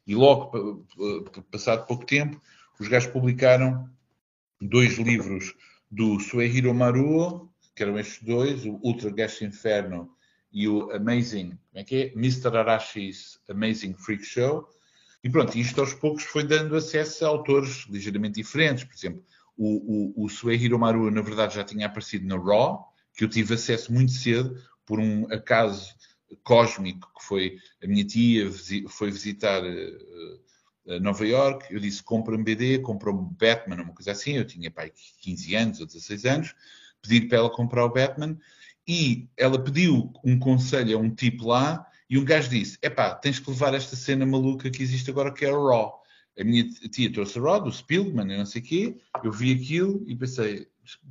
E 0.06 0.14
logo, 0.14 0.86
passado 1.50 1.86
pouco 1.86 2.04
tempo, 2.04 2.40
os 2.78 2.88
gajos 2.88 3.10
publicaram 3.12 3.88
dois 4.60 4.98
livros 4.98 5.54
do 5.90 6.18
Suehiro 6.18 6.74
Maruo, 6.74 7.52
que 7.74 7.82
eram 7.82 7.98
estes 7.98 8.22
dois, 8.22 8.64
o 8.64 8.80
Ultra 8.82 9.10
Gash 9.10 9.42
Inferno 9.42 10.10
e 10.52 10.68
o 10.68 10.90
Amazing, 10.90 11.50
como 11.50 11.60
é 11.74 11.84
que 11.84 11.96
é? 11.96 12.12
Mr. 12.12 12.56
Arashi's 12.56 13.38
Amazing 13.48 13.94
Freak 13.94 14.24
Show. 14.24 14.68
E 15.24 15.30
pronto, 15.30 15.56
isto 15.56 15.80
aos 15.80 15.94
poucos 15.94 16.24
foi 16.24 16.44
dando 16.44 16.76
acesso 16.76 17.24
a 17.24 17.28
autores 17.28 17.86
ligeiramente 17.88 18.34
diferentes. 18.34 18.84
Por 18.84 18.94
exemplo, 18.94 19.24
o, 19.56 20.22
o, 20.22 20.24
o 20.24 20.28
Suehiro 20.28 20.78
Maru, 20.78 21.10
na 21.10 21.22
verdade, 21.22 21.54
já 21.54 21.64
tinha 21.64 21.86
aparecido 21.86 22.26
na 22.26 22.36
Raw, 22.36 22.92
que 23.14 23.24
eu 23.24 23.28
tive 23.28 23.54
acesso 23.54 23.92
muito 23.92 24.12
cedo 24.12 24.60
por 24.84 24.98
um 24.98 25.32
acaso 25.32 25.94
cósmico 26.42 27.12
que 27.18 27.24
foi 27.24 27.58
a 27.82 27.86
minha 27.86 28.04
tia 28.04 28.50
foi 28.88 29.10
visitar 29.10 29.62
uh, 29.62 31.00
Nova 31.00 31.26
York. 31.26 31.72
Eu 31.72 31.80
disse: 31.80 32.02
compra-me 32.02 32.42
BD, 32.42 32.78
compra-me 32.80 33.28
Batman, 33.38 33.82
uma 33.82 33.94
coisa 33.94 34.12
assim. 34.12 34.32
Eu 34.32 34.44
tinha 34.44 34.70
pai 34.70 34.92
15 35.20 35.54
anos 35.54 35.80
ou 35.80 35.86
16 35.86 36.24
anos. 36.24 36.54
Pedi 37.00 37.26
para 37.26 37.38
ela 37.38 37.50
comprar 37.50 37.84
o 37.84 37.92
Batman 37.92 38.38
e 38.86 39.28
ela 39.36 39.62
pediu 39.62 40.12
um 40.24 40.38
conselho 40.38 40.96
a 40.96 41.00
um 41.00 41.14
tipo 41.14 41.48
lá 41.48 41.86
e 42.08 42.18
um 42.18 42.24
gajo 42.24 42.50
disse: 42.50 42.78
epá, 42.82 43.14
tens 43.14 43.38
que 43.38 43.50
levar 43.50 43.74
esta 43.74 43.96
cena 43.96 44.26
maluca 44.26 44.70
que 44.70 44.82
existe 44.82 45.10
agora 45.10 45.32
que 45.32 45.44
é 45.44 45.50
a 45.50 45.52
Raw. 45.52 46.02
A 46.38 46.44
minha 46.44 46.68
tia 46.90 47.12
trouxe 47.12 47.38
a 47.38 47.42
Raw, 47.42 47.60
do 47.60 47.70
Spielman 47.70 48.32
e 48.32 48.38
não 48.38 48.46
sei 48.46 48.62
o 48.62 48.64
quê, 48.64 48.96
eu 49.22 49.30
vi 49.30 49.52
aquilo 49.52 50.02
e 50.06 50.16
pensei, 50.16 50.66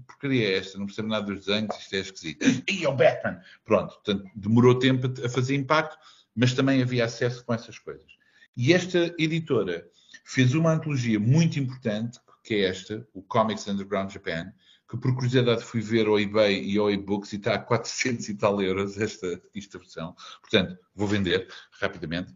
porcaria 0.08 0.50
é 0.50 0.58
esta? 0.58 0.78
Não 0.78 0.86
percebo 0.86 1.08
nada 1.08 1.26
dos 1.26 1.46
desenhos, 1.46 1.76
isto 1.78 1.96
é 1.96 2.00
esquisito. 2.00 2.64
E 2.70 2.84
é 2.84 2.90
o 2.90 2.96
Batman! 2.96 3.40
Pronto, 3.64 3.94
portanto, 3.96 4.30
demorou 4.36 4.78
tempo 4.78 5.08
a 5.24 5.30
fazer 5.30 5.56
impacto, 5.56 5.98
mas 6.36 6.54
também 6.54 6.82
havia 6.82 7.06
acesso 7.06 7.44
com 7.46 7.54
essas 7.54 7.78
coisas. 7.78 8.12
E 8.56 8.74
esta 8.74 9.14
editora 9.18 9.88
fez 10.26 10.54
uma 10.54 10.74
antologia 10.74 11.20
muito 11.20 11.60
importante, 11.60 12.20
que 12.44 12.56
é 12.56 12.70
esta, 12.70 13.08
o 13.14 13.22
Comics 13.22 13.68
Underground 13.68 14.12
Japan, 14.12 14.52
que 14.92 14.98
por 14.98 15.16
curiosidade 15.16 15.64
fui 15.64 15.80
ver 15.80 16.06
ao 16.08 16.20
eBay 16.20 16.66
e 16.66 16.78
ao 16.78 16.92
e-books 16.92 17.32
e 17.32 17.38
está 17.38 17.56
a 17.56 17.60
400 17.60 18.28
e 18.28 18.36
tal 18.36 18.62
euros 18.62 19.00
esta, 19.00 19.42
esta 19.56 19.80
versão. 19.80 20.14
Portanto, 20.42 20.78
vou 20.94 21.08
vender 21.08 21.48
rapidamente. 21.80 22.36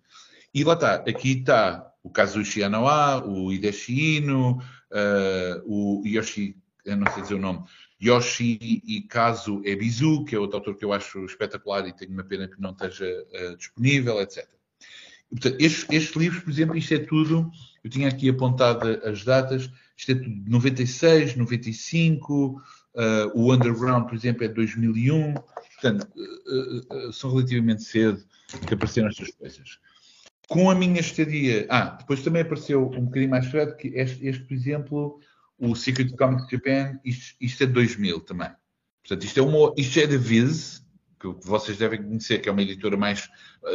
E 0.53 0.63
lá 0.63 0.73
está, 0.75 0.93
aqui 0.95 1.39
está 1.39 1.85
o 2.01 2.09
Kazushi 2.09 2.63
Anawa, 2.63 3.27
o 3.27 3.51
Hideshi 3.51 4.19
Ino, 4.19 4.51
uh, 4.57 5.61
o 5.65 6.01
Yoshi, 6.07 6.55
eu 6.85 6.95
não 6.95 7.11
sei 7.11 7.23
dizer 7.23 7.35
o 7.35 7.39
nome, 7.39 7.61
Yoshi 8.01 8.81
Ikazu 8.87 9.61
Ebizu, 9.65 10.23
que 10.23 10.33
é 10.33 10.39
outro 10.39 10.59
autor 10.59 10.77
que 10.77 10.85
eu 10.85 10.93
acho 10.93 11.25
espetacular 11.25 11.85
e 11.85 11.91
tenho 11.91 12.13
uma 12.13 12.23
pena 12.23 12.47
que 12.47 12.61
não 12.61 12.71
esteja 12.71 13.05
uh, 13.05 13.57
disponível, 13.57 14.21
etc. 14.21 14.47
Portanto, 15.29 15.57
estes, 15.59 15.85
estes, 15.89 16.15
livros, 16.15 16.41
por 16.41 16.51
exemplo, 16.51 16.77
isto 16.77 16.93
é 16.93 16.99
tudo, 16.99 17.51
eu 17.83 17.89
tinha 17.89 18.07
aqui 18.07 18.29
apontado 18.29 18.87
as 19.03 19.25
datas, 19.25 19.69
isto 19.97 20.12
é 20.12 20.15
de 20.15 20.49
96, 20.49 21.36
95, 21.36 22.62
uh, 22.95 23.31
o 23.34 23.53
Underground, 23.53 24.08
por 24.08 24.15
exemplo, 24.15 24.43
é 24.43 24.47
de 24.47 24.53
2001. 24.53 25.34
Portanto, 25.34 26.08
uh, 26.15 27.08
uh, 27.08 27.13
são 27.13 27.31
relativamente 27.31 27.84
cedo 27.84 28.23
que 28.67 28.73
apareceram 28.73 29.08
estas 29.08 29.31
coisas. 29.31 29.79
Com 30.47 30.69
a 30.69 30.75
minha 30.75 30.99
estadia. 30.99 31.65
Ah, 31.69 31.97
depois 31.99 32.21
também 32.21 32.41
apareceu 32.41 32.88
um 32.91 33.05
bocadinho 33.05 33.31
mais 33.31 33.49
cedo 33.49 33.75
que 33.75 33.88
este, 33.88 34.27
este, 34.27 34.43
por 34.43 34.53
exemplo, 34.53 35.19
o 35.58 35.75
Secret 35.75 36.15
Comics 36.15 36.47
Japan, 36.49 36.99
isto, 37.03 37.36
isto 37.41 37.63
é 37.63 37.65
de 37.65 37.73
2000 37.73 38.19
também. 38.21 38.49
Portanto, 39.01 39.23
isto 39.23 39.39
é, 39.39 39.43
uma, 39.43 39.73
isto 39.77 39.99
é 39.99 40.08
da 40.08 40.17
Viz, 40.17 40.86
que 41.19 41.27
vocês 41.43 41.77
devem 41.77 42.03
conhecer, 42.03 42.39
que 42.39 42.49
é 42.49 42.51
uma 42.51 42.62
editora 42.62 42.97
mais 42.97 43.27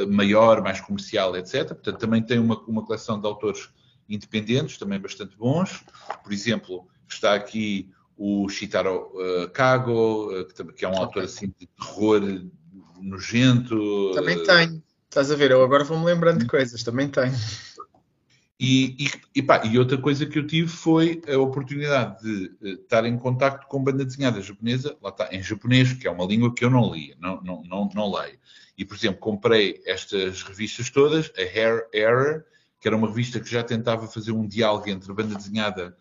maior, 0.08 0.62
mais 0.62 0.80
comercial, 0.80 1.36
etc. 1.36 1.68
Portanto, 1.68 1.98
também 1.98 2.22
tem 2.22 2.38
uma, 2.38 2.60
uma 2.66 2.84
coleção 2.84 3.20
de 3.20 3.26
autores 3.26 3.68
independentes, 4.10 4.76
também 4.76 5.00
bastante 5.00 5.36
bons. 5.36 5.84
Por 6.22 6.32
exemplo, 6.32 6.86
está 7.08 7.34
aqui 7.34 7.90
o 8.16 8.48
Shitaro 8.48 9.12
uh, 9.14 9.48
Kago, 9.50 10.40
uh, 10.40 10.44
que, 10.74 10.84
é 10.84 10.88
um 10.88 10.92
okay. 10.92 11.04
autor 11.04 11.22
assim 11.22 11.54
de 11.58 11.66
terror 11.66 12.20
nojento. 13.00 14.12
Também 14.14 14.42
tenho. 14.42 14.82
Estás 15.08 15.30
a 15.30 15.34
ver, 15.34 15.50
eu 15.50 15.62
agora 15.62 15.84
vou-me 15.84 16.04
lembrando 16.04 16.40
de 16.40 16.46
coisas, 16.46 16.82
também 16.82 17.08
tenho. 17.08 17.34
E, 18.62 18.94
e, 19.06 19.10
e, 19.36 19.42
pá, 19.42 19.62
e, 19.64 19.78
outra 19.78 19.96
coisa 19.96 20.26
que 20.26 20.38
eu 20.38 20.46
tive 20.46 20.68
foi 20.68 21.22
a 21.26 21.38
oportunidade 21.38 22.22
de 22.22 22.46
uh, 22.60 22.82
estar 22.82 23.06
em 23.06 23.16
contacto 23.16 23.66
com 23.66 23.82
banda 23.82 24.04
desenhada 24.04 24.42
japonesa, 24.42 24.98
lá 25.02 25.08
está, 25.08 25.34
em 25.34 25.42
japonês, 25.42 25.94
que 25.94 26.06
é 26.06 26.10
uma 26.10 26.26
língua 26.26 26.54
que 26.54 26.62
eu 26.62 26.68
não 26.68 26.92
lia, 26.92 27.16
não, 27.18 27.40
não, 27.42 27.62
não, 27.62 27.88
não 27.94 28.14
leio. 28.14 28.38
E, 28.76 28.84
por 28.84 28.94
exemplo, 28.94 29.18
comprei 29.18 29.80
estas 29.86 30.42
revistas 30.42 30.90
todas, 30.90 31.32
a 31.38 31.40
Hair 31.40 31.88
Error, 31.94 32.44
que 32.80 32.88
era 32.88 32.96
uma 32.96 33.08
revista 33.08 33.38
que 33.38 33.50
já 33.50 33.62
tentava 33.62 34.06
fazer 34.06 34.32
um 34.32 34.46
diálogo 34.46 34.88
entre 34.88 35.12
banda 35.12 35.34
desenhada, 35.34 35.96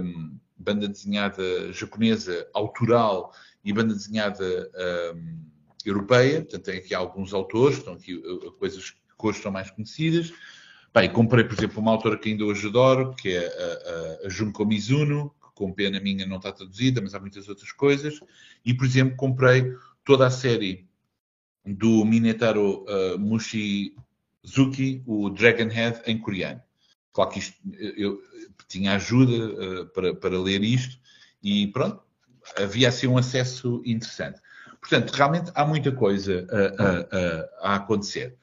um, 0.00 0.38
banda 0.56 0.88
desenhada 0.88 1.72
japonesa, 1.72 2.46
autoral, 2.54 3.32
e 3.64 3.72
banda 3.72 3.92
desenhada 3.92 4.70
um, 5.14 5.40
europeia. 5.84 6.42
Portanto, 6.42 6.62
tem 6.62 6.78
aqui 6.78 6.94
alguns 6.94 7.34
autores, 7.34 7.78
estão 7.78 7.94
aqui 7.94 8.14
uh, 8.14 8.52
coisas 8.52 8.90
que 8.90 9.26
hoje 9.26 9.42
são 9.42 9.50
mais 9.50 9.68
conhecidas. 9.70 10.32
Bem, 10.94 11.12
comprei, 11.12 11.42
por 11.42 11.58
exemplo, 11.58 11.80
uma 11.80 11.90
autora 11.90 12.16
que 12.16 12.28
ainda 12.28 12.44
hoje 12.44 12.68
adoro, 12.68 13.14
que 13.16 13.30
é 13.30 13.46
a, 13.46 14.24
a, 14.24 14.26
a 14.26 14.28
Junko 14.28 14.64
Mizuno, 14.64 15.34
que 15.42 15.48
com 15.54 15.72
pena 15.72 15.98
minha 15.98 16.24
não 16.24 16.36
está 16.36 16.52
traduzida, 16.52 17.00
mas 17.02 17.14
há 17.14 17.20
muitas 17.20 17.48
outras 17.48 17.72
coisas. 17.72 18.20
E, 18.64 18.72
por 18.72 18.86
exemplo, 18.86 19.16
comprei 19.16 19.74
toda 20.04 20.26
a 20.26 20.30
série 20.30 20.86
do 21.66 22.04
Minetaro 22.04 22.84
uh, 22.84 23.18
Mushizuki, 24.46 25.02
o 25.04 25.28
Dragonhead, 25.28 26.00
em 26.06 26.18
coreano. 26.18 26.62
Claro 27.12 27.30
que 27.30 27.40
isto, 27.40 27.56
eu 27.74 28.20
tinha 28.68 28.94
ajuda 28.94 29.32
uh, 29.32 29.86
para, 29.88 30.14
para 30.14 30.40
ler 30.40 30.62
isto 30.62 30.98
e 31.42 31.66
pronto, 31.68 32.02
havia 32.56 32.88
assim 32.88 33.06
um 33.06 33.18
acesso 33.18 33.82
interessante. 33.84 34.40
Portanto, 34.80 35.10
realmente 35.10 35.50
há 35.54 35.64
muita 35.64 35.90
coisa 35.90 36.46
a, 37.60 37.72
a, 37.72 37.74
acontecer. 37.76 38.36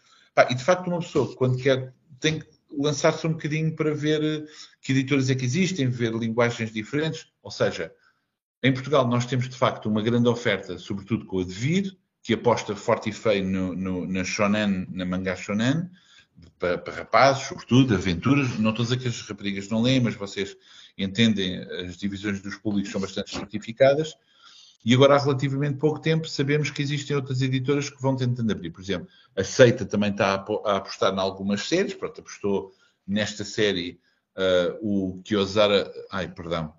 e 0.50 0.56
de 0.56 0.64
facto, 0.64 0.88
uma 0.88 1.00
pessoa, 1.00 1.34
quando 1.36 1.58
quer 1.58 1.94
tem 2.20 2.40
que 2.40 2.48
lançar-se 2.78 3.26
um 3.28 3.34
bocadinho 3.34 3.76
para 3.76 3.94
ver 3.94 4.24
eh, 4.24 4.46
que 4.82 4.92
editores 4.94 5.30
é 5.30 5.36
que 5.36 5.46
existem, 5.46 5.88
ver 5.88 6.14
linguagens 6.14 6.72
diferentes. 6.72 7.28
Ou 7.42 7.52
seja, 7.52 7.94
em 8.64 8.74
Portugal 8.74 9.08
nós 9.08 9.26
temos 9.26 9.48
de 9.48 9.56
facto 9.56 9.88
uma 9.88 10.02
grande 10.02 10.28
oferta, 10.28 10.78
sobretudo 10.78 11.26
com 11.26 11.40
a 11.40 11.44
Devir, 11.44 11.96
que 12.24 12.34
aposta 12.34 12.74
forte 12.74 13.10
e 13.10 13.14
feio 13.14 13.44
no, 13.44 13.76
no, 13.76 14.08
na 14.08 14.24
shonen, 14.24 14.88
na 14.90 15.06
mangá 15.06 15.36
shonen, 15.36 15.90
para, 16.58 16.78
para, 16.78 16.94
rapazes, 16.94 17.48
sobretudo, 17.48 17.94
aventuras. 17.94 18.58
Não 18.58 18.70
estou 18.70 18.84
a 18.84 18.88
dizer 18.88 19.00
que 19.00 19.10
as 19.10 19.22
raparigas 19.22 19.68
não 19.68 19.82
leem, 19.82 20.00
mas 20.00 20.16
vocês 20.16 20.56
entendem, 20.98 21.60
as 21.86 21.98
divisões 21.98 22.42
dos 22.42 22.56
públicos 22.56 22.90
são 22.92 23.02
bastante 23.02 23.36
certificadas. 23.36 24.16
E 24.86 24.94
agora, 24.94 25.16
há 25.16 25.20
relativamente 25.20 25.78
pouco 25.78 26.00
tempo, 26.00 26.28
sabemos 26.28 26.72
que 26.72 26.82
existem 26.82 27.16
outras 27.16 27.42
editoras 27.42 27.90
que 27.90 28.02
vão 28.02 28.16
tentando 28.16 28.52
abrir. 28.52 28.72
Por 28.72 28.82
exemplo, 28.82 29.08
a 29.36 29.44
Seita 29.44 29.86
também 29.86 30.12
está 30.12 30.34
a 30.34 30.78
apostar 30.78 31.14
em 31.14 31.20
algumas 31.20 31.68
séries. 31.68 31.94
Pronto, 31.94 32.22
apostou 32.22 32.74
nesta 33.06 33.44
série 33.44 34.00
uh, 34.38 34.78
o 34.82 35.22
Kyozara... 35.24 35.92
Ai, 36.10 36.30
perdão. 36.30 36.74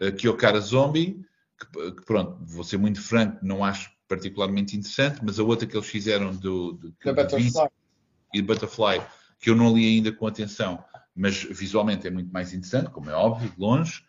Uh, 0.00 0.12
Kyokara 0.12 0.60
Zombie, 0.60 1.22
que, 1.58 1.92
que, 1.92 2.04
pronto, 2.04 2.38
vou 2.44 2.64
ser 2.64 2.76
muito 2.76 3.00
franco, 3.00 3.38
não 3.42 3.64
acho 3.64 3.90
particularmente 4.08 4.76
interessante, 4.76 5.20
mas 5.22 5.38
a 5.38 5.44
outra 5.44 5.66
que 5.66 5.76
eles 5.76 5.88
fizeram 5.88 6.34
do... 6.34 6.72
do 6.72 6.92
The 6.92 7.12
Butterfly. 7.12 7.68
E 8.34 8.42
Butterfly, 8.42 9.02
que 9.38 9.50
eu 9.50 9.54
não 9.54 9.76
li 9.76 9.86
ainda 9.86 10.10
com 10.12 10.26
atenção, 10.26 10.82
mas 11.14 11.44
visualmente 11.44 12.06
é 12.06 12.10
muito 12.10 12.32
mais 12.32 12.52
interessante, 12.52 12.90
como 12.90 13.10
é 13.10 13.14
óbvio, 13.14 13.50
de 13.50 13.60
longe 13.60 14.02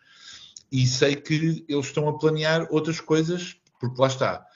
e 0.70 0.86
sei 0.86 1.16
que 1.16 1.64
eles 1.68 1.86
estão 1.86 2.08
a 2.08 2.16
planear 2.16 2.68
outras 2.70 3.00
coisas, 3.00 3.56
porque 3.80 4.00
lá 4.00 4.06
está. 4.06 4.46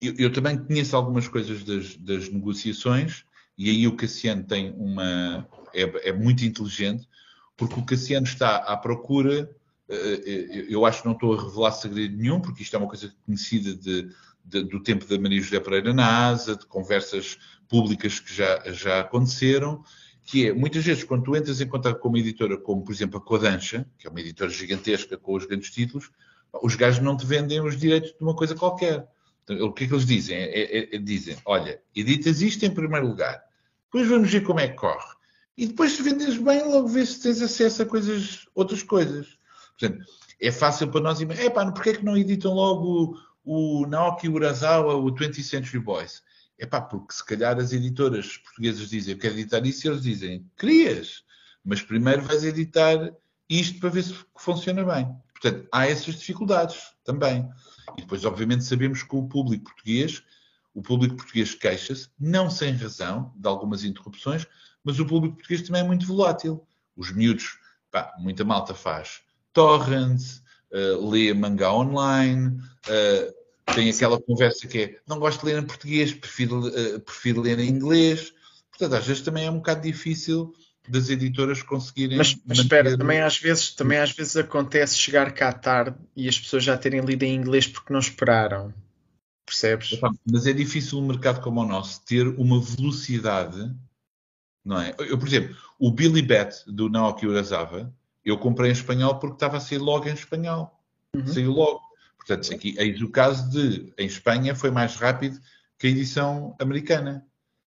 Eu, 0.00 0.14
eu 0.18 0.32
também 0.32 0.58
conheço 0.58 0.96
algumas 0.96 1.28
coisas 1.28 1.62
das, 1.62 1.96
das, 1.96 2.28
negociações, 2.28 3.24
e 3.56 3.70
aí 3.70 3.86
o 3.86 3.96
Cassiano 3.96 4.42
tem 4.42 4.74
uma. 4.76 5.46
É, 5.72 6.08
é, 6.08 6.12
muito 6.12 6.44
inteligente, 6.44 7.08
porque 7.56 7.78
o 7.78 7.84
Cassiano 7.84 8.26
está 8.26 8.56
à 8.56 8.76
procura. 8.76 9.48
Eh, 9.88 10.22
eh, 10.26 10.66
eu 10.68 10.84
acho 10.84 11.02
que 11.02 11.06
não 11.06 11.14
estou 11.14 11.34
a 11.34 11.42
revelar 11.42 11.72
segredo 11.72 12.16
nenhum, 12.16 12.40
porque 12.40 12.62
isto 12.62 12.74
é 12.74 12.78
uma 12.78 12.88
coisa 12.88 13.14
conhecida 13.24 13.74
de, 13.74 14.10
de, 14.44 14.62
do 14.62 14.82
tempo 14.82 15.06
da 15.06 15.18
Maria 15.18 15.40
José 15.40 15.60
Pereira 15.60 15.92
na 15.92 16.28
ASA, 16.28 16.56
de 16.56 16.66
conversas 16.66 17.38
públicas 17.68 18.18
que 18.18 18.34
já, 18.34 18.62
já 18.72 19.00
aconteceram, 19.00 19.82
que 20.24 20.48
é, 20.48 20.52
muitas 20.52 20.84
vezes, 20.84 21.04
quando 21.04 21.24
tu 21.24 21.36
entras 21.36 21.60
em 21.60 21.66
contato 21.66 21.98
com 21.98 22.08
uma 22.08 22.18
editora 22.18 22.56
como, 22.56 22.84
por 22.84 22.92
exemplo, 22.92 23.18
a 23.18 23.20
Codancha, 23.20 23.86
que 23.98 24.06
é 24.06 24.10
uma 24.10 24.20
editora 24.20 24.50
gigantesca 24.50 25.16
com 25.16 25.34
os 25.34 25.46
grandes 25.46 25.70
títulos, 25.70 26.10
os 26.62 26.74
gajos 26.74 27.02
não 27.02 27.16
te 27.16 27.26
vendem 27.26 27.60
os 27.60 27.76
direitos 27.76 28.10
de 28.10 28.18
uma 28.20 28.34
coisa 28.34 28.54
qualquer. 28.54 29.08
Então, 29.44 29.66
o 29.66 29.72
que 29.72 29.84
é 29.84 29.86
que 29.86 29.92
eles 29.92 30.06
dizem? 30.06 30.36
É, 30.36 30.60
é, 30.60 30.96
é, 30.96 30.98
dizem, 30.98 31.36
olha, 31.44 31.80
editas 31.94 32.42
isto 32.42 32.64
em 32.64 32.70
primeiro 32.70 33.08
lugar, 33.08 33.42
depois 33.84 34.08
vamos 34.08 34.30
ver 34.30 34.42
como 34.42 34.60
é 34.60 34.68
que 34.68 34.76
corre. 34.76 35.16
E 35.56 35.66
depois 35.66 35.92
se 35.92 36.02
vendes 36.02 36.38
bem, 36.38 36.62
logo 36.64 36.88
vês 36.88 37.10
se 37.10 37.22
tens 37.22 37.42
acesso 37.42 37.82
a 37.82 37.86
coisas, 37.86 38.46
outras 38.54 38.82
coisas. 38.82 39.38
Portanto, 39.78 40.04
é 40.40 40.50
fácil 40.50 40.88
para 40.88 41.00
nós 41.00 41.20
imaginar, 41.20 41.46
epá, 41.46 41.70
porquê 41.70 41.90
é 41.90 41.94
que 41.94 42.04
não 42.04 42.16
editam 42.16 42.54
logo 42.54 43.18
o, 43.44 43.86
Naoki 43.86 44.28
Urasawa, 44.28 44.94
o 44.94 45.12
20th 45.12 45.42
Century 45.42 45.78
Boys? 45.78 46.22
É 46.58 46.66
pá, 46.66 46.80
porque 46.80 47.14
se 47.14 47.24
calhar 47.24 47.58
as 47.58 47.72
editoras 47.72 48.36
portuguesas 48.36 48.90
dizem 48.90 49.14
eu 49.14 49.18
quero 49.18 49.34
editar 49.34 49.64
isso 49.64 49.86
e 49.86 49.90
eles 49.90 50.02
dizem 50.02 50.50
querias, 50.58 51.24
mas 51.64 51.80
primeiro 51.80 52.22
vais 52.22 52.44
editar 52.44 53.12
isto 53.48 53.80
para 53.80 53.88
ver 53.88 54.02
se 54.04 54.14
funciona 54.36 54.84
bem. 54.84 55.08
Portanto, 55.32 55.66
há 55.72 55.86
essas 55.86 56.16
dificuldades 56.16 56.92
também. 57.02 57.48
E 57.96 58.02
depois, 58.02 58.24
obviamente, 58.24 58.64
sabemos 58.64 59.02
que 59.02 59.16
o 59.16 59.26
público 59.26 59.64
português, 59.64 60.22
o 60.74 60.82
público 60.82 61.16
português 61.16 61.54
queixa-se, 61.54 62.08
não 62.18 62.50
sem 62.50 62.74
razão, 62.74 63.32
de 63.36 63.48
algumas 63.48 63.82
interrupções, 63.82 64.46
mas 64.84 65.00
o 65.00 65.06
público 65.06 65.36
português 65.36 65.62
também 65.62 65.82
é 65.82 65.84
muito 65.84 66.06
volátil. 66.06 66.66
Os 66.94 67.10
miúdos, 67.10 67.58
pá, 67.90 68.14
muita 68.18 68.44
malta 68.44 68.74
faz 68.74 69.22
torrents, 69.52 70.42
uh, 70.72 71.08
lê 71.08 71.32
mangá 71.34 71.72
online, 71.72 72.60
uh, 72.86 73.74
tem 73.74 73.90
aquela 73.90 74.20
conversa 74.20 74.66
que 74.66 74.78
é 74.78 74.98
não 75.06 75.18
gosto 75.18 75.40
de 75.40 75.52
ler 75.52 75.62
em 75.62 75.66
português, 75.66 76.12
prefiro, 76.12 76.68
uh, 76.68 77.00
prefiro 77.00 77.40
ler 77.40 77.58
em 77.58 77.68
inglês. 77.68 78.32
Portanto, 78.70 78.98
às 78.98 79.06
vezes 79.06 79.22
também 79.22 79.46
é 79.46 79.50
um 79.50 79.56
bocado 79.56 79.82
difícil 79.82 80.54
das 80.88 81.08
editoras 81.08 81.62
conseguirem. 81.62 82.16
Mas, 82.16 82.36
mas 82.44 82.58
espera, 82.58 82.96
também 82.96 83.20
às, 83.20 83.38
vezes, 83.38 83.74
também 83.74 83.98
às 83.98 84.10
vezes 84.10 84.36
acontece 84.36 84.96
chegar 84.96 85.32
cá 85.32 85.52
tarde 85.52 85.96
e 86.16 86.28
as 86.28 86.38
pessoas 86.38 86.64
já 86.64 86.76
terem 86.76 87.00
lido 87.00 87.22
em 87.22 87.34
inglês 87.34 87.66
porque 87.66 87.92
não 87.92 88.00
esperaram. 88.00 88.72
Percebes? 89.46 89.98
Mas 90.30 90.46
é 90.46 90.52
difícil 90.52 90.98
um 90.98 91.06
mercado 91.06 91.40
como 91.40 91.60
o 91.60 91.66
nosso 91.66 92.04
ter 92.04 92.26
uma 92.26 92.60
velocidade, 92.60 93.74
não 94.64 94.80
é? 94.80 94.94
Eu, 94.98 95.18
por 95.18 95.26
exemplo, 95.26 95.56
o 95.78 95.90
Billy 95.90 96.22
Bat 96.22 96.64
do 96.68 96.88
Naoki 96.88 97.26
Urasawa, 97.26 97.92
eu 98.24 98.38
comprei 98.38 98.70
em 98.70 98.72
espanhol 98.72 99.18
porque 99.18 99.34
estava 99.34 99.56
a 99.56 99.60
sair 99.60 99.78
logo 99.78 100.08
em 100.08 100.12
espanhol. 100.12 100.78
Uhum. 101.14 101.26
Saiu 101.26 101.52
logo. 101.52 101.80
Portanto, 102.30 102.54
aqui, 102.54 102.76
eis 102.78 103.02
o 103.02 103.08
caso 103.08 103.50
de, 103.50 103.92
em 103.98 104.06
Espanha, 104.06 104.54
foi 104.54 104.70
mais 104.70 104.94
rápido 104.94 105.40
que 105.76 105.88
a 105.88 105.90
edição 105.90 106.54
americana. 106.60 107.26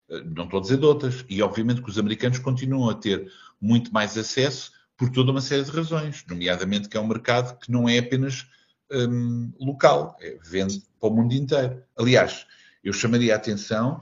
Eh, 0.09 0.23
não 0.23 0.45
estou 0.45 0.59
a 0.59 0.61
dizer 0.61 0.77
de 0.77 0.85
outras. 0.85 1.25
E, 1.29 1.41
obviamente, 1.41 1.81
que 1.81 1.89
os 1.89 1.99
americanos 1.99 2.39
continuam 2.39 2.89
a 2.89 2.95
ter 2.95 3.29
muito 3.59 3.93
mais 3.93 4.17
acesso 4.17 4.71
por 4.95 5.09
toda 5.09 5.31
uma 5.31 5.41
série 5.41 5.63
de 5.63 5.71
razões, 5.71 6.23
nomeadamente 6.29 6.87
que 6.87 6.95
é 6.95 6.99
um 6.99 7.07
mercado 7.07 7.59
que 7.59 7.69
não 7.69 7.89
é 7.89 7.97
apenas 7.97 8.47
um, 8.89 9.51
local, 9.59 10.15
é, 10.21 10.37
vende 10.45 10.81
para 10.97 11.09
o 11.09 11.13
mundo 11.13 11.33
inteiro. 11.33 11.83
Aliás, 11.97 12.45
eu 12.83 12.93
chamaria 12.93 13.33
a 13.33 13.37
atenção 13.37 14.01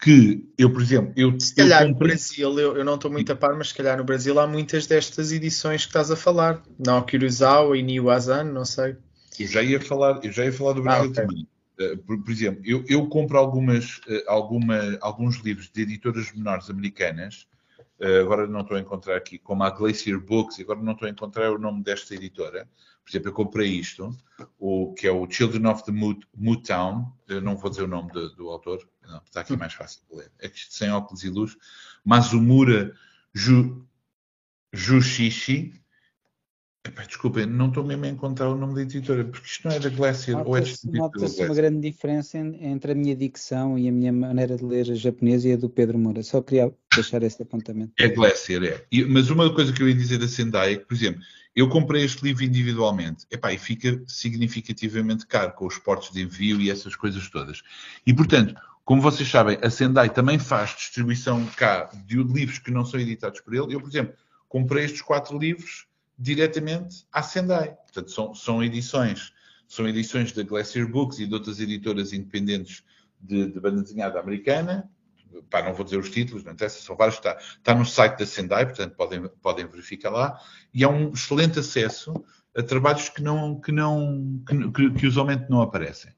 que 0.00 0.48
eu, 0.56 0.72
por 0.72 0.82
exemplo, 0.82 1.12
eu 1.16 1.38
se 1.40 1.54
calhar 1.54 1.82
eu 1.82 1.88
comprei... 1.88 2.08
no 2.08 2.14
Brasil, 2.14 2.58
eu, 2.58 2.76
eu 2.76 2.84
não 2.84 2.94
estou 2.94 3.10
muito 3.10 3.32
a 3.32 3.36
par, 3.36 3.56
mas 3.56 3.68
se 3.68 3.74
calhar 3.74 3.98
no 3.98 4.04
Brasil 4.04 4.38
há 4.38 4.46
muitas 4.46 4.86
destas 4.86 5.32
edições 5.32 5.82
que 5.82 5.88
estás 5.88 6.10
a 6.10 6.16
falar. 6.16 6.62
Não, 6.78 7.02
Kurosawa 7.02 7.76
e 7.76 7.82
Niu 7.82 8.08
Azan, 8.08 8.44
não 8.44 8.64
sei. 8.64 8.96
Eu 9.40 9.48
já 9.48 9.62
ia 9.62 9.80
falar, 9.80 10.20
eu 10.22 10.32
já 10.32 10.44
ia 10.44 10.52
falar 10.52 10.74
do 10.74 10.82
Brasil 10.82 11.04
ah, 11.04 11.10
okay. 11.10 11.24
também. 11.24 11.48
Uh, 11.78 11.96
por, 11.98 12.22
por, 12.22 12.30
exemplo, 12.30 12.60
eu, 12.64 12.84
eu 12.88 13.08
compro 13.08 13.38
algumas, 13.38 13.98
uh, 13.98 14.22
alguma, 14.26 14.98
alguns 15.00 15.36
livros 15.36 15.70
de 15.70 15.82
editoras 15.82 16.30
menores 16.32 16.68
americanas, 16.68 17.48
uh, 18.00 18.20
agora 18.20 18.46
não 18.46 18.60
estou 18.60 18.76
a 18.76 18.80
encontrar 18.80 19.16
aqui, 19.16 19.38
como 19.38 19.62
a 19.62 19.70
Glacier 19.70 20.20
Books, 20.20 20.60
agora 20.60 20.82
não 20.82 20.92
estou 20.92 21.08
a 21.08 21.10
encontrar 21.10 21.50
o 21.52 21.58
nome 21.58 21.82
desta 21.82 22.14
editora. 22.14 22.68
Por 23.02 23.10
exemplo, 23.10 23.30
eu 23.30 23.32
comprei 23.32 23.68
isto, 23.68 24.14
o, 24.58 24.92
que 24.92 25.06
é 25.06 25.10
o 25.10 25.28
Children 25.28 25.68
of 25.68 25.82
the 25.84 25.92
Town, 26.66 27.10
eu 27.26 27.40
não 27.40 27.56
vou 27.56 27.70
dizer 27.70 27.84
o 27.84 27.88
nome 27.88 28.12
do, 28.12 28.28
do 28.36 28.48
autor, 28.50 28.86
não, 29.02 29.22
está 29.24 29.40
aqui 29.40 29.56
mais 29.56 29.72
fácil 29.72 30.02
de 30.10 30.18
ler. 30.18 30.30
É 30.38 30.48
que 30.48 30.58
isto 30.58 30.74
sem 30.74 30.90
óculos 30.90 31.24
e 31.24 31.30
luz. 31.30 31.56
Mazumura 32.04 32.94
Ju, 33.34 33.86
Jushishi, 34.72 35.79
Epá, 36.82 37.02
desculpem, 37.02 37.44
não 37.44 37.68
estou 37.68 37.84
mesmo 37.84 38.06
a 38.06 38.08
encontrar 38.08 38.48
o 38.48 38.56
nome 38.56 38.74
da 38.74 38.82
editora, 38.82 39.22
porque 39.22 39.46
isto 39.46 39.68
não 39.68 39.76
é 39.76 39.78
da 39.78 39.90
Glacier 39.90 40.38
ou 40.38 40.56
é 40.56 40.62
Nota-se 40.84 41.44
uma 41.44 41.54
grande 41.54 41.90
diferença 41.90 42.38
entre 42.38 42.92
a 42.92 42.94
minha 42.94 43.14
dicção 43.14 43.78
e 43.78 43.86
a 43.86 43.92
minha 43.92 44.10
maneira 44.10 44.56
de 44.56 44.64
ler 44.64 44.86
japonês 44.96 45.44
e 45.44 45.52
a 45.52 45.56
do 45.56 45.68
Pedro 45.68 45.98
Moura. 45.98 46.22
Só 46.22 46.40
queria 46.40 46.74
deixar 46.94 47.22
esse 47.22 47.42
apontamento. 47.42 47.92
É 47.98 48.08
Glacier, 48.08 48.64
é. 48.64 48.84
E, 48.90 49.04
mas 49.04 49.28
uma 49.28 49.52
coisa 49.52 49.74
que 49.74 49.82
eu 49.82 49.88
ia 49.88 49.94
dizer 49.94 50.16
da 50.16 50.26
Sendai 50.26 50.72
é 50.72 50.76
que, 50.76 50.86
por 50.86 50.94
exemplo, 50.94 51.20
eu 51.54 51.68
comprei 51.68 52.02
este 52.02 52.24
livro 52.24 52.44
individualmente 52.44 53.26
epá, 53.30 53.52
e 53.52 53.58
fica 53.58 54.02
significativamente 54.06 55.26
caro 55.26 55.52
com 55.52 55.66
os 55.66 55.76
portos 55.76 56.10
de 56.10 56.22
envio 56.22 56.62
e 56.62 56.70
essas 56.70 56.96
coisas 56.96 57.28
todas. 57.28 57.62
E, 58.06 58.14
portanto, 58.14 58.54
como 58.86 59.02
vocês 59.02 59.28
sabem, 59.28 59.58
a 59.60 59.68
Sendai 59.68 60.08
também 60.08 60.38
faz 60.38 60.70
distribuição 60.70 61.44
cá 61.58 61.90
de 62.06 62.22
livros 62.22 62.58
que 62.58 62.70
não 62.70 62.86
são 62.86 62.98
editados 62.98 63.40
por 63.40 63.52
ele. 63.52 63.74
Eu, 63.74 63.80
por 63.80 63.90
exemplo, 63.90 64.14
comprei 64.48 64.86
estes 64.86 65.02
quatro 65.02 65.38
livros 65.38 65.89
diretamente 66.20 67.06
à 67.10 67.22
Sendai. 67.22 67.70
Portanto, 67.70 68.10
são, 68.10 68.34
são 68.34 68.62
edições, 68.62 69.32
são 69.66 69.88
edições 69.88 70.32
da 70.32 70.42
Glacier 70.42 70.86
Books 70.86 71.18
e 71.18 71.26
de 71.26 71.32
outras 71.32 71.58
editoras 71.58 72.12
independentes 72.12 72.84
de, 73.18 73.46
de 73.46 73.58
banda 73.58 73.82
desenhada 73.82 74.20
americana. 74.20 74.88
Pá, 75.48 75.62
não 75.62 75.72
vou 75.72 75.84
dizer 75.84 75.96
os 75.96 76.10
títulos, 76.10 76.44
não 76.44 76.52
interessa, 76.52 76.82
são 76.82 76.94
vários. 76.94 77.16
Está, 77.16 77.38
está 77.38 77.74
no 77.74 77.86
site 77.86 78.18
da 78.18 78.26
Sendai, 78.26 78.66
portanto 78.66 78.94
podem, 78.94 79.28
podem 79.40 79.66
verificar 79.66 80.10
lá. 80.10 80.38
E 80.74 80.84
há 80.84 80.88
um 80.88 81.12
excelente 81.12 81.58
acesso 81.58 82.12
a 82.54 82.62
trabalhos 82.62 83.08
que, 83.08 83.22
não, 83.22 83.58
que, 83.58 83.72
não, 83.72 84.42
que, 84.46 84.90
que 84.90 85.06
usualmente 85.06 85.48
não 85.48 85.62
aparecem. 85.62 86.12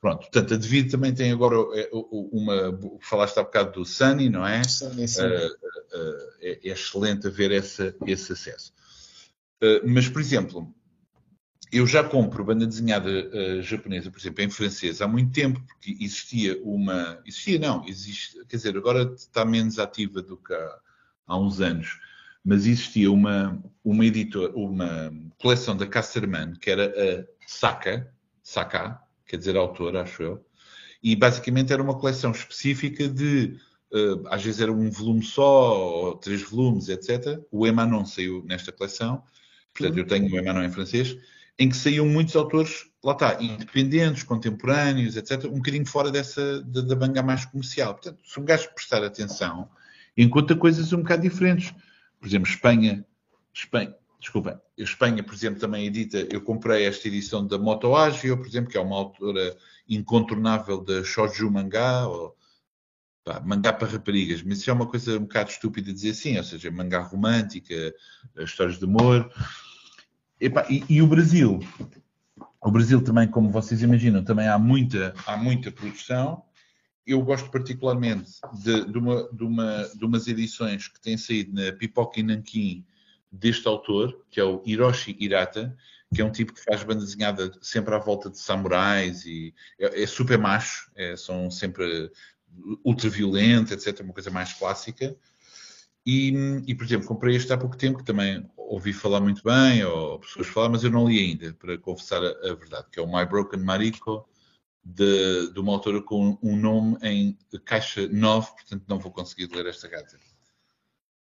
Pronto, 0.00 0.20
portanto, 0.20 0.54
a 0.54 0.56
Devido 0.56 0.92
também 0.92 1.12
tem 1.12 1.32
agora 1.32 1.56
é, 1.74 1.88
uma. 1.92 2.78
Falaste 3.00 3.38
há 3.38 3.42
bocado 3.42 3.72
do 3.72 3.84
Sunny, 3.84 4.28
não 4.28 4.46
é? 4.46 4.62
Sunny, 4.62 5.08
sim. 5.08 5.22
Uh, 5.22 5.46
uh, 5.46 6.16
é, 6.40 6.68
é, 6.68 6.72
excelente 6.72 7.28
ver 7.28 7.50
essa, 7.50 7.94
esse 8.06 8.32
acesso. 8.32 8.72
Uh, 9.62 9.86
mas, 9.86 10.08
por 10.08 10.20
exemplo, 10.20 10.72
eu 11.72 11.86
já 11.86 12.02
compro 12.02 12.44
banda 12.44 12.66
desenhada 12.66 13.62
japonesa, 13.62 14.10
por 14.10 14.18
exemplo, 14.18 14.42
em 14.42 14.50
francês, 14.50 15.02
há 15.02 15.08
muito 15.08 15.32
tempo, 15.32 15.60
porque 15.66 15.96
existia 16.00 16.58
uma. 16.62 17.20
Existia, 17.26 17.58
não, 17.58 17.86
existe. 17.86 18.42
Quer 18.46 18.56
dizer, 18.56 18.76
agora 18.76 19.12
está 19.14 19.44
menos 19.44 19.78
ativa 19.78 20.22
do 20.22 20.36
que 20.36 20.54
há, 20.54 20.78
há 21.26 21.38
uns 21.38 21.60
anos 21.60 21.98
mas 22.48 22.66
existia 22.66 23.12
uma, 23.12 23.62
uma 23.84 24.06
editora, 24.06 24.50
uma 24.54 25.12
coleção 25.38 25.76
da 25.76 25.86
Casterman, 25.86 26.54
que 26.54 26.70
era 26.70 26.86
a 26.86 27.26
Saka, 27.46 28.10
Saka, 28.42 28.98
quer 29.26 29.36
dizer 29.36 29.54
autor, 29.54 29.94
acho 29.98 30.22
eu, 30.22 30.46
e 31.02 31.14
basicamente 31.14 31.74
era 31.74 31.82
uma 31.82 31.98
coleção 31.98 32.30
específica 32.30 33.06
de, 33.06 33.58
uh, 33.92 34.26
às 34.28 34.42
vezes 34.42 34.62
era 34.62 34.72
um 34.72 34.90
volume 34.90 35.22
só, 35.22 35.78
ou 35.78 36.16
três 36.16 36.42
volumes, 36.42 36.88
etc. 36.88 37.38
O 37.50 37.66
Emanon 37.66 38.06
saiu 38.06 38.42
nesta 38.46 38.72
coleção, 38.72 39.22
portanto 39.72 39.94
uhum. 39.94 40.00
eu 40.00 40.06
tenho 40.06 40.32
o 40.32 40.38
Emanon 40.38 40.62
em 40.62 40.70
francês, 40.70 41.16
em 41.58 41.68
que 41.68 41.76
saíam 41.76 42.06
muitos 42.06 42.36
autores, 42.36 42.86
lá 43.02 43.12
está, 43.12 43.42
independentes, 43.42 44.22
contemporâneos, 44.22 45.16
etc., 45.16 45.44
um 45.46 45.56
bocadinho 45.56 45.86
fora 45.86 46.10
dessa, 46.10 46.62
da, 46.62 46.80
da 46.82 46.94
banga 46.94 47.22
mais 47.22 47.44
comercial. 47.44 47.94
Portanto, 47.94 48.20
se 48.24 48.38
um 48.38 48.44
gajo 48.44 48.72
prestar 48.74 49.02
atenção, 49.02 49.68
encontra 50.16 50.56
coisas 50.56 50.92
um 50.92 50.98
bocado 50.98 51.22
diferentes. 51.22 51.74
Por 52.20 52.28
exemplo, 52.28 52.48
Espanha, 52.48 53.04
Espanha, 53.52 53.94
desculpa, 54.20 54.62
Espanha, 54.76 55.22
por 55.22 55.34
exemplo, 55.34 55.60
também 55.60 55.86
edita, 55.86 56.26
eu 56.30 56.40
comprei 56.40 56.84
esta 56.84 57.08
edição 57.08 57.46
da 57.46 57.58
Moto 57.58 57.94
Agio, 57.94 58.36
por 58.36 58.46
exemplo, 58.46 58.70
que 58.70 58.78
é 58.78 58.80
uma 58.80 58.96
autora 58.96 59.56
incontornável 59.88 60.82
da 60.82 61.02
shoujo 61.02 61.50
mangá, 61.50 62.06
ou 62.06 62.36
pá, 63.28 63.40
mangá 63.40 63.74
para 63.74 63.88
raparigas, 63.88 64.42
mas 64.42 64.58
isso 64.58 64.70
é 64.70 64.72
uma 64.72 64.86
coisa 64.86 65.18
um 65.18 65.22
bocado 65.22 65.50
estúpida 65.50 65.92
dizer 65.92 66.10
assim, 66.10 66.38
ou 66.38 66.44
seja, 66.44 66.70
mangá 66.70 67.00
romântica, 67.02 67.94
histórias 68.38 68.78
de 68.78 68.86
amor. 68.86 69.30
e, 70.40 70.84
e, 70.88 71.02
o 71.02 71.06
Brasil? 71.06 71.60
O 72.60 72.70
Brasil 72.70 73.04
também, 73.04 73.28
como 73.28 73.50
vocês 73.50 73.82
imaginam, 73.82 74.24
também 74.24 74.48
há 74.48 74.58
muita, 74.58 75.14
há 75.26 75.36
muita 75.36 75.70
produção. 75.70 76.42
Eu 77.06 77.20
gosto 77.22 77.50
particularmente 77.50 78.32
de, 78.62 78.84
de, 78.86 78.98
uma, 78.98 79.28
de, 79.30 79.44
uma, 79.44 79.88
de 79.94 80.04
umas 80.04 80.26
edições 80.26 80.88
que 80.88 81.00
têm 81.00 81.18
saído 81.18 81.52
na 81.52 81.70
Pipoca 81.72 82.18
e 82.18 82.22
Nanquim, 82.22 82.84
deste 83.30 83.68
autor, 83.68 84.24
que 84.30 84.40
é 84.40 84.44
o 84.44 84.62
Hiroshi 84.64 85.14
Hirata, 85.20 85.76
que 86.14 86.22
é 86.22 86.24
um 86.24 86.32
tipo 86.32 86.54
que 86.54 86.64
faz 86.64 86.82
banda 86.82 87.04
desenhada 87.04 87.52
sempre 87.60 87.94
à 87.94 87.98
volta 87.98 88.30
de 88.30 88.38
samurais 88.38 89.26
e 89.26 89.54
é, 89.78 90.02
é 90.02 90.06
super 90.06 90.38
macho, 90.38 90.90
é, 90.96 91.14
são 91.14 91.50
sempre 91.50 92.10
ultra 92.84 93.08
violento, 93.08 93.72
etc. 93.72 94.00
Uma 94.00 94.12
coisa 94.12 94.30
mais 94.30 94.52
clássica. 94.52 95.16
E, 96.04 96.32
e, 96.66 96.74
por 96.74 96.84
exemplo, 96.84 97.06
comprei 97.06 97.36
este 97.36 97.52
há 97.52 97.58
pouco 97.58 97.76
tempo, 97.76 97.98
que 97.98 98.04
também 98.04 98.48
ouvi 98.56 98.92
falar 98.92 99.20
muito 99.20 99.42
bem, 99.42 99.84
ou 99.84 100.18
pessoas 100.18 100.46
falar, 100.46 100.70
mas 100.70 100.82
eu 100.82 100.90
não 100.90 101.06
li 101.06 101.18
ainda, 101.18 101.52
para 101.54 101.76
confessar 101.76 102.22
a, 102.24 102.30
a 102.50 102.54
verdade, 102.54 102.86
que 102.90 102.98
é 102.98 103.02
o 103.02 103.06
My 103.06 103.26
Broken 103.26 103.60
Mariko, 103.60 104.26
de, 104.82 105.52
de 105.52 105.60
uma 105.60 105.72
autora 105.72 106.00
com 106.00 106.38
um 106.42 106.56
nome 106.56 106.96
em 107.02 107.36
caixa 107.64 108.08
9, 108.08 108.50
portanto 108.52 108.84
não 108.88 108.98
vou 108.98 109.12
conseguir 109.12 109.54
ler 109.54 109.66
esta 109.66 109.88
carta. 109.88 110.18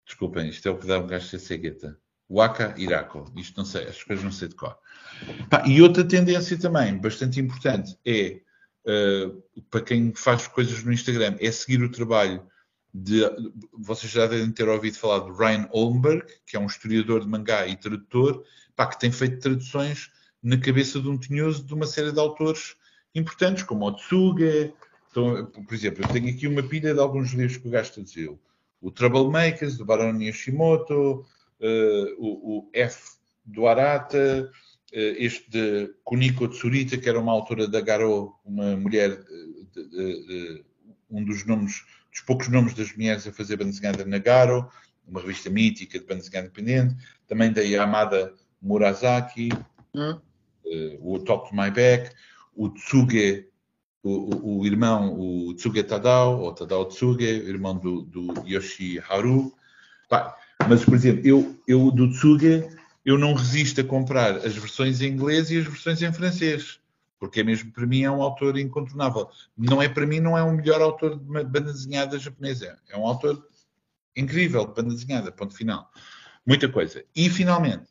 Desculpem, 0.05 0.49
isto 0.49 0.69
é 0.69 0.71
o 0.71 0.79
que 0.79 0.87
dá 0.87 0.99
um 0.99 1.07
gajo 1.07 1.27
ser 1.27 1.39
cegueta. 1.39 1.99
Waka 2.29 2.75
Irako. 2.77 3.33
Isto 3.37 3.57
não 3.57 3.65
sei, 3.65 3.85
as 3.85 4.03
coisas 4.03 4.25
não 4.25 4.33
sei 4.33 4.49
de 4.49 4.55
cor. 4.55 4.77
E 5.67 5.81
outra 5.81 6.05
tendência 6.07 6.59
também, 6.59 6.99
bastante 6.99 7.41
importante, 7.41 7.97
é 8.05 8.41
uh, 8.87 9.63
para 9.71 9.83
quem 9.83 10.13
faz 10.15 10.47
coisas 10.47 10.83
no 10.83 10.93
Instagram, 10.93 11.37
é 11.41 11.51
seguir 11.51 11.83
o 11.83 11.91
trabalho 11.91 12.47
de. 12.93 13.23
Vocês 13.73 14.11
já 14.11 14.27
devem 14.27 14.51
ter 14.51 14.69
ouvido 14.69 14.97
falar 14.97 15.31
de 15.31 15.37
Ryan 15.37 15.69
Olmberg, 15.73 16.27
que 16.47 16.57
é 16.57 16.61
um 16.61 16.67
historiador 16.67 17.21
de 17.21 17.29
mangá 17.29 17.67
e 17.67 17.77
tradutor, 17.77 18.45
pá, 18.75 18.87
que 18.87 18.99
tem 18.99 19.13
feito 19.13 19.41
traduções 19.41 20.11
na 20.43 20.59
cabeça 20.59 21.01
de 21.01 21.09
um 21.09 21.19
tinhoso 21.19 21.65
de 21.65 21.75
uma 21.75 21.87
série 21.87 22.13
de 22.13 22.21
autores 22.21 22.77
importantes, 23.15 23.63
como 23.65 23.87
o 23.87 23.93
Tsuga. 23.93 24.73
Então, 25.11 25.47
por 25.47 25.75
exemplo, 25.75 26.05
eu 26.05 26.09
tenho 26.09 26.29
aqui 26.29 26.47
uma 26.47 26.63
pilha 26.63 26.95
de 26.95 27.01
alguns 27.01 27.33
livros 27.33 27.57
que 27.57 27.67
o 27.67 27.71
gajo 27.71 27.93
traduziu 27.93 28.39
o 28.81 28.91
Troublemakers, 28.91 29.77
do 29.77 29.85
Barão 29.85 30.21
Yashimoto, 30.21 31.27
uh, 31.61 32.15
o, 32.19 32.59
o, 32.59 32.71
F 32.73 33.17
do 33.45 33.67
Arata, 33.67 34.51
este 34.93 35.51
de 35.51 35.95
Kuniko 36.05 36.49
Tsurita, 36.49 36.97
que 36.97 37.09
era 37.09 37.21
uma 37.21 37.33
autora 37.33 37.67
da 37.69 37.81
Garo, 37.81 38.35
uma 38.45 38.77
mulher, 38.77 39.17
de, 39.73 39.89
de, 39.89 40.27
de, 40.27 40.65
um 41.11 41.25
dos 41.25 41.45
nomes, 41.45 41.85
dos 42.11 42.21
poucos 42.21 42.49
nomes 42.49 42.75
das 42.75 42.95
mulheres 42.95 43.27
a 43.27 43.33
fazer 43.33 43.57
banda 43.57 43.71
desenhada 43.71 44.05
na 44.05 44.19
Garo, 44.19 44.71
uma 45.07 45.21
revista 45.21 45.51
mítica 45.51 45.99
de 45.99 46.05
banda 46.05 46.23
desenhada 46.23 46.47
independente, 46.47 46.97
também 47.27 47.53
da 47.53 47.63
Yamada 47.63 48.35
Murasaki, 48.63 49.51
hum. 49.95 50.21
o 51.01 51.19
Top 51.21 51.49
to 51.49 51.57
My 51.57 51.71
Back, 51.71 52.11
o 52.55 52.69
Tsuge 52.71 53.49
o, 54.07 54.61
o, 54.61 54.67
irmão, 54.67 55.19
o 55.19 55.55
Tsuge 55.55 55.83
Tadao, 55.83 56.41
ou 56.41 56.53
Tadao 56.53 56.85
Tsuge, 56.85 57.25
irmão 57.25 57.77
do, 57.77 58.03
do 58.03 58.47
Yoshi 58.47 59.01
Haru. 59.01 59.53
Mas, 60.69 60.85
por 60.85 60.95
exemplo, 60.95 61.27
eu, 61.27 61.57
eu 61.67 61.91
do 61.91 62.09
Tsuge, 62.11 62.65
eu 63.07 63.17
não 63.17 63.35
resisto 63.35 63.81
a 63.81 63.85
comprar 63.85 64.39
as 64.39 64.57
versões 64.57 65.01
em 65.01 65.07
inglês 65.07 65.49
e 65.53 65.59
as 65.59 65.65
versões 65.65 66.03
em 66.03 66.13
francês, 66.13 66.81
porque 67.21 67.39
é 67.39 67.45
mesmo, 67.45 67.71
para 67.71 67.87
mim, 67.87 68.03
é 68.03 68.11
um 68.11 68.21
autor 68.21 68.59
incontornável. 68.59 69.31
Não 69.57 69.81
é, 69.81 69.89
para 69.89 70.05
mim, 70.05 70.19
não 70.19 70.37
é 70.37 70.43
o 70.43 70.53
melhor 70.53 70.83
autor 70.83 71.17
de 71.17 71.25
banda 71.25 71.73
desenhada 71.73 72.19
japonesa. 72.19 72.77
É 72.91 72.99
um 72.99 73.07
autor 73.07 73.47
incrível 74.17 74.67
de 74.67 74.75
banda 74.75 74.93
desenhada, 74.93 75.31
ponto 75.31 75.55
final. 75.55 75.89
Muita 76.45 76.69
coisa. 76.69 77.05
E, 77.15 77.31
finalmente, 77.31 77.85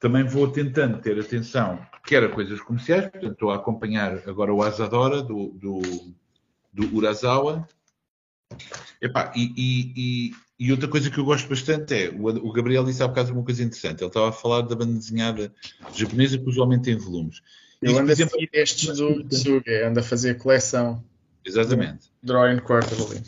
também 0.00 0.24
vou 0.24 0.48
tentando 0.48 1.00
ter 1.00 1.18
atenção, 1.20 1.78
quer 2.04 2.24
a 2.24 2.28
coisas 2.28 2.60
comerciais, 2.60 3.08
portanto, 3.08 3.32
estou 3.32 3.52
a 3.52 3.56
acompanhar 3.56 4.28
agora 4.28 4.52
o 4.52 4.60
Asadora 4.60 5.22
do, 5.22 5.52
do, 5.52 5.80
do 6.72 6.96
Urasawa. 6.96 7.66
Epá, 9.00 9.32
e, 9.34 9.52
e, 9.56 10.32
e, 10.58 10.72
outra 10.72 10.88
coisa 10.88 11.10
que 11.10 11.18
eu 11.18 11.24
gosto 11.24 11.48
bastante 11.48 11.94
é, 11.94 12.10
o, 12.10 12.28
o 12.28 12.52
Gabriel 12.52 12.84
disse 12.84 13.02
há 13.02 13.08
bocado 13.08 13.32
uma 13.32 13.44
coisa 13.44 13.62
interessante, 13.62 14.00
ele 14.00 14.08
estava 14.08 14.28
a 14.28 14.32
falar 14.32 14.62
da 14.62 14.76
banda 14.76 14.98
desenhada 14.98 15.52
japonesa 15.94 16.38
que 16.38 16.48
usualmente 16.48 16.84
tem 16.84 16.96
volumes. 16.96 17.40
Eu 17.80 17.98
ando 17.98 18.12
a 18.12 18.16
seguir 18.16 18.48
estes 18.52 18.96
do 18.96 19.24
Tsuge, 19.24 19.82
ando 19.84 19.98
a 19.98 20.02
fazer 20.02 20.38
coleção. 20.38 21.04
Exatamente. 21.44 22.12
Drawing 22.22 22.60
Quarterly. 22.60 23.22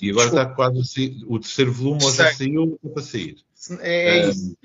E 0.00 0.10
agora 0.10 0.26
Desculpa. 0.26 0.42
está 0.42 0.54
quase 0.54 0.80
a 0.80 0.84
sair, 0.84 1.24
o 1.26 1.40
terceiro 1.40 1.72
volume, 1.72 2.04
ou 2.04 2.12
já 2.12 2.32
saiu, 2.32 2.74
está 2.74 2.88
para 2.88 3.02
sair. 3.02 3.36
É, 3.80 4.18
é 4.18 4.28
isso. 4.28 4.56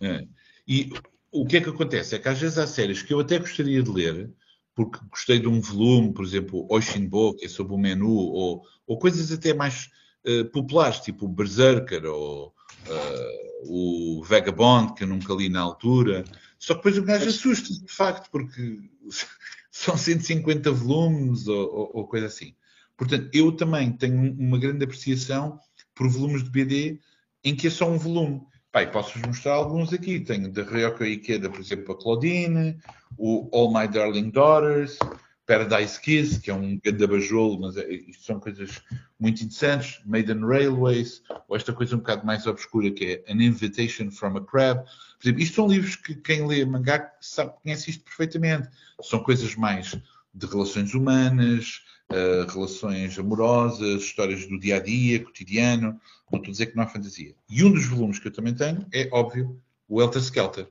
é. 0.00 0.24
E 0.66 0.90
o 1.30 1.46
que 1.46 1.58
é 1.58 1.60
que 1.60 1.68
acontece? 1.68 2.14
É 2.14 2.18
que 2.18 2.28
às 2.28 2.38
vezes 2.38 2.58
há 2.58 2.66
séries 2.66 3.02
que 3.02 3.12
eu 3.12 3.20
até 3.20 3.38
gostaria 3.38 3.82
de 3.82 3.90
ler, 3.90 4.30
porque 4.78 5.00
gostei 5.10 5.40
de 5.40 5.48
um 5.48 5.60
volume, 5.60 6.12
por 6.12 6.24
exemplo, 6.24 6.64
Oshinbo, 6.70 7.34
que 7.34 7.46
é 7.46 7.48
sobre 7.48 7.74
o 7.74 7.76
menu, 7.76 8.12
ou, 8.12 8.62
ou 8.86 8.96
coisas 8.96 9.32
até 9.32 9.52
mais 9.52 9.90
uh, 10.24 10.44
populares, 10.52 11.00
tipo 11.00 11.26
Berserker 11.26 12.04
ou 12.04 12.54
uh, 12.86 13.64
o 13.66 14.22
Vagabond, 14.22 14.94
que 14.94 15.02
eu 15.02 15.08
nunca 15.08 15.34
li 15.34 15.48
na 15.48 15.62
altura. 15.62 16.22
Só 16.60 16.74
que 16.74 16.78
depois 16.78 16.96
o 16.96 17.02
gajo 17.02 17.28
assusta-se, 17.28 17.84
de 17.84 17.92
facto, 17.92 18.30
porque 18.30 18.78
são 19.72 19.96
150 19.96 20.70
volumes 20.70 21.48
ou, 21.48 21.58
ou, 21.58 21.90
ou 21.94 22.06
coisa 22.06 22.26
assim. 22.26 22.54
Portanto, 22.96 23.28
eu 23.32 23.50
também 23.50 23.90
tenho 23.90 24.32
uma 24.38 24.60
grande 24.60 24.84
apreciação 24.84 25.58
por 25.92 26.08
volumes 26.08 26.44
de 26.44 26.50
BD 26.50 27.00
em 27.42 27.56
que 27.56 27.66
é 27.66 27.70
só 27.70 27.90
um 27.90 27.98
volume. 27.98 28.42
Pai, 28.70 28.90
posso-vos 28.90 29.26
mostrar 29.26 29.54
alguns 29.54 29.92
aqui. 29.94 30.20
Tenho 30.20 30.52
da 30.52 30.62
Ryoko 30.62 31.02
Ikeda, 31.02 31.48
por 31.48 31.58
exemplo, 31.58 31.94
a 31.94 31.98
Claudine, 31.98 32.78
o 33.16 33.48
All 33.52 33.72
My 33.72 33.88
Darling 33.88 34.30
Daughters, 34.30 34.98
Paradise 35.46 35.98
Kiss, 35.98 36.38
que 36.38 36.50
é 36.50 36.54
um 36.54 36.78
grande 36.78 37.02
abajolo, 37.02 37.58
mas 37.58 37.78
é, 37.78 37.90
isto 37.90 38.24
são 38.24 38.38
coisas 38.38 38.82
muito 39.18 39.42
interessantes. 39.42 40.02
Maiden 40.04 40.44
Railways, 40.44 41.22
ou 41.48 41.56
esta 41.56 41.72
coisa 41.72 41.96
um 41.96 42.00
bocado 42.00 42.26
mais 42.26 42.46
obscura, 42.46 42.90
que 42.90 43.24
é 43.26 43.32
An 43.32 43.42
Invitation 43.42 44.10
from 44.10 44.36
a 44.36 44.44
Crab. 44.44 44.84
Por 44.84 45.24
exemplo, 45.24 45.42
isto 45.42 45.54
são 45.54 45.66
livros 45.66 45.96
que 45.96 46.14
quem 46.14 46.46
lê 46.46 46.62
mangá 46.66 47.10
sabe, 47.22 47.54
conhece 47.62 47.88
isto 47.88 48.04
perfeitamente. 48.04 48.68
São 49.00 49.20
coisas 49.22 49.54
mais 49.54 49.98
de 50.34 50.46
relações 50.46 50.92
humanas, 50.92 51.80
uh, 52.12 52.50
relações 52.50 53.18
amorosas, 53.18 54.02
histórias 54.02 54.46
do 54.46 54.58
dia 54.58 54.76
a 54.76 54.80
dia, 54.80 55.22
cotidiano. 55.24 56.00
Não 56.30 56.38
estou 56.38 56.50
a 56.50 56.52
dizer 56.52 56.66
que 56.66 56.76
não 56.76 56.82
há 56.82 56.86
fantasia. 56.86 57.34
E 57.48 57.64
um 57.64 57.72
dos 57.72 57.86
volumes 57.86 58.18
que 58.18 58.28
eu 58.28 58.32
também 58.32 58.54
tenho 58.54 58.86
é, 58.92 59.08
óbvio, 59.12 59.60
o 59.88 60.00
Helter 60.00 60.22
Skelter. 60.22 60.68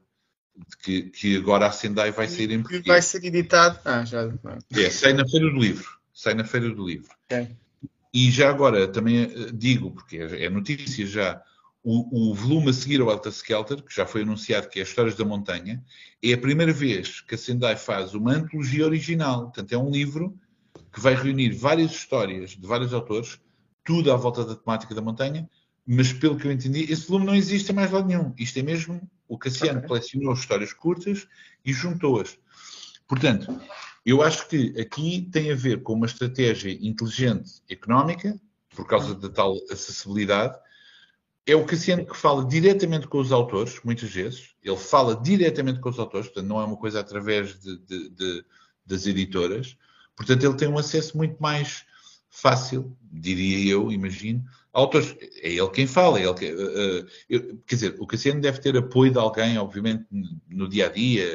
Que, 0.83 1.03
que 1.03 1.37
agora 1.37 1.67
a 1.67 1.71
Sendai 1.71 2.11
vai 2.11 2.27
sair 2.27 2.49
em 2.49 2.61
português. 2.61 2.87
Vai 2.87 3.01
ser 3.01 3.23
editado. 3.23 3.79
Ah, 3.85 4.03
já. 4.03 4.27
É, 4.75 4.89
sai 4.89 5.13
na 5.13 5.27
Feira 5.27 5.51
do 5.51 5.59
Livro. 5.59 5.87
Sai 6.11 6.33
na 6.33 6.43
Feira 6.43 6.69
do 6.71 6.83
Livro. 6.83 7.11
Okay. 7.25 7.55
E 8.11 8.31
já 8.31 8.49
agora 8.49 8.87
também 8.87 9.21
eh, 9.21 9.51
digo, 9.53 9.91
porque 9.91 10.17
é, 10.17 10.45
é 10.45 10.49
notícia 10.49 11.05
já, 11.05 11.39
o, 11.83 12.31
o, 12.31 12.33
volume 12.33 12.71
a 12.71 12.73
seguir 12.73 12.99
ao 12.99 13.09
Alta 13.11 13.29
Skelter, 13.29 13.83
que 13.83 13.95
já 13.95 14.07
foi 14.07 14.23
anunciado 14.23 14.69
que 14.69 14.79
é 14.79 14.83
Histórias 14.83 15.15
da 15.15 15.23
Montanha, 15.23 15.83
é 16.23 16.33
a 16.33 16.37
primeira 16.37 16.73
vez 16.73 17.21
que 17.21 17.35
a 17.35 17.37
Sendai 17.37 17.75
faz 17.75 18.15
uma 18.15 18.33
antologia 18.33 18.85
original. 18.85 19.43
Portanto, 19.43 19.71
é 19.71 19.77
um 19.77 19.91
livro 19.91 20.35
que 20.97 21.03
vai 21.03 21.13
reunir 21.13 21.51
várias 21.51 21.91
histórias 21.91 22.57
de 22.57 22.65
vários 22.65 22.91
autores, 22.91 23.39
tudo 23.85 24.11
à 24.11 24.15
volta 24.15 24.43
da 24.43 24.55
temática 24.55 24.95
da 24.95 25.01
montanha, 25.01 25.47
mas 25.85 26.11
pelo 26.11 26.35
que 26.35 26.47
eu 26.47 26.51
entendi, 26.51 26.91
esse 26.91 27.07
volume 27.07 27.27
não 27.27 27.35
existe 27.35 27.71
em 27.71 27.75
mais 27.75 27.91
lado 27.91 28.07
nenhum. 28.07 28.33
Isto 28.35 28.57
é 28.57 28.63
mesmo 28.63 28.99
o 29.27 29.37
Cassiano 29.37 29.77
okay. 29.77 29.87
colecionou 29.89 30.33
histórias 30.33 30.73
curtas 30.73 31.27
e 31.63 31.71
juntou-as. 31.71 32.39
Portanto, 33.07 33.61
eu 34.03 34.23
acho 34.23 34.47
que 34.47 34.73
aqui 34.81 35.29
tem 35.31 35.51
a 35.51 35.55
ver 35.55 35.83
com 35.83 35.93
uma 35.93 36.07
estratégia 36.07 36.71
inteligente 36.81 37.61
económica, 37.69 38.35
por 38.75 38.87
causa 38.87 39.13
da 39.13 39.29
tal 39.29 39.53
acessibilidade, 39.69 40.57
é 41.45 41.55
o 41.55 41.63
Cassiano 41.63 42.07
que 42.07 42.17
fala 42.17 42.43
diretamente 42.43 43.07
com 43.07 43.19
os 43.19 43.31
autores, 43.31 43.79
muitas 43.83 44.09
vezes. 44.09 44.55
Ele 44.63 44.77
fala 44.77 45.15
diretamente 45.15 45.79
com 45.79 45.89
os 45.89 45.99
autores, 45.99 46.25
portanto, 46.25 46.47
não 46.47 46.59
é 46.59 46.65
uma 46.65 46.75
coisa 46.75 46.99
através 46.99 47.59
de, 47.59 47.77
de, 47.85 48.09
de, 48.09 48.45
das 48.83 49.05
editoras. 49.05 49.77
Portanto, 50.17 50.43
ele 50.43 50.55
tem 50.55 50.67
um 50.67 50.79
acesso 50.79 51.15
muito 51.15 51.37
mais 51.39 51.85
fácil, 52.27 52.97
diria 53.01 53.71
eu, 53.71 53.91
imagino, 53.91 54.43
autores. 54.73 55.15
É 55.41 55.53
ele 55.53 55.69
quem 55.69 55.85
fala, 55.85 56.19
é 56.19 56.23
ele 56.23 56.33
que, 56.33 56.51
uh, 56.51 57.05
uh, 57.37 57.57
quer 57.65 57.75
dizer, 57.75 57.95
o 57.99 58.07
Cassiano 58.07 58.41
deve 58.41 58.59
ter 58.59 58.75
apoio 58.75 59.11
de 59.11 59.19
alguém, 59.19 59.57
obviamente, 59.57 60.05
no 60.49 60.67
dia 60.67 60.87
a 60.87 60.89
dia, 60.89 61.25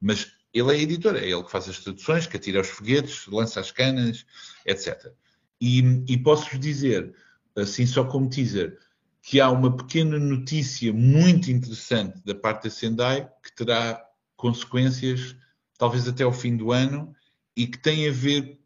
mas 0.00 0.32
ele 0.54 0.72
é 0.72 0.80
editor, 0.80 1.16
é 1.16 1.28
ele 1.28 1.44
que 1.44 1.50
faz 1.50 1.68
as 1.68 1.78
traduções, 1.78 2.26
que 2.26 2.36
atira 2.36 2.62
os 2.62 2.68
foguetes, 2.68 3.26
lança 3.26 3.60
as 3.60 3.70
canas, 3.70 4.24
etc. 4.66 5.12
E, 5.60 5.80
e 6.08 6.18
posso-vos 6.18 6.58
dizer, 6.58 7.14
assim 7.54 7.86
só 7.86 8.04
como 8.04 8.28
teaser, 8.28 8.78
que 9.22 9.40
há 9.40 9.50
uma 9.50 9.76
pequena 9.76 10.18
notícia 10.18 10.92
muito 10.92 11.50
interessante 11.50 12.20
da 12.24 12.34
parte 12.34 12.64
da 12.64 12.70
Sendai 12.70 13.30
que 13.42 13.54
terá 13.54 14.04
consequências 14.36 15.36
talvez 15.78 16.08
até 16.08 16.24
ao 16.24 16.32
fim 16.32 16.56
do 16.56 16.72
ano 16.72 17.14
e 17.56 17.66
que 17.66 17.78
tem 17.78 18.08
a 18.08 18.12
ver 18.12 18.58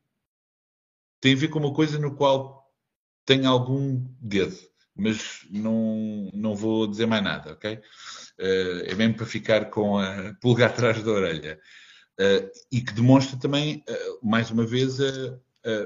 tem 1.20 1.34
a 1.34 1.36
ver 1.36 1.48
com 1.48 1.58
uma 1.58 1.72
coisa 1.72 1.98
no 1.98 2.14
qual 2.14 2.70
tem 3.24 3.44
algum 3.46 4.00
dedo, 4.20 4.56
mas 4.94 5.44
não, 5.50 6.30
não 6.32 6.54
vou 6.54 6.86
dizer 6.86 7.06
mais 7.06 7.22
nada, 7.22 7.52
ok? 7.52 7.74
Uh, 7.74 8.84
é 8.86 8.94
mesmo 8.94 9.14
para 9.14 9.26
ficar 9.26 9.68
com 9.70 9.98
a 9.98 10.34
pulga 10.40 10.66
atrás 10.66 11.02
da 11.02 11.10
orelha. 11.10 11.58
Uh, 12.18 12.48
e 12.70 12.80
que 12.80 12.94
demonstra 12.94 13.38
também, 13.38 13.84
uh, 13.88 14.26
mais 14.26 14.50
uma 14.50 14.64
vez, 14.64 14.98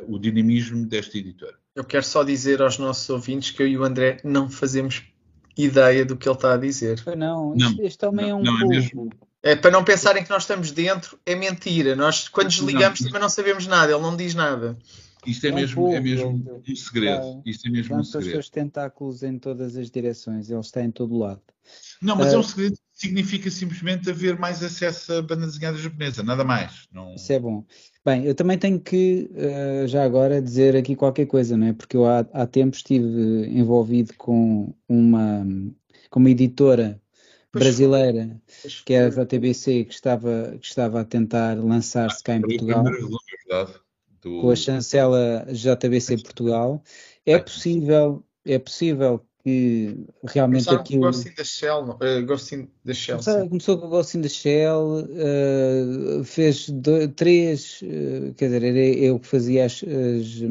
o 0.06 0.18
dinamismo 0.18 0.86
desta 0.86 1.16
editora. 1.16 1.58
Eu 1.74 1.84
quero 1.84 2.04
só 2.04 2.22
dizer 2.22 2.60
aos 2.60 2.76
nossos 2.76 3.08
ouvintes 3.08 3.50
que 3.50 3.62
eu 3.62 3.66
e 3.66 3.78
o 3.78 3.82
André 3.82 4.18
não 4.22 4.50
fazemos 4.50 5.02
ideia 5.56 6.04
do 6.04 6.18
que 6.18 6.28
ele 6.28 6.36
está 6.36 6.52
a 6.52 6.58
dizer. 6.58 7.02
Não, 7.16 7.54
não 7.54 7.76
este 7.80 8.04
homem 8.04 8.26
não, 8.26 8.30
é 8.30 8.34
um 8.34 8.42
não, 8.42 8.60
é 8.60 8.66
mesmo... 8.66 9.10
É 9.42 9.56
para 9.56 9.70
não 9.70 9.82
pensarem 9.82 10.22
que 10.22 10.30
nós 10.30 10.42
estamos 10.42 10.70
dentro, 10.70 11.18
é 11.24 11.34
mentira. 11.34 11.96
Nós, 11.96 12.28
quando 12.28 12.48
desligamos, 12.48 13.00
não, 13.00 13.06
também 13.06 13.22
não 13.22 13.28
sabemos 13.28 13.66
nada, 13.66 13.92
ele 13.92 14.02
não 14.02 14.16
diz 14.16 14.34
nada. 14.34 14.76
Isto 15.26 15.46
é, 15.46 15.48
é 15.50 15.52
mesmo, 15.52 15.88
um 15.88 15.94
é 15.94 16.00
mesmo 16.00 16.62
um 16.66 16.76
segredo. 16.76 17.42
Isto 17.44 17.68
é 17.68 17.70
mesmo 17.70 17.96
um 17.96 18.04
segredo. 18.04 18.26
os 18.26 18.32
seus 18.32 18.50
tentáculos 18.50 19.22
em 19.22 19.38
todas 19.38 19.76
as 19.76 19.90
direções, 19.90 20.50
ele 20.50 20.60
está 20.60 20.82
em 20.82 20.90
todo 20.90 21.18
lado. 21.18 21.42
Não, 22.00 22.16
mas 22.16 22.32
uh, 22.32 22.36
é 22.36 22.38
um 22.38 22.42
segredo 22.42 22.74
que 22.74 22.82
significa 22.94 23.50
simplesmente 23.50 24.08
haver 24.08 24.38
mais 24.38 24.62
acesso 24.62 25.12
à 25.12 25.22
banda 25.22 25.46
desenhada 25.46 25.76
japonesa, 25.76 26.22
nada 26.22 26.44
mais. 26.44 26.88
Não... 26.92 27.14
Isso 27.14 27.32
é 27.32 27.38
bom. 27.38 27.64
Bem, 28.04 28.24
eu 28.24 28.34
também 28.34 28.56
tenho 28.56 28.80
que, 28.80 29.30
uh, 29.32 29.86
já 29.86 30.04
agora, 30.04 30.40
dizer 30.40 30.74
aqui 30.74 30.96
qualquer 30.96 31.26
coisa, 31.26 31.56
não 31.56 31.66
é? 31.66 31.72
Porque 31.74 31.96
eu 31.96 32.06
há, 32.06 32.20
há 32.32 32.46
tempos 32.46 32.78
estive 32.78 33.46
envolvido 33.48 34.14
com 34.16 34.74
uma, 34.88 35.46
com 36.08 36.18
uma 36.18 36.30
editora 36.30 37.00
pois 37.52 37.64
brasileira, 37.64 38.40
foi. 38.46 38.70
que 38.84 38.94
é 38.94 39.04
a 39.04 39.08
JTBC, 39.08 39.84
que 39.84 39.94
estava, 39.94 40.56
que 40.60 40.66
estava 40.66 41.00
a 41.00 41.04
tentar 41.04 41.58
lançar-se 41.58 42.22
cá 42.22 42.36
em 42.36 42.42
Portugal. 42.42 42.84
Do... 44.22 44.42
Com 44.42 44.50
a 44.50 44.56
chancela 44.56 45.46
JBC 45.50 46.18
Portugal. 46.18 46.82
É 47.24 47.38
possível, 47.38 48.24
é 48.44 48.58
possível 48.58 49.24
que 49.42 50.06
realmente 50.24 50.64
Começaram 50.64 50.80
aquilo... 50.80 51.00
com 51.00 51.06
Ghost 51.06 51.28
in 51.28 51.34
the 51.34 51.44
Shell, 51.44 51.90
uh, 51.90 52.26
Ghost 52.26 52.54
in 52.54 52.68
the 52.84 52.94
Shell 52.94 53.18
começou, 53.18 53.48
começou 53.48 53.78
com 53.78 53.88
Ghost 53.88 54.18
in 54.18 54.22
the 54.22 54.28
Shell, 54.28 55.06
uh, 56.20 56.24
fez 56.24 56.68
dois, 56.68 57.10
três, 57.16 57.80
uh, 57.82 58.34
quer 58.34 58.46
dizer, 58.46 58.62
era 58.64 58.78
eu 58.78 59.18
que 59.18 59.26
fazia 59.26 59.64
as, 59.64 59.82
as, 59.82 60.42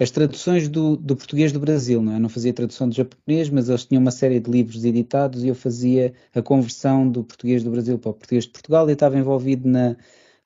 as 0.00 0.10
traduções 0.10 0.68
do, 0.68 0.96
do, 0.96 1.16
português 1.16 1.52
do 1.52 1.58
Brasil, 1.58 2.00
não 2.00 2.14
é? 2.14 2.18
Não 2.18 2.28
fazia 2.28 2.52
tradução 2.52 2.88
do 2.88 2.94
japonês, 2.94 3.50
mas 3.50 3.68
eles 3.68 3.84
tinham 3.84 4.00
uma 4.00 4.10
série 4.10 4.38
de 4.38 4.50
livros 4.50 4.84
editados 4.84 5.42
e 5.42 5.48
eu 5.48 5.54
fazia 5.54 6.12
a 6.34 6.40
conversão 6.40 7.08
do 7.08 7.24
português 7.24 7.62
do 7.64 7.70
Brasil 7.70 7.98
para 7.98 8.10
o 8.10 8.14
português 8.14 8.44
de 8.44 8.50
Portugal 8.50 8.88
e 8.88 8.92
estava 8.92 9.18
envolvido 9.18 9.68
na 9.68 9.96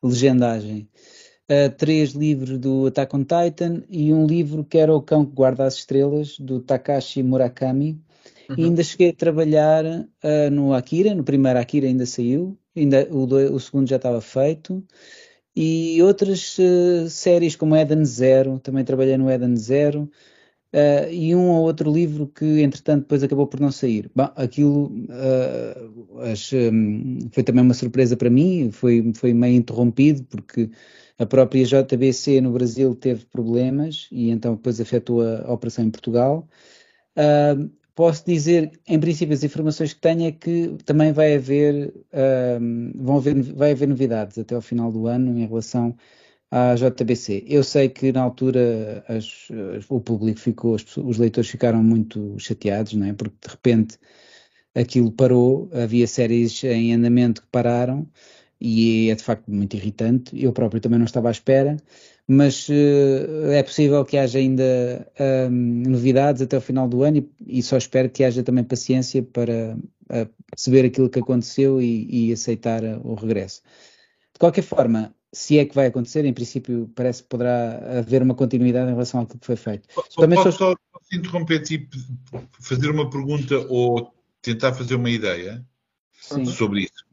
legendagem 0.02 0.88
uh, 1.48 1.70
três 1.76 2.12
livros 2.12 2.58
do 2.58 2.86
Attack 2.86 3.14
on 3.14 3.24
Titan 3.24 3.82
e 3.88 4.12
um 4.12 4.26
livro 4.26 4.64
que 4.64 4.78
era 4.78 4.94
O 4.94 5.02
Cão 5.02 5.24
que 5.24 5.32
Guarda 5.32 5.64
as 5.64 5.74
Estrelas, 5.74 6.38
do 6.38 6.60
Takashi 6.60 7.22
Murakami. 7.22 8.00
Uhum. 8.48 8.56
E 8.58 8.64
ainda 8.64 8.82
cheguei 8.82 9.10
a 9.10 9.14
trabalhar 9.14 9.84
uh, 9.84 10.50
no 10.50 10.74
Akira, 10.74 11.14
no 11.14 11.24
primeiro 11.24 11.58
Akira 11.58 11.86
ainda 11.86 12.06
saiu, 12.06 12.58
ainda, 12.76 13.06
o, 13.10 13.24
o 13.54 13.60
segundo 13.60 13.88
já 13.88 13.96
estava 13.96 14.20
feito. 14.20 14.82
E 15.54 16.02
outras 16.02 16.56
uh, 16.58 17.08
séries 17.10 17.56
como 17.56 17.76
Eden 17.76 18.04
Zero, 18.04 18.58
também 18.58 18.84
trabalhei 18.84 19.16
no 19.16 19.30
Eden 19.30 19.56
Zero. 19.56 20.10
Uh, 20.74 21.12
e 21.12 21.34
um 21.36 21.50
ou 21.50 21.64
outro 21.64 21.92
livro 21.92 22.26
que, 22.28 22.62
entretanto, 22.62 23.02
depois 23.02 23.22
acabou 23.22 23.46
por 23.46 23.60
não 23.60 23.70
sair. 23.70 24.10
Bom, 24.14 24.30
aquilo 24.34 24.86
uh, 24.86 26.20
as, 26.20 26.50
um, 26.54 27.18
foi 27.30 27.42
também 27.42 27.62
uma 27.62 27.74
surpresa 27.74 28.16
para 28.16 28.30
mim, 28.30 28.70
foi, 28.70 29.12
foi 29.14 29.34
meio 29.34 29.56
interrompido, 29.56 30.24
porque 30.24 30.70
a 31.18 31.26
própria 31.26 31.64
JBC 31.64 32.40
no 32.40 32.52
Brasil 32.52 32.94
teve 32.94 33.26
problemas 33.26 34.08
e 34.10 34.30
então 34.30 34.54
depois 34.54 34.80
afetou 34.80 35.20
a, 35.20 35.42
a 35.42 35.52
operação 35.52 35.84
em 35.84 35.90
Portugal. 35.90 36.48
Uh, 37.18 37.70
posso 37.94 38.24
dizer, 38.26 38.72
em 38.86 38.98
princípio, 38.98 39.34
as 39.34 39.44
informações 39.44 39.92
que 39.92 40.00
tenho 40.00 40.26
é 40.26 40.32
que 40.32 40.76
também 40.84 41.12
vai 41.12 41.34
haver, 41.36 41.88
uh, 42.12 43.02
vão 43.02 43.16
haver, 43.18 43.42
vai 43.54 43.72
haver 43.72 43.88
novidades 43.88 44.38
até 44.38 44.54
ao 44.54 44.62
final 44.62 44.90
do 44.92 45.06
ano 45.06 45.38
em 45.38 45.46
relação 45.46 45.96
à 46.50 46.74
JBC. 46.74 47.44
Eu 47.46 47.64
sei 47.64 47.88
que 47.88 48.12
na 48.12 48.22
altura 48.22 49.04
as, 49.08 49.48
o 49.88 50.00
público 50.00 50.38
ficou, 50.40 50.74
os 50.74 51.18
leitores 51.18 51.50
ficaram 51.50 51.82
muito 51.82 52.36
chateados, 52.38 52.94
não 52.94 53.06
é? 53.06 53.12
Porque 53.12 53.36
de 53.42 53.48
repente 53.50 53.98
aquilo 54.74 55.12
parou, 55.12 55.70
havia 55.72 56.06
séries 56.06 56.62
em 56.64 56.94
andamento 56.94 57.42
que 57.42 57.48
pararam 57.48 58.08
e 58.60 59.10
é 59.10 59.14
de 59.14 59.22
facto 59.22 59.50
muito 59.50 59.74
irritante. 59.76 60.40
Eu 60.40 60.52
próprio 60.52 60.80
também 60.80 60.98
não 60.98 61.06
estava 61.06 61.28
à 61.28 61.30
espera, 61.32 61.76
mas 62.32 62.66
uh, 62.68 63.52
é 63.52 63.62
possível 63.62 64.02
que 64.04 64.16
haja 64.16 64.38
ainda 64.38 65.06
um, 65.50 65.90
novidades 65.90 66.40
até 66.40 66.56
o 66.56 66.60
final 66.60 66.88
do 66.88 67.02
ano 67.02 67.18
e, 67.18 67.58
e, 67.58 67.62
só 67.62 67.76
espero 67.76 68.08
que 68.08 68.24
haja 68.24 68.42
também 68.42 68.64
paciência 68.64 69.22
para 69.22 69.76
uh, 69.76 70.30
perceber 70.50 70.86
aquilo 70.86 71.10
que 71.10 71.18
aconteceu 71.18 71.80
e, 71.80 72.28
e 72.28 72.32
aceitar 72.32 72.82
uh, 72.82 73.00
o 73.04 73.14
regresso. 73.14 73.60
De 74.32 74.38
qualquer 74.38 74.62
forma, 74.62 75.14
se 75.30 75.58
é 75.58 75.66
que 75.66 75.74
vai 75.74 75.86
acontecer, 75.86 76.24
em 76.24 76.32
princípio 76.32 76.90
parece 76.94 77.22
que 77.22 77.28
poderá 77.28 77.98
haver 77.98 78.22
uma 78.22 78.34
continuidade 78.34 78.90
em 78.90 78.94
relação 78.94 79.20
ao 79.20 79.26
que 79.26 79.36
foi 79.42 79.56
feito. 79.56 79.86
Também 80.16 80.42
posso 80.42 80.56
só 80.56 80.74
interromper 81.12 81.62
e 81.70 81.86
fazer 82.60 82.88
uma 82.88 83.10
pergunta 83.10 83.58
ou 83.68 84.10
tentar 84.40 84.72
fazer 84.72 84.94
uma 84.94 85.10
ideia 85.10 85.62
Sim. 86.18 86.46
sobre 86.46 86.84
isso? 86.84 87.04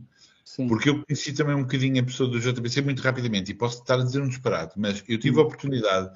Sim. 0.59 0.67
Porque 0.67 0.89
eu 0.89 1.05
conheci 1.05 1.31
também 1.31 1.55
um 1.55 1.61
bocadinho 1.61 2.01
a 2.01 2.05
pessoa 2.05 2.29
do 2.29 2.37
JBC 2.37 2.81
muito 2.81 3.01
rapidamente 3.01 3.51
e 3.51 3.55
posso 3.55 3.79
estar 3.79 3.95
a 3.95 4.03
dizer 4.03 4.21
um 4.21 4.27
disparate, 4.27 4.77
mas 4.77 5.01
eu 5.07 5.17
tive 5.17 5.39
a 5.39 5.43
oportunidade, 5.43 6.09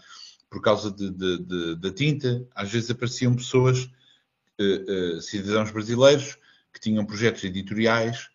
por 0.49 0.61
causa 0.61 0.91
de, 0.91 1.09
de, 1.11 1.37
de, 1.39 1.75
da 1.77 1.91
tinta, 1.93 2.45
às 2.53 2.69
vezes 2.69 2.91
apareciam 2.91 3.33
pessoas, 3.33 3.85
uh, 4.59 5.15
uh, 5.17 5.21
cidadãos 5.21 5.71
brasileiros, 5.71 6.37
que 6.73 6.79
tinham 6.81 7.05
projetos 7.05 7.41
editoriais 7.45 8.27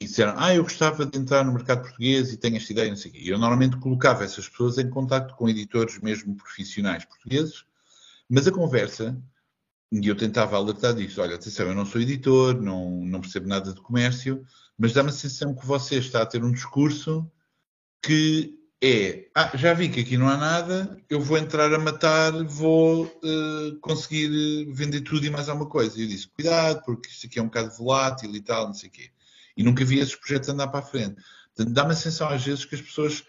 e 0.00 0.04
disseram, 0.04 0.34
ah, 0.36 0.54
eu 0.54 0.62
gostava 0.62 1.04
de 1.04 1.18
entrar 1.18 1.44
no 1.44 1.52
mercado 1.52 1.82
português 1.82 2.32
e 2.32 2.36
tenho 2.36 2.56
esta 2.56 2.72
ideia, 2.72 2.90
não 2.90 2.96
sei 2.96 3.10
o 3.10 3.14
quê. 3.14 3.20
E 3.22 3.28
eu 3.28 3.38
normalmente 3.38 3.76
colocava 3.78 4.22
essas 4.22 4.48
pessoas 4.48 4.78
em 4.78 4.88
contato 4.88 5.34
com 5.34 5.48
editores 5.48 5.98
mesmo 6.00 6.36
profissionais 6.36 7.04
portugueses, 7.04 7.64
mas 8.28 8.46
a 8.46 8.52
conversa, 8.52 9.20
e 9.90 10.06
eu 10.06 10.14
tentava 10.14 10.56
alertar 10.56 10.94
disso, 10.94 11.20
olha, 11.20 11.34
atenção, 11.34 11.66
eu 11.66 11.74
não 11.74 11.86
sou 11.86 12.00
editor, 12.00 12.60
não, 12.60 13.04
não 13.04 13.20
percebo 13.20 13.48
nada 13.48 13.72
de 13.72 13.80
comércio, 13.80 14.44
mas 14.78 14.92
dá-me 14.92 15.10
a 15.10 15.12
sensação 15.12 15.54
que 15.54 15.66
você 15.66 15.96
está 15.96 16.22
a 16.22 16.26
ter 16.26 16.44
um 16.44 16.52
discurso 16.52 17.30
que 18.02 18.56
é, 18.82 19.28
ah, 19.34 19.50
já 19.54 19.72
vi 19.72 19.88
que 19.88 20.00
aqui 20.00 20.18
não 20.18 20.28
há 20.28 20.36
nada, 20.36 21.00
eu 21.08 21.20
vou 21.20 21.38
entrar 21.38 21.72
a 21.72 21.78
matar, 21.78 22.32
vou 22.44 23.04
uh, 23.04 23.76
conseguir 23.80 24.66
vender 24.70 25.00
tudo 25.00 25.24
e 25.24 25.30
mais 25.30 25.48
alguma 25.48 25.68
coisa. 25.68 25.98
E 25.98 26.02
eu 26.02 26.08
disse, 26.08 26.28
cuidado, 26.28 26.82
porque 26.84 27.08
isto 27.08 27.26
aqui 27.26 27.38
é 27.38 27.42
um 27.42 27.46
bocado 27.46 27.74
volátil 27.74 28.34
e 28.34 28.40
tal, 28.40 28.66
não 28.66 28.74
sei 28.74 28.88
o 28.90 28.92
quê. 28.92 29.10
E 29.56 29.62
nunca 29.62 29.84
vi 29.84 29.98
esses 29.98 30.14
projetos 30.14 30.50
andar 30.50 30.68
para 30.68 30.80
a 30.80 30.82
frente. 30.82 31.16
Portanto, 31.54 31.74
dá-me 31.74 31.92
a 31.92 31.96
sensação 31.96 32.28
às 32.28 32.44
vezes 32.44 32.66
que 32.66 32.74
as 32.74 32.82
pessoas, 32.82 33.24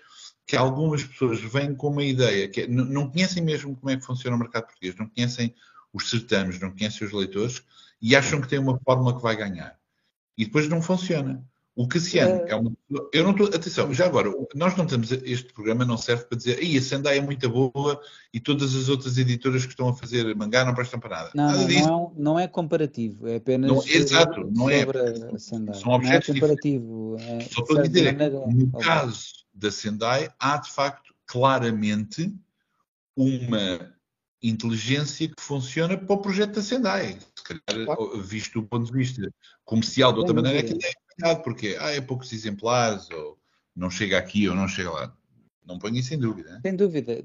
que 0.45 0.57
algumas 0.57 1.03
pessoas 1.03 1.39
vêm 1.39 1.73
com 1.73 1.87
uma 1.87 2.03
ideia, 2.03 2.49
que 2.49 2.61
é, 2.61 2.67
não 2.67 3.09
conhecem 3.09 3.41
mesmo 3.41 3.75
como 3.75 3.89
é 3.89 3.95
que 3.95 4.05
funciona 4.05 4.35
o 4.35 4.39
mercado 4.39 4.65
português, 4.65 4.95
não 4.97 5.07
conhecem 5.07 5.55
os 5.93 6.09
certames, 6.09 6.59
não 6.59 6.71
conhecem 6.71 7.07
os 7.07 7.13
leitores 7.13 7.63
e 8.01 8.15
acham 8.15 8.41
que 8.41 8.49
tem 8.49 8.59
uma 8.59 8.77
fórmula 8.79 9.15
que 9.15 9.23
vai 9.23 9.35
ganhar. 9.35 9.79
E 10.37 10.45
depois 10.45 10.69
não 10.69 10.81
funciona. 10.81 11.43
O 11.77 11.87
Cassiano 11.87 12.41
é, 12.47 12.49
é 12.49 12.55
uma. 12.55 12.75
Eu 13.13 13.23
não 13.23 13.31
estou. 13.31 13.45
Atenção, 13.47 13.93
já 13.93 14.07
agora, 14.07 14.33
nós 14.55 14.75
não 14.75 14.87
temos. 14.87 15.11
Este 15.11 15.53
programa 15.53 15.85
não 15.85 15.95
serve 15.95 16.25
para 16.25 16.35
dizer. 16.35 16.57
Aí 16.57 16.75
a 16.75 16.81
Sendai 16.81 17.19
é 17.19 17.21
muito 17.21 17.47
boa 17.47 18.01
e 18.33 18.39
todas 18.39 18.75
as 18.75 18.89
outras 18.89 19.15
editoras 19.19 19.63
que 19.63 19.73
estão 19.73 19.87
a 19.87 19.93
fazer 19.93 20.35
mangá 20.35 20.65
não 20.65 20.73
prestam 20.73 20.99
para 20.99 21.15
nada. 21.15 21.31
Não, 21.35 21.45
nada 21.45 21.59
não, 21.59 21.67
não, 21.67 22.07
é, 22.07 22.11
não 22.17 22.39
é 22.39 22.47
comparativo. 22.47 23.27
É 23.27 23.35
apenas. 23.35 23.69
Não, 23.69 23.87
exato, 23.87 24.49
não 24.51 24.67
é. 24.67 24.87
São 25.37 25.91
objetos 25.91 26.29
não 26.29 26.35
é 26.35 26.39
comparativo. 26.39 27.17
É, 27.19 27.41
Só 27.41 27.61
para 27.63 27.83
dizer, 27.83 28.11
maneira, 28.11 28.39
no 28.47 28.71
caso 28.71 29.45
da 29.53 29.69
Sendai, 29.69 30.31
há 30.39 30.57
de 30.57 30.71
facto 30.71 31.13
claramente 31.27 32.33
uma 33.15 33.96
inteligência 34.41 35.27
que 35.27 35.41
funciona 35.41 35.97
para 35.97 36.15
o 36.15 36.21
projeto 36.21 36.55
da 36.55 36.61
Sendai. 36.61 37.17
Se 37.35 37.43
calhar, 37.43 37.85
claro. 37.85 38.21
visto 38.21 38.61
do 38.61 38.67
ponto 38.67 38.85
de 38.85 38.91
vista 38.91 39.21
comercial 39.65 40.13
de 40.13 40.19
outra 40.19 40.33
maneira, 40.33 40.59
é 40.59 40.63
que 40.63 40.73
é 40.73 40.93
complicado, 40.93 41.43
porque 41.43 41.77
ah, 41.79 41.91
é 41.91 42.01
poucos 42.01 42.31
exemplares, 42.31 43.09
ou 43.11 43.37
não 43.75 43.89
chega 43.89 44.17
aqui 44.17 44.47
ou 44.47 44.55
não 44.55 44.67
chega 44.67 44.91
lá. 44.91 45.13
Não 45.65 45.77
ponho 45.77 45.97
isso 45.97 46.13
em 46.13 46.17
dúvida. 46.17 46.59
Sem 46.61 46.75
dúvida. 46.75 47.23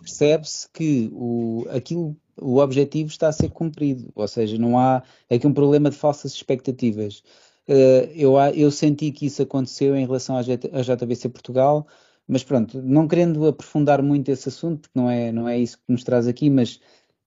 Percebe-se 0.00 0.68
que 0.70 1.08
o, 1.12 1.66
aquilo, 1.70 2.14
o 2.36 2.58
objetivo 2.58 3.08
está 3.08 3.28
a 3.28 3.32
ser 3.32 3.48
cumprido, 3.48 4.12
ou 4.14 4.28
seja, 4.28 4.58
não 4.58 4.78
há 4.78 5.02
aqui 5.30 5.46
um 5.46 5.54
problema 5.54 5.88
de 5.88 5.96
falsas 5.96 6.34
expectativas. 6.34 7.22
Eh, 7.66 8.12
eu, 8.14 8.38
eu 8.54 8.70
senti 8.70 9.10
que 9.10 9.26
isso 9.26 9.42
aconteceu 9.42 9.96
em 9.96 10.04
relação 10.04 10.36
à 10.36 10.42
JBC 10.42 11.30
Portugal, 11.30 11.86
mas 12.28 12.44
pronto, 12.44 12.82
não 12.82 13.08
querendo 13.08 13.46
aprofundar 13.46 14.02
muito 14.02 14.30
esse 14.30 14.48
assunto, 14.50 14.82
porque 14.82 14.98
não 14.98 15.08
é, 15.08 15.32
não 15.32 15.48
é 15.48 15.58
isso 15.58 15.78
que 15.78 15.84
nos 15.88 16.04
traz 16.04 16.28
aqui, 16.28 16.50
mas 16.50 16.78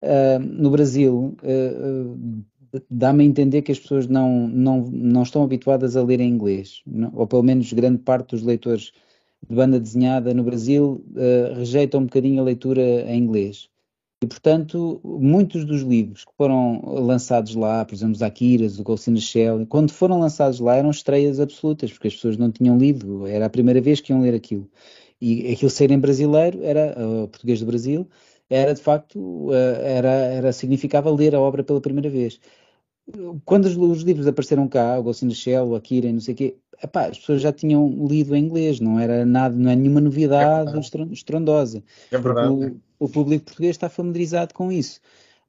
uh, 0.03 0.39
no 0.39 0.69
Brasil 0.69 1.35
uh, 1.43 2.45
dá-me 2.89 3.23
a 3.23 3.27
entender 3.27 3.63
que 3.63 3.71
as 3.71 3.79
pessoas 3.79 4.07
não, 4.07 4.47
não, 4.47 4.81
não 4.91 5.23
estão 5.23 5.43
habituadas 5.43 5.95
a 5.95 6.03
ler 6.03 6.21
em 6.21 6.29
inglês, 6.29 6.83
não, 6.85 7.11
ou 7.15 7.25
pelo 7.25 7.41
menos 7.41 7.73
grande 7.73 7.97
parte 7.97 8.29
dos 8.29 8.43
leitores 8.43 8.91
de 9.49 9.55
banda 9.55 9.79
desenhada 9.79 10.35
no 10.35 10.43
Brasil 10.43 11.03
uh, 11.09 11.55
rejeitam 11.55 12.01
um 12.01 12.05
bocadinho 12.05 12.39
a 12.39 12.45
leitura 12.45 12.81
em 12.81 13.17
inglês. 13.17 13.70
E, 14.23 14.27
portanto, 14.27 15.01
muitos 15.03 15.65
dos 15.65 15.81
livros 15.81 16.25
que 16.25 16.31
foram 16.37 16.79
lançados 16.85 17.55
lá, 17.55 17.83
por 17.83 17.95
exemplo, 17.95 18.13
os 18.13 18.21
Akiras, 18.21 18.77
o 18.77 18.83
Ghost 18.83 19.09
in 19.09 19.15
the 19.15 19.19
Shell, 19.19 19.65
quando 19.65 19.91
foram 19.91 20.19
lançados 20.19 20.59
lá 20.59 20.75
eram 20.75 20.91
estreias 20.91 21.39
absolutas, 21.39 21.91
porque 21.91 22.07
as 22.07 22.13
pessoas 22.13 22.37
não 22.37 22.51
tinham 22.51 22.77
lido, 22.77 23.25
era 23.25 23.47
a 23.47 23.49
primeira 23.49 23.81
vez 23.81 23.99
que 23.99 24.13
iam 24.13 24.21
ler 24.21 24.35
aquilo. 24.35 24.69
E 25.19 25.51
aquilo 25.51 25.71
ser 25.71 25.89
em 25.89 25.99
brasileiro, 25.99 26.63
era 26.63 26.95
uh, 26.99 27.27
português 27.29 27.59
do 27.61 27.65
Brasil, 27.65 28.07
era 28.47 28.75
de 28.75 28.81
facto, 28.81 29.17
uh, 29.17 29.53
era, 29.53 30.09
era, 30.09 30.53
significava 30.53 31.09
ler 31.09 31.33
a 31.33 31.39
obra 31.39 31.63
pela 31.63 31.81
primeira 31.81 32.09
vez 32.09 32.39
quando 33.45 33.65
os, 33.65 33.77
os, 33.77 34.03
livros 34.03 34.27
apareceram 34.27 34.67
cá, 34.67 34.99
o 34.99 35.03
Ghost 35.03 35.25
in 35.25 35.29
the 35.29 35.35
Shell, 35.35 35.67
o 35.67 35.75
Akira 35.75 36.07
e 36.07 36.13
não 36.13 36.19
sei 36.19 36.33
o 36.33 36.37
quê, 36.37 36.55
epá, 36.83 37.05
as 37.07 37.19
pessoas 37.19 37.41
já 37.41 37.51
tinham 37.51 38.07
lido 38.07 38.35
em 38.35 38.43
inglês, 38.45 38.79
não 38.79 38.99
era 38.99 39.25
nada, 39.25 39.55
não 39.55 39.69
é 39.69 39.75
nenhuma 39.75 40.01
novidade 40.01 40.71
é 40.75 41.13
estrondosa. 41.13 41.83
É 42.11 42.17
verdade. 42.17 42.49
O, 42.99 43.05
o, 43.05 43.09
público 43.09 43.45
português 43.45 43.75
está 43.75 43.89
familiarizado 43.89 44.53
com 44.53 44.71
isso. 44.71 44.99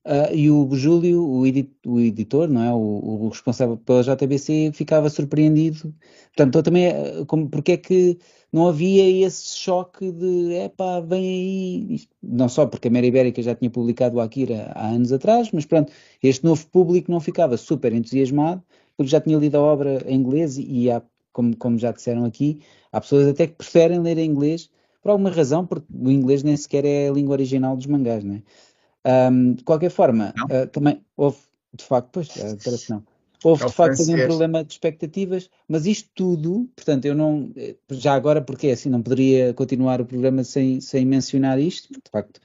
Uh, 0.04 0.34
e 0.34 0.50
o 0.50 0.68
Júlio, 0.74 1.24
o, 1.24 1.46
edit, 1.46 1.70
o, 1.86 2.00
editor, 2.00 2.48
não 2.48 2.62
é? 2.62 2.72
O, 2.72 3.24
o, 3.26 3.28
responsável 3.28 3.76
pela 3.76 4.02
JBC, 4.02 4.72
ficava 4.74 5.08
surpreendido. 5.08 5.94
Portanto, 6.34 6.58
eu 6.58 6.62
também, 6.62 6.86
eh, 6.86 7.24
como, 7.26 7.48
porque 7.48 7.72
é 7.72 7.76
que 7.76 8.18
não 8.52 8.66
havia 8.66 9.24
esse 9.24 9.56
choque 9.56 10.10
de, 10.10 10.54
epá, 10.54 11.00
vem 11.00 11.20
aí, 11.24 11.94
isto, 11.94 12.14
não 12.22 12.48
só 12.48 12.66
porque 12.66 12.88
a 12.88 12.90
Mera 12.90 13.06
Ibérica 13.06 13.40
já 13.42 13.54
tinha 13.54 13.70
publicado 13.70 14.16
o 14.16 14.20
Akira 14.20 14.72
há 14.74 14.88
anos 14.88 15.12
atrás, 15.12 15.50
mas 15.52 15.64
pronto, 15.64 15.92
este 16.22 16.44
novo 16.44 16.66
público 16.66 17.10
não 17.10 17.20
ficava 17.20 17.56
super 17.56 17.92
entusiasmado, 17.92 18.62
porque 18.96 19.10
já 19.10 19.20
tinha 19.20 19.38
lido 19.38 19.56
a 19.56 19.60
obra 19.60 20.02
em 20.06 20.16
inglês 20.16 20.58
e 20.58 20.90
há, 20.90 21.00
como, 21.32 21.56
como 21.56 21.78
já 21.78 21.92
disseram 21.92 22.24
aqui, 22.24 22.60
há 22.90 23.00
pessoas 23.00 23.28
até 23.28 23.46
que 23.46 23.54
preferem 23.54 24.00
ler 24.00 24.18
em 24.18 24.28
inglês, 24.28 24.68
por 25.02 25.10
alguma 25.10 25.30
razão, 25.30 25.66
porque 25.66 25.86
o 25.92 26.10
inglês 26.10 26.42
nem 26.42 26.56
sequer 26.56 26.84
é 26.84 27.08
a 27.08 27.12
língua 27.12 27.34
original 27.34 27.76
dos 27.76 27.86
mangás, 27.86 28.24
não 28.24 28.36
é? 28.36 28.42
Um, 29.04 29.54
de 29.54 29.64
qualquer 29.64 29.90
forma, 29.90 30.32
uh, 30.44 30.66
também 30.68 31.02
houve, 31.16 31.38
de 31.74 31.84
facto, 31.84 32.10
pois, 32.12 32.28
uh, 32.36 32.56
parece 32.64 32.90
não. 32.90 33.02
Houve, 33.44 33.64
é 33.64 33.66
de 33.66 33.72
facto, 33.72 34.02
um 34.02 34.16
problema 34.26 34.64
de 34.64 34.72
expectativas, 34.72 35.50
mas 35.66 35.84
isto 35.84 36.08
tudo, 36.14 36.70
portanto, 36.76 37.06
eu 37.06 37.14
não, 37.14 37.50
eh, 37.56 37.74
já 37.90 38.14
agora, 38.14 38.40
porque 38.40 38.68
assim, 38.68 38.88
não 38.88 39.02
poderia 39.02 39.52
continuar 39.52 40.00
o 40.00 40.06
programa 40.06 40.44
sem, 40.44 40.80
sem 40.80 41.04
mencionar 41.04 41.58
isto, 41.58 41.92
de 41.92 42.10
facto, 42.10 42.40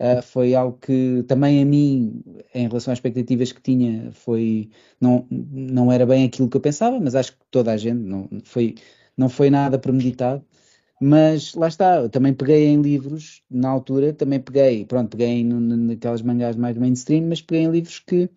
uh, 0.00 0.20
foi 0.22 0.54
algo 0.54 0.76
que 0.78 1.24
também 1.26 1.62
a 1.62 1.64
mim, 1.64 2.22
em 2.54 2.68
relação 2.68 2.92
às 2.92 2.98
expectativas 2.98 3.52
que 3.52 3.62
tinha, 3.62 4.12
foi, 4.12 4.68
não, 5.00 5.26
não 5.30 5.90
era 5.90 6.04
bem 6.04 6.24
aquilo 6.26 6.50
que 6.50 6.56
eu 6.58 6.60
pensava, 6.60 7.00
mas 7.00 7.14
acho 7.14 7.32
que 7.32 7.38
toda 7.50 7.72
a 7.72 7.76
gente, 7.78 8.02
não 8.02 8.28
foi, 8.44 8.74
não 9.16 9.30
foi 9.30 9.48
nada 9.48 9.78
premeditado, 9.78 10.44
mas 11.00 11.54
lá 11.54 11.68
está, 11.68 12.08
também 12.08 12.32
peguei 12.32 12.66
em 12.66 12.80
livros, 12.80 13.42
na 13.50 13.68
altura, 13.68 14.12
também 14.12 14.40
peguei, 14.40 14.84
pronto, 14.84 15.16
peguei 15.16 15.42
naquelas 15.44 16.22
mangás 16.22 16.56
mais 16.56 16.76
mainstream, 16.76 17.26
mas 17.28 17.42
peguei 17.42 17.64
em 17.64 17.70
livros 17.70 17.98
que, 17.98 18.30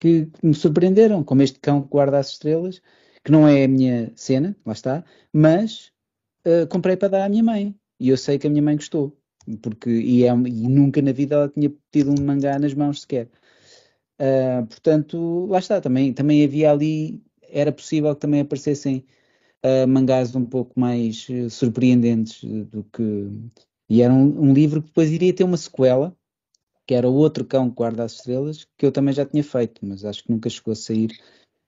que 0.00 0.28
me 0.42 0.54
surpreenderam, 0.54 1.22
como 1.22 1.42
este 1.42 1.58
Cão 1.60 1.82
que 1.82 1.88
Guarda 1.88 2.18
as 2.18 2.30
Estrelas, 2.30 2.80
que 3.24 3.30
não 3.32 3.46
é 3.46 3.64
a 3.64 3.68
minha 3.68 4.12
cena, 4.16 4.56
lá 4.64 4.72
está, 4.72 5.04
mas 5.32 5.92
uh, 6.46 6.66
comprei 6.68 6.96
para 6.96 7.08
dar 7.08 7.26
à 7.26 7.28
minha 7.28 7.42
mãe, 7.42 7.74
e 8.00 8.08
eu 8.08 8.16
sei 8.16 8.38
que 8.38 8.46
a 8.46 8.50
minha 8.50 8.62
mãe 8.62 8.76
gostou, 8.76 9.16
porque, 9.62 9.90
e, 9.90 10.24
é, 10.24 10.30
e 10.30 10.68
nunca 10.68 11.02
na 11.02 11.12
vida 11.12 11.34
ela 11.34 11.48
tinha 11.48 11.72
tido 11.92 12.10
um 12.10 12.24
mangá 12.24 12.58
nas 12.58 12.74
mãos 12.74 13.02
sequer. 13.02 13.28
Uh, 14.20 14.66
portanto, 14.66 15.46
lá 15.46 15.58
está, 15.58 15.80
também, 15.80 16.12
também 16.12 16.44
havia 16.44 16.72
ali, 16.72 17.22
era 17.50 17.70
possível 17.70 18.14
que 18.14 18.20
também 18.20 18.40
aparecessem 18.40 19.04
mangás 19.88 20.34
um 20.34 20.44
pouco 20.44 20.78
mais 20.78 21.26
uh, 21.28 21.50
surpreendentes 21.50 22.42
do 22.42 22.84
que. 22.84 23.28
E 23.88 24.02
era 24.02 24.12
um, 24.12 24.50
um, 24.50 24.52
livro 24.52 24.82
que 24.82 24.88
depois 24.88 25.10
iria 25.10 25.32
ter 25.32 25.44
uma 25.44 25.56
sequela, 25.56 26.14
que 26.86 26.94
era 26.94 27.08
o 27.08 27.14
outro 27.14 27.44
cão 27.44 27.68
que 27.68 27.76
guarda 27.76 28.04
as 28.04 28.12
estrelas, 28.14 28.66
que 28.76 28.86
eu 28.86 28.92
também 28.92 29.14
já 29.14 29.24
tinha 29.24 29.42
feito, 29.42 29.80
mas 29.82 30.04
acho 30.04 30.24
que 30.24 30.30
nunca 30.30 30.48
chegou 30.48 30.72
a 30.72 30.76
sair, 30.76 31.10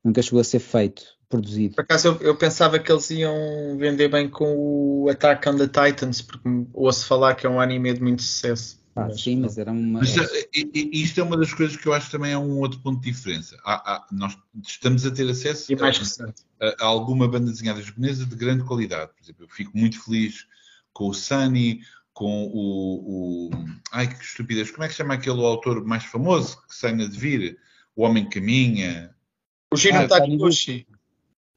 nunca 0.04 0.22
chegou 0.22 0.40
a 0.40 0.44
ser 0.44 0.60
feito, 0.60 1.02
produzido. 1.28 1.74
Por 1.74 1.82
acaso 1.82 2.08
eu, 2.08 2.16
eu 2.20 2.36
pensava 2.36 2.78
que 2.78 2.90
eles 2.90 3.10
iam 3.10 3.76
vender 3.78 4.08
bem 4.08 4.28
com 4.28 4.56
o 4.56 5.08
Attack 5.10 5.48
on 5.48 5.56
the 5.56 5.66
Titans, 5.66 6.22
porque 6.22 6.48
ouço 6.72 7.06
falar 7.06 7.34
que 7.34 7.46
é 7.46 7.50
um 7.50 7.60
anime 7.60 7.94
de 7.94 8.02
muito 8.02 8.22
sucesso. 8.22 8.79
Ah, 8.96 9.06
mas, 9.06 9.20
sim, 9.20 9.36
mas 9.36 9.56
era 9.56 9.70
uma. 9.70 10.00
Mas, 10.00 10.16
é, 10.16 10.48
isto 10.52 11.20
é 11.20 11.22
uma 11.22 11.36
das 11.36 11.54
coisas 11.54 11.76
que 11.76 11.86
eu 11.86 11.92
acho 11.92 12.10
também 12.10 12.32
é 12.32 12.38
um 12.38 12.58
outro 12.58 12.80
ponto 12.80 13.00
de 13.00 13.10
diferença. 13.10 13.56
Há, 13.64 13.74
há, 13.74 14.06
nós 14.10 14.36
estamos 14.66 15.06
a 15.06 15.10
ter 15.10 15.28
acesso 15.30 15.72
a, 15.72 16.66
a, 16.66 16.74
a, 16.80 16.84
alguma 16.86 17.28
banda 17.28 17.50
desenhada 17.50 17.80
japonesa 17.80 18.26
de 18.26 18.34
grande 18.34 18.64
qualidade. 18.64 19.12
Por 19.14 19.22
exemplo, 19.22 19.44
eu 19.44 19.48
fico 19.48 19.76
muito 19.76 20.02
feliz 20.02 20.46
com 20.92 21.08
o 21.08 21.14
Sunny, 21.14 21.82
com 22.12 22.46
o, 22.46 23.48
o. 23.48 23.50
Ai, 23.92 24.08
que 24.08 24.24
estupidez! 24.24 24.70
Como 24.70 24.82
é 24.82 24.88
que 24.88 24.94
chama 24.94 25.14
aquele 25.14 25.40
autor 25.40 25.84
mais 25.84 26.04
famoso 26.04 26.60
que 26.66 26.74
sai 26.74 26.92
na 26.92 27.06
devir? 27.06 27.58
O 27.94 28.02
Homem 28.02 28.28
Caminha. 28.28 29.14
O 29.72 29.76
Shino 29.76 29.98
ah, 29.98 30.08
Taniguchi 30.08 30.86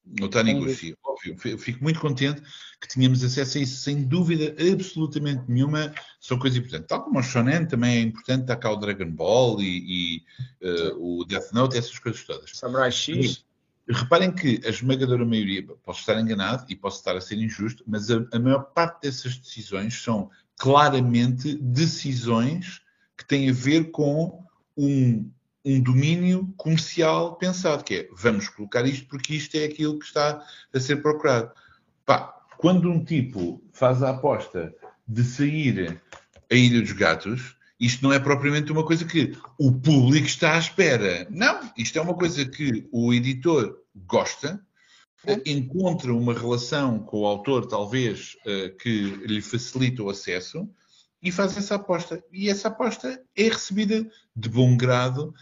no 0.05 0.27
Taniguchi, 0.27 0.95
óbvio. 1.03 1.37
Fico 1.57 1.83
muito 1.83 1.99
contente 1.99 2.41
que 2.81 2.87
tínhamos 2.87 3.23
acesso 3.23 3.57
a 3.57 3.61
isso, 3.61 3.81
sem 3.81 4.03
dúvida 4.03 4.55
absolutamente 4.71 5.43
nenhuma. 5.47 5.93
São 6.19 6.37
coisas 6.37 6.57
importantes. 6.57 6.87
Tal 6.87 7.03
como 7.03 7.19
o 7.19 7.23
Shonen 7.23 7.65
também 7.65 7.97
é 7.97 8.01
importante, 8.01 8.41
está 8.41 8.55
cá 8.55 8.71
o 8.71 8.75
Dragon 8.75 9.09
Ball 9.09 9.61
e, 9.61 10.23
e 10.61 10.67
uh, 10.67 11.19
o 11.19 11.25
Death 11.25 11.51
Note, 11.53 11.77
essas 11.77 11.97
coisas 11.97 12.23
todas. 12.23 12.51
Samurai 12.53 12.91
X. 12.91 13.43
E, 13.87 13.93
reparem 13.93 14.31
que 14.31 14.61
a 14.65 14.69
esmagadora 14.69 15.25
maioria, 15.25 15.65
posso 15.83 16.01
estar 16.01 16.19
enganado 16.19 16.65
e 16.69 16.75
posso 16.75 16.97
estar 16.97 17.15
a 17.15 17.21
ser 17.21 17.37
injusto, 17.37 17.83
mas 17.87 18.09
a, 18.09 18.25
a 18.31 18.39
maior 18.39 18.63
parte 18.73 19.01
dessas 19.01 19.37
decisões 19.37 20.01
são 20.01 20.29
claramente 20.57 21.55
decisões 21.55 22.81
que 23.17 23.25
têm 23.25 23.49
a 23.49 23.53
ver 23.53 23.91
com 23.91 24.45
um 24.77 25.29
um 25.65 25.81
domínio 25.81 26.53
comercial 26.57 27.35
pensado, 27.35 27.83
que 27.83 27.95
é 27.95 28.09
vamos 28.11 28.49
colocar 28.49 28.85
isto 28.85 29.07
porque 29.07 29.35
isto 29.35 29.55
é 29.55 29.65
aquilo 29.65 29.97
que 29.97 30.05
está 30.05 30.45
a 30.73 30.79
ser 30.79 31.01
procurado. 31.01 31.51
Pá, 32.05 32.33
quando 32.57 32.89
um 32.89 33.03
tipo 33.03 33.63
faz 33.71 34.03
a 34.03 34.09
aposta 34.09 34.73
de 35.07 35.23
sair 35.23 36.01
a 36.51 36.55
Ilha 36.55 36.81
dos 36.81 36.91
Gatos, 36.91 37.55
isto 37.79 38.03
não 38.03 38.13
é 38.13 38.19
propriamente 38.19 38.71
uma 38.71 38.85
coisa 38.85 39.05
que 39.05 39.37
o 39.59 39.71
público 39.71 40.27
está 40.27 40.55
à 40.55 40.59
espera. 40.59 41.27
Não, 41.29 41.59
isto 41.77 41.97
é 41.97 42.01
uma 42.01 42.13
coisa 42.13 42.45
que 42.45 42.87
o 42.91 43.13
editor 43.13 43.77
gosta, 43.95 44.61
encontra 45.45 46.13
uma 46.13 46.33
relação 46.33 46.99
com 46.99 47.21
o 47.21 47.25
autor, 47.25 47.65
talvez, 47.65 48.37
que 48.81 49.03
lhe 49.25 49.41
facilita 49.41 50.03
o 50.03 50.09
acesso 50.09 50.69
e 51.21 51.31
faz 51.31 51.57
essa 51.57 51.75
aposta. 51.75 52.23
E 52.31 52.49
essa 52.49 52.67
aposta 52.67 53.21
é 53.35 53.43
recebida 53.43 54.05
de 54.35 54.49
bom 54.49 54.75
grado 54.77 55.33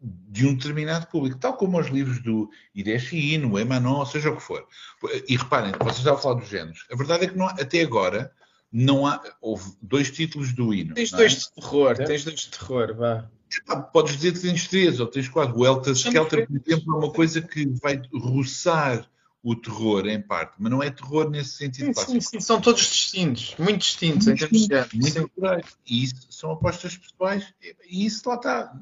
de 0.00 0.46
um 0.46 0.54
determinado 0.54 1.06
público, 1.08 1.38
tal 1.38 1.56
como 1.56 1.78
os 1.78 1.88
livros 1.88 2.22
do 2.22 2.50
Hideshi 2.74 3.34
Ino, 3.34 3.58
Emanon, 3.58 4.06
seja 4.06 4.30
o 4.30 4.36
que 4.36 4.42
for. 4.42 4.66
E 5.28 5.36
reparem, 5.36 5.72
vocês 5.78 5.98
estavam 5.98 6.18
a 6.18 6.22
falar 6.22 6.34
dos 6.40 6.48
géneros. 6.48 6.86
A 6.90 6.96
verdade 6.96 7.24
é 7.24 7.28
que 7.28 7.36
não, 7.36 7.46
até 7.46 7.82
agora 7.82 8.32
não 8.72 9.06
há. 9.06 9.20
Houve 9.40 9.72
dois 9.82 10.10
títulos 10.10 10.52
do 10.52 10.72
Ino. 10.72 10.94
Tens 10.94 11.10
dois 11.10 11.32
é? 11.32 11.36
de 11.36 11.52
terror, 11.54 11.96
é? 11.98 12.04
tens 12.04 12.24
dois 12.24 12.40
de 12.40 12.48
terror, 12.50 12.94
vá. 12.96 13.28
podes 13.92 14.16
dizer 14.16 14.32
que 14.32 14.40
tens 14.40 14.68
três 14.68 15.00
ou 15.00 15.06
tens 15.06 15.28
quatro. 15.28 15.58
O 15.58 15.66
Elta 15.66 15.92
Skelter, 15.92 16.46
por 16.46 16.56
exemplo, 16.56 16.94
é 16.94 16.98
uma 16.98 17.12
coisa 17.12 17.42
que 17.42 17.66
vai 17.82 18.00
roçar 18.14 19.06
o 19.42 19.54
terror 19.54 20.06
em 20.06 20.20
parte, 20.20 20.54
mas 20.58 20.70
não 20.70 20.82
é 20.82 20.90
terror 20.90 21.30
nesse 21.30 21.52
sentido 21.56 21.98
sim, 21.98 22.04
sim, 22.04 22.20
sim, 22.20 22.40
são 22.40 22.60
todos 22.60 22.82
distintos, 22.82 23.54
muito 23.58 23.78
distintos 23.78 24.26
muito 24.26 24.44
em 24.44 24.68
termos 24.68 24.90
de 24.90 24.98
muito 24.98 25.30
E 25.86 26.04
isso 26.04 26.26
são 26.28 26.52
apostas 26.52 26.96
pessoais 26.96 27.54
e 27.88 28.04
isso 28.04 28.28
lá 28.28 28.34
está. 28.34 28.74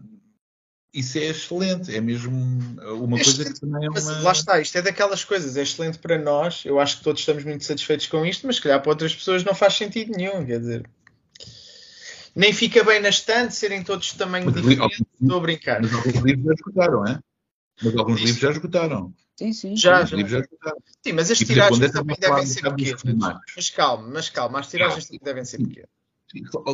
Isso 0.92 1.18
é 1.18 1.26
excelente, 1.26 1.94
é 1.94 2.00
mesmo 2.00 2.30
uma 2.30 3.18
é 3.18 3.22
coisa 3.22 3.44
que 3.44 3.60
também 3.60 3.84
é 3.84 3.90
uma... 3.90 4.20
Lá 4.22 4.32
está, 4.32 4.58
isto 4.58 4.78
é 4.78 4.82
daquelas 4.82 5.22
coisas, 5.22 5.56
é 5.56 5.62
excelente 5.62 5.98
para 5.98 6.18
nós, 6.18 6.64
eu 6.64 6.80
acho 6.80 6.98
que 6.98 7.04
todos 7.04 7.20
estamos 7.20 7.44
muito 7.44 7.64
satisfeitos 7.64 8.06
com 8.06 8.24
isto, 8.24 8.46
mas 8.46 8.56
se 8.56 8.62
calhar 8.62 8.80
para 8.80 8.90
outras 8.90 9.14
pessoas 9.14 9.44
não 9.44 9.54
faz 9.54 9.74
sentido 9.74 10.16
nenhum, 10.16 10.46
quer 10.46 10.60
dizer... 10.60 10.88
Nem 12.34 12.52
fica 12.52 12.84
bem 12.84 13.00
na 13.00 13.08
estante 13.08 13.54
serem 13.54 13.82
todos 13.82 14.06
de 14.06 14.14
tamanho 14.14 14.50
diferente, 14.50 15.04
estou 15.20 15.38
a 15.38 15.40
brincar. 15.40 15.82
Mas 15.82 15.92
alguns 15.92 16.22
livros 16.22 16.44
já 16.46 16.52
escutaram, 16.54 17.06
é? 17.06 17.18
Mas 17.82 17.96
alguns 17.96 18.20
livros 18.20 18.38
já 18.38 18.50
escutaram. 18.50 19.14
Sim, 19.36 19.52
sim. 19.52 19.76
Já, 19.76 20.04
já. 20.04 20.16
já. 20.26 20.42
Sim, 21.04 21.12
mas 21.12 21.30
as 21.30 21.38
tiragens 21.38 21.92
também 21.92 22.16
devem 22.18 22.46
ser 22.46 22.62
pequenas. 22.62 23.02
Mas 23.56 23.70
calma, 23.70 24.08
mas 24.08 24.28
calma, 24.30 24.60
as 24.60 24.68
tiragens 24.68 25.06
também 25.06 25.20
devem 25.22 25.44
ser 25.44 25.58
pequenas. 25.58 25.90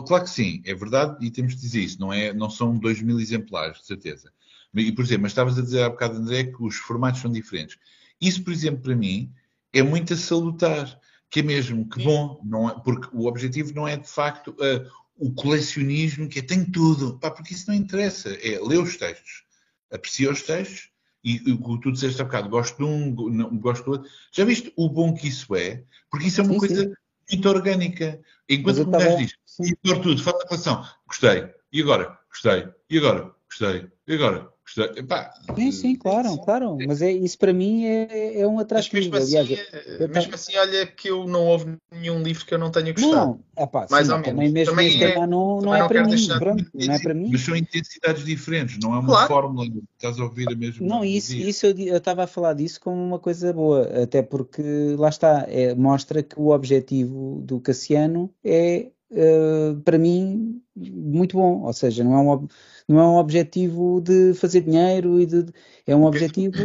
Claro 0.07 0.25
que 0.25 0.31
sim, 0.31 0.63
é 0.65 0.75
verdade 0.75 1.25
e 1.25 1.31
temos 1.31 1.55
de 1.55 1.61
dizer 1.61 1.81
isso. 1.81 2.01
Não, 2.01 2.13
é, 2.13 2.33
não 2.33 2.51
são 2.51 2.77
2 2.77 3.03
mil 3.03 3.21
exemplares, 3.21 3.79
de 3.79 3.87
certeza. 3.87 4.33
E, 4.75 4.91
por 4.91 5.05
exemplo, 5.05 5.23
mas 5.23 5.33
estavas 5.33 5.59
a 5.59 5.63
dizer 5.63 5.83
há 5.83 5.91
bocado, 5.91 6.17
André, 6.17 6.45
que 6.45 6.63
os 6.63 6.77
formatos 6.77 7.21
são 7.21 7.31
diferentes. 7.31 7.79
Isso, 8.21 8.43
por 8.43 8.53
exemplo, 8.53 8.83
para 8.83 8.97
mim, 8.97 9.33
é 9.73 9.83
muito 9.83 10.15
a 10.15 10.17
salutar. 10.17 11.01
Que 11.31 11.41
é 11.41 11.43
mesmo, 11.43 11.89
que 11.89 12.01
bom, 12.03 12.41
não 12.45 12.71
é, 12.71 12.81
porque 12.81 13.09
o 13.13 13.27
objetivo 13.27 13.75
não 13.75 13.89
é 13.89 13.97
de 13.97 14.09
facto 14.09 14.51
uh, 14.51 14.89
o 15.17 15.33
colecionismo, 15.33 16.29
que 16.29 16.39
é 16.39 16.43
tem 16.43 16.65
tudo, 16.65 17.19
pá, 17.19 17.29
porque 17.29 17.55
isso 17.55 17.69
não 17.69 17.75
interessa. 17.75 18.31
É 18.35 18.61
ler 18.61 18.79
os 18.79 18.97
textos, 18.97 19.45
aprecia 19.91 20.31
os 20.31 20.43
textos 20.43 20.91
e 21.25 21.39
o 21.51 21.59
que 21.59 21.81
tu 21.81 21.91
disseste 21.91 22.21
há 22.21 22.25
bocado, 22.25 22.51
gosto 22.51 22.77
de 22.77 22.85
um, 22.85 23.31
não, 23.31 23.57
gosto 23.57 23.85
do 23.85 23.91
outro. 23.93 24.11
Já 24.31 24.45
viste 24.45 24.73
o 24.77 24.89
bom 24.89 25.15
que 25.15 25.29
isso 25.29 25.57
é? 25.57 25.83
Porque 26.11 26.29
isso 26.29 26.41
é 26.41 26.45
uma 26.45 26.53
sim, 26.53 26.59
coisa 26.59 26.83
sim. 26.83 26.95
muito 27.33 27.49
orgânica. 27.49 28.21
Enquanto 28.49 28.83
o 28.83 28.91
gajo 28.91 29.17
diz, 29.17 29.35
e 29.61 29.77
por 29.77 30.01
tudo, 30.01 30.23
faz 30.23 30.37
a 30.37 30.49
relação, 30.49 30.85
gostei, 31.07 31.49
e 31.73 31.83
agora? 31.83 32.19
Gostei, 32.31 32.69
e 32.91 32.99
agora? 32.99 33.35
Gostei, 33.49 33.89
e 34.07 34.15
agora? 34.15 34.55
Epá, 34.97 35.31
sim, 35.55 35.71
sim, 35.71 35.95
claro, 35.95 36.39
claro. 36.39 36.79
Mas 36.87 37.03
é, 37.03 37.13
isso 37.13 37.39
para 37.39 37.53
mim 37.53 37.85
é, 37.85 38.41
é 38.41 38.47
um 38.47 38.59
atrativo. 38.59 39.11
Mas 39.13 39.31
mesmo, 39.31 39.37
assim, 39.37 39.37
Aliás, 39.37 40.11
mesmo 40.11 40.35
assim, 40.35 40.57
olha 40.57 40.87
que 40.87 41.11
eu 41.11 41.27
não 41.27 41.45
houve 41.45 41.77
nenhum 41.93 42.23
livro 42.23 42.47
que 42.47 42.55
eu 42.55 42.59
não 42.59 42.71
tenha 42.71 42.93
gostado. 42.93 43.15
Não, 43.57 43.63
epá, 43.63 43.87
mais 43.91 44.07
sim, 44.07 44.13
ou 44.13 44.19
menos. 44.19 44.35
Também 44.35 44.53
mesmo 44.53 44.73
também 44.73 45.03
é, 45.03 45.27
não, 45.27 45.61
não, 45.61 45.75
é 45.75 45.87
para 45.87 46.05
mim. 46.05 46.29
Pronto, 46.39 46.65
não 46.75 46.95
é 46.95 46.99
para 46.99 47.15
mim. 47.15 47.29
Mas 47.31 47.43
são 47.43 47.55
intensidades 47.55 48.25
diferentes, 48.25 48.79
não 48.79 48.95
é 48.95 48.99
uma 48.99 49.07
claro. 49.07 49.29
fórmula. 49.29 49.67
Estás 49.97 50.19
a 50.19 50.25
ouvir 50.25 50.51
a 50.51 50.57
mesma 50.57 50.87
Não, 50.87 51.05
isso, 51.05 51.37
isso 51.37 51.67
eu 51.67 51.97
estava 51.97 52.25
a 52.25 52.27
falar 52.27 52.55
disso 52.55 52.81
como 52.81 52.97
uma 52.97 53.19
coisa 53.19 53.53
boa, 53.53 54.03
até 54.03 54.23
porque 54.23 54.63
lá 54.99 55.11
está, 55.11 55.45
é, 55.47 55.75
mostra 55.75 56.23
que 56.23 56.41
o 56.41 56.49
objetivo 56.49 57.43
do 57.45 57.61
Cassiano 57.61 58.33
é 58.43 58.87
Uh, 59.15 59.81
para 59.83 59.99
mim, 59.99 60.61
muito 60.77 61.37
bom. 61.37 61.63
Ou 61.63 61.73
seja, 61.73 62.03
não 62.03 62.15
é 62.15 62.19
um, 62.19 62.49
não 62.89 63.01
é 63.01 63.05
um 63.05 63.17
objetivo 63.17 64.01
de 64.01 64.35
fazer 64.35 64.63
dinheiro 64.63 65.21
e 65.21 65.27
de. 65.27 65.47
É 65.87 65.95
um 65.95 66.05
objetivo. 66.05 66.57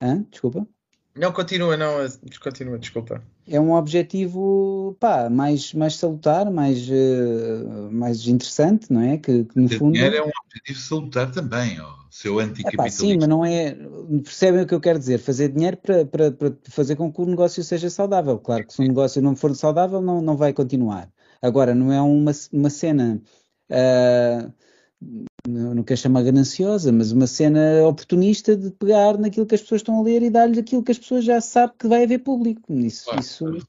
Hã? 0.00 0.24
Desculpa. 0.30 0.66
Não, 1.14 1.30
continua, 1.30 1.76
não, 1.76 1.96
continua, 2.42 2.78
desculpa. 2.78 3.22
É 3.46 3.60
um 3.60 3.74
objetivo, 3.74 4.96
pá, 4.98 5.28
mais, 5.28 5.74
mais 5.74 5.96
salutar, 5.96 6.50
mais, 6.50 6.88
uh, 6.88 7.90
mais 7.90 8.26
interessante, 8.26 8.90
não 8.90 9.02
é? 9.02 9.18
Que, 9.18 9.44
que 9.44 9.60
no 9.60 9.68
fundo... 9.68 9.92
dinheiro 9.92 10.16
é 10.16 10.22
um 10.22 10.30
objetivo 10.46 10.78
salutar 10.78 11.30
também, 11.30 11.78
ó, 11.80 11.92
seu 12.08 12.38
anticapitalista. 12.38 13.02
sim, 13.02 13.18
mas 13.18 13.28
não 13.28 13.44
é... 13.44 13.76
Percebem 14.24 14.62
o 14.62 14.66
que 14.66 14.74
eu 14.74 14.80
quero 14.80 14.98
dizer? 14.98 15.18
Fazer 15.18 15.50
dinheiro 15.50 15.76
para, 15.76 16.06
para, 16.06 16.32
para 16.32 16.52
fazer 16.70 16.96
com 16.96 17.12
que 17.12 17.20
o 17.20 17.26
negócio 17.26 17.62
seja 17.62 17.90
saudável. 17.90 18.38
Claro 18.38 18.66
que 18.66 18.72
se 18.72 18.80
o 18.80 18.88
negócio 18.88 19.20
não 19.20 19.36
for 19.36 19.54
saudável, 19.54 20.00
não, 20.00 20.22
não 20.22 20.36
vai 20.36 20.54
continuar. 20.54 21.10
Agora, 21.42 21.74
não 21.74 21.92
é 21.92 22.00
uma, 22.00 22.32
uma 22.52 22.70
cena... 22.70 23.20
Uh, 23.70 24.52
não 25.48 25.82
quero 25.82 25.98
chamar 25.98 26.22
gananciosa, 26.22 26.92
mas 26.92 27.10
uma 27.10 27.26
cena 27.26 27.84
oportunista 27.84 28.56
de 28.56 28.70
pegar 28.70 29.18
naquilo 29.18 29.44
que 29.44 29.56
as 29.56 29.60
pessoas 29.60 29.80
estão 29.80 29.98
a 29.98 30.02
ler 30.02 30.22
e 30.22 30.30
dar-lhes 30.30 30.58
aquilo 30.58 30.82
que 30.82 30.92
as 30.92 30.98
pessoas 30.98 31.24
já 31.24 31.40
sabem 31.40 31.74
que 31.76 31.88
vai 31.88 32.04
haver 32.04 32.20
público. 32.20 32.72
Isso, 32.72 33.06
claro. 33.06 33.20
isso 33.20 33.66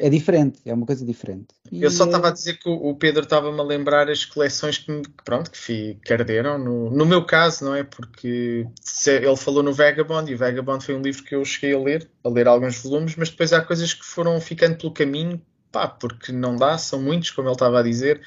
é 0.00 0.10
diferente, 0.10 0.60
é 0.64 0.74
uma 0.74 0.86
coisa 0.86 1.04
diferente. 1.04 1.46
E 1.70 1.82
Eu 1.82 1.90
só 1.90 2.04
estava 2.04 2.28
é... 2.28 2.30
a 2.30 2.32
dizer 2.32 2.58
que 2.58 2.68
o 2.68 2.94
Pedro 2.94 3.22
estava-me 3.22 3.58
a 3.58 3.62
lembrar 3.62 4.10
as 4.10 4.24
coleções 4.24 4.78
que, 4.78 5.02
pronto, 5.24 5.50
que, 5.50 5.96
que 6.04 6.12
arderam. 6.12 6.58
No, 6.58 6.90
no 6.90 7.06
meu 7.06 7.24
caso, 7.24 7.64
não 7.64 7.74
é? 7.74 7.84
Porque 7.84 8.66
ele 9.06 9.36
falou 9.36 9.62
no 9.62 9.72
Vagabond 9.72 10.30
e 10.30 10.34
o 10.34 10.38
Vagabond 10.38 10.84
foi 10.84 10.94
um 10.96 11.02
livro 11.02 11.22
que 11.22 11.34
eu 11.34 11.44
cheguei 11.44 11.74
a 11.74 11.78
ler, 11.78 12.10
a 12.24 12.28
ler 12.28 12.48
alguns 12.48 12.82
volumes, 12.82 13.14
mas 13.16 13.30
depois 13.30 13.52
há 13.52 13.60
coisas 13.60 13.94
que 13.94 14.04
foram 14.04 14.40
ficando 14.40 14.76
pelo 14.76 14.92
caminho, 14.92 15.40
pá, 15.74 15.88
porque 15.88 16.30
não 16.30 16.54
dá, 16.54 16.78
são 16.78 17.02
muitos, 17.02 17.32
como 17.32 17.48
ele 17.48 17.54
estava 17.54 17.80
a 17.80 17.82
dizer 17.82 18.22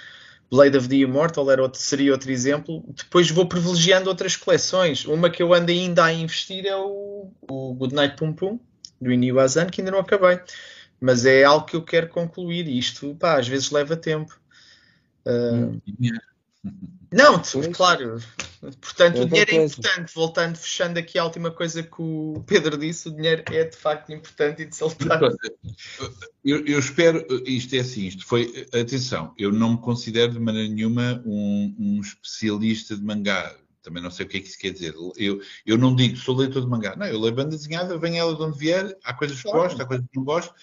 Blade 0.50 0.78
of 0.78 0.88
the 0.88 0.98
Immortal 0.98 1.50
era 1.52 1.62
outro, 1.62 1.80
seria 1.80 2.12
outro 2.12 2.32
exemplo. 2.32 2.84
Depois 2.96 3.30
vou 3.30 3.48
privilegiando 3.48 4.10
outras 4.10 4.36
coleções. 4.36 5.06
Uma 5.06 5.30
que 5.30 5.44
eu 5.44 5.54
ando 5.54 5.72
ainda 5.72 6.06
a 6.06 6.14
investir 6.14 6.66
é 6.66 6.76
o, 6.76 7.30
o 7.42 7.74
Goodnight 7.74 8.16
Pum 8.16 8.34
Pum, 8.34 8.60
do 9.00 9.12
Inio 9.12 9.40
Azan, 9.40 9.68
que 9.68 9.82
ainda 9.82 9.92
não 9.92 10.00
acabei. 10.00 10.40
Mas 11.00 11.26
é 11.26 11.44
algo 11.44 11.66
que 11.66 11.76
eu 11.76 11.84
quero 11.84 12.08
concluir 12.08 12.68
e 12.68 12.80
isto, 12.80 13.14
pá, 13.16 13.38
às 13.38 13.48
vezes 13.48 13.72
leva 13.72 13.96
tempo. 13.98 14.40
Uh, 15.26 15.82
não, 17.12 17.42
claro. 17.74 18.22
Portanto, 18.82 19.22
o 19.22 19.26
dinheiro 19.26 19.52
é 19.52 19.66
importante. 19.66 20.14
Voltando, 20.14 20.58
fechando 20.58 21.00
aqui 21.00 21.18
a 21.18 21.24
última 21.24 21.52
coisa 21.52 21.82
que 21.82 22.02
o 22.02 22.44
Pedro 22.46 22.78
disse, 22.78 23.08
o 23.08 23.16
dinheiro 23.16 23.44
é 23.52 23.64
de 23.64 23.78
facto 23.78 24.12
importante 24.12 24.64
e 24.64 24.66
de 24.66 24.76
salutar. 24.76 25.22
Eu, 26.44 26.66
eu, 26.66 26.80
espero, 26.80 27.26
isto 27.46 27.76
é 27.76 27.80
assim, 27.80 28.08
isto 28.08 28.26
foi, 28.26 28.68
atenção, 28.74 29.34
eu 29.38 29.52
não 29.52 29.72
me 29.72 29.78
considero 29.78 30.34
de 30.34 30.40
maneira 30.40 30.74
nenhuma 30.74 31.22
um, 31.26 31.76
um 31.80 32.02
especialista 32.02 32.96
de 32.96 33.04
mangá. 33.04 33.56
Também 33.82 34.04
não 34.04 34.12
sei 34.12 34.26
o 34.26 34.30
que 34.30 34.38
é 34.38 34.40
que 34.42 34.48
isso 34.48 34.60
quer 34.60 34.72
dizer. 34.72 34.94
Eu, 35.16 35.42
eu 35.66 35.78
não 35.78 35.96
digo 35.96 36.18
sou 36.18 36.36
leitor 36.36 36.62
de 36.62 36.68
mangá. 36.68 36.96
Não, 36.98 37.06
eu 37.06 37.20
leio 37.20 37.34
banda 37.34 37.56
desenhada, 37.56 37.98
vem 37.98 38.20
ela 38.20 38.36
de 38.36 38.42
onde 38.42 38.58
vier, 38.58 38.98
há 39.04 39.14
coisas 39.14 39.38
que 39.38 39.44
claro. 39.44 39.60
gosto, 39.60 39.82
há 39.82 39.86
coisas 39.86 40.06
que 40.06 40.18
não 40.18 40.26
gosto. 40.26 40.54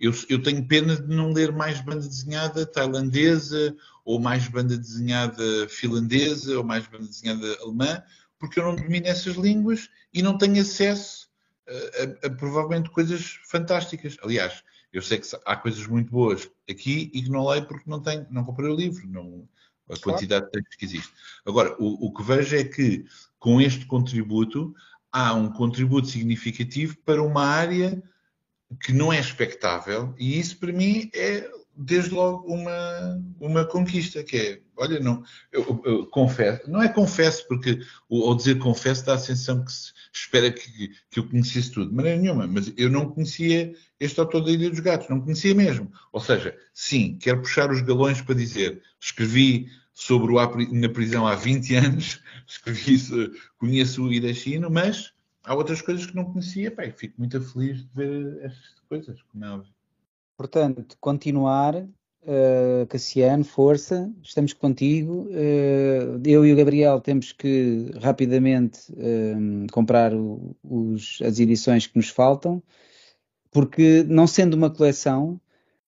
Eu, 0.00 0.12
eu, 0.28 0.42
tenho 0.42 0.66
pena 0.66 0.96
de 0.96 1.14
não 1.14 1.32
ler 1.32 1.52
mais 1.52 1.80
banda 1.80 2.06
desenhada 2.06 2.64
tailandesa 2.64 3.76
ou 4.04 4.18
mais 4.18 4.48
banda 4.48 4.76
desenhada 4.76 5.68
finlandesa, 5.68 6.56
ou 6.56 6.64
mais 6.64 6.86
banda 6.86 7.06
desenhada 7.06 7.56
alemã, 7.60 8.02
porque 8.38 8.58
eu 8.58 8.64
não 8.64 8.76
domino 8.76 9.06
essas 9.06 9.36
línguas 9.36 9.88
e 10.12 10.22
não 10.22 10.36
tenho 10.36 10.60
acesso 10.60 11.28
a, 11.68 12.26
a, 12.26 12.26
a 12.26 12.30
provavelmente 12.30 12.90
coisas 12.90 13.38
fantásticas. 13.44 14.16
Aliás, 14.22 14.62
eu 14.92 15.02
sei 15.02 15.18
que 15.18 15.26
há 15.44 15.56
coisas 15.56 15.86
muito 15.86 16.10
boas 16.10 16.48
aqui 16.68 17.10
e 17.12 17.22
que 17.22 17.30
não 17.30 17.48
leio 17.48 17.66
porque 17.66 17.88
não 17.88 18.00
tenho, 18.00 18.26
não 18.30 18.44
comprei 18.44 18.70
o 18.70 18.76
livro, 18.76 19.06
não, 19.08 19.48
a 19.90 19.98
quantidade 19.98 20.46
de 20.46 20.52
textos 20.52 20.76
que 20.76 20.84
existe. 20.84 21.12
Agora, 21.44 21.74
o, 21.78 22.06
o 22.06 22.12
que 22.12 22.22
vejo 22.22 22.56
é 22.56 22.64
que 22.64 23.04
com 23.38 23.60
este 23.60 23.86
contributo 23.86 24.74
há 25.12 25.34
um 25.34 25.50
contributo 25.50 26.08
significativo 26.08 26.96
para 27.04 27.22
uma 27.22 27.44
área 27.44 28.02
que 28.82 28.92
não 28.92 29.12
é 29.12 29.18
expectável 29.18 30.14
e 30.18 30.38
isso 30.38 30.58
para 30.58 30.72
mim 30.72 31.10
é 31.14 31.48
desde 31.76 32.14
logo 32.14 32.46
uma, 32.46 33.20
uma 33.40 33.64
conquista, 33.64 34.22
que 34.22 34.36
é, 34.36 34.60
olha, 34.76 35.00
não, 35.00 35.24
eu, 35.52 35.82
eu 35.84 36.06
confesso, 36.06 36.70
não 36.70 36.82
é 36.82 36.88
confesso, 36.88 37.46
porque 37.48 37.80
ao 38.10 38.34
dizer 38.34 38.58
confesso 38.58 39.04
dá 39.04 39.14
a 39.14 39.18
sensação 39.18 39.64
que 39.64 39.72
se 39.72 39.92
espera 40.12 40.52
que, 40.52 40.90
que 41.10 41.18
eu 41.18 41.28
conhecesse 41.28 41.72
tudo, 41.72 41.90
de 41.90 41.94
maneira 41.96 42.20
nenhuma, 42.20 42.46
mas 42.46 42.72
eu 42.76 42.88
não 42.88 43.10
conhecia 43.10 43.74
este 43.98 44.20
autor 44.20 44.44
da 44.44 44.52
Ilha 44.52 44.70
dos 44.70 44.80
Gatos, 44.80 45.08
não 45.08 45.20
conhecia 45.20 45.54
mesmo. 45.54 45.90
Ou 46.12 46.20
seja, 46.20 46.56
sim, 46.72 47.18
quero 47.20 47.42
puxar 47.42 47.70
os 47.70 47.80
galões 47.80 48.20
para 48.20 48.34
dizer, 48.34 48.80
escrevi 49.00 49.68
sobre 49.92 50.32
o 50.32 50.74
na 50.74 50.88
prisão 50.88 51.26
há 51.26 51.34
20 51.34 51.74
anos, 51.76 52.20
escrevi, 52.46 52.98
conheço 53.58 54.04
o 54.04 54.12
Irachino, 54.12 54.70
mas 54.70 55.13
há 55.44 55.54
outras 55.54 55.82
coisas 55.82 56.06
que 56.06 56.16
não 56.16 56.24
conhecia, 56.24 56.70
pá, 56.70 56.82
fico 56.90 57.14
muito 57.18 57.40
feliz 57.40 57.82
de 57.82 57.88
ver 57.94 58.44
estas 58.44 58.80
coisas, 58.88 59.22
como 59.22 59.44
é 59.44 59.50
óbvio. 59.50 59.72
Portanto, 60.36 60.96
continuar, 61.00 61.76
uh, 61.76 62.86
Cassiano, 62.88 63.44
força, 63.44 64.12
estamos 64.22 64.52
contigo. 64.52 65.28
Uh, 65.28 66.20
eu 66.24 66.44
e 66.44 66.52
o 66.52 66.56
Gabriel 66.56 67.00
temos 67.00 67.32
que 67.32 67.90
rapidamente 68.00 68.80
uh, 68.92 69.66
comprar 69.70 70.12
o, 70.14 70.56
os, 70.64 71.20
as 71.22 71.38
edições 71.38 71.86
que 71.86 71.96
nos 71.96 72.08
faltam, 72.08 72.62
porque 73.52 74.04
não 74.08 74.26
sendo 74.26 74.54
uma 74.54 74.70
coleção, 74.70 75.40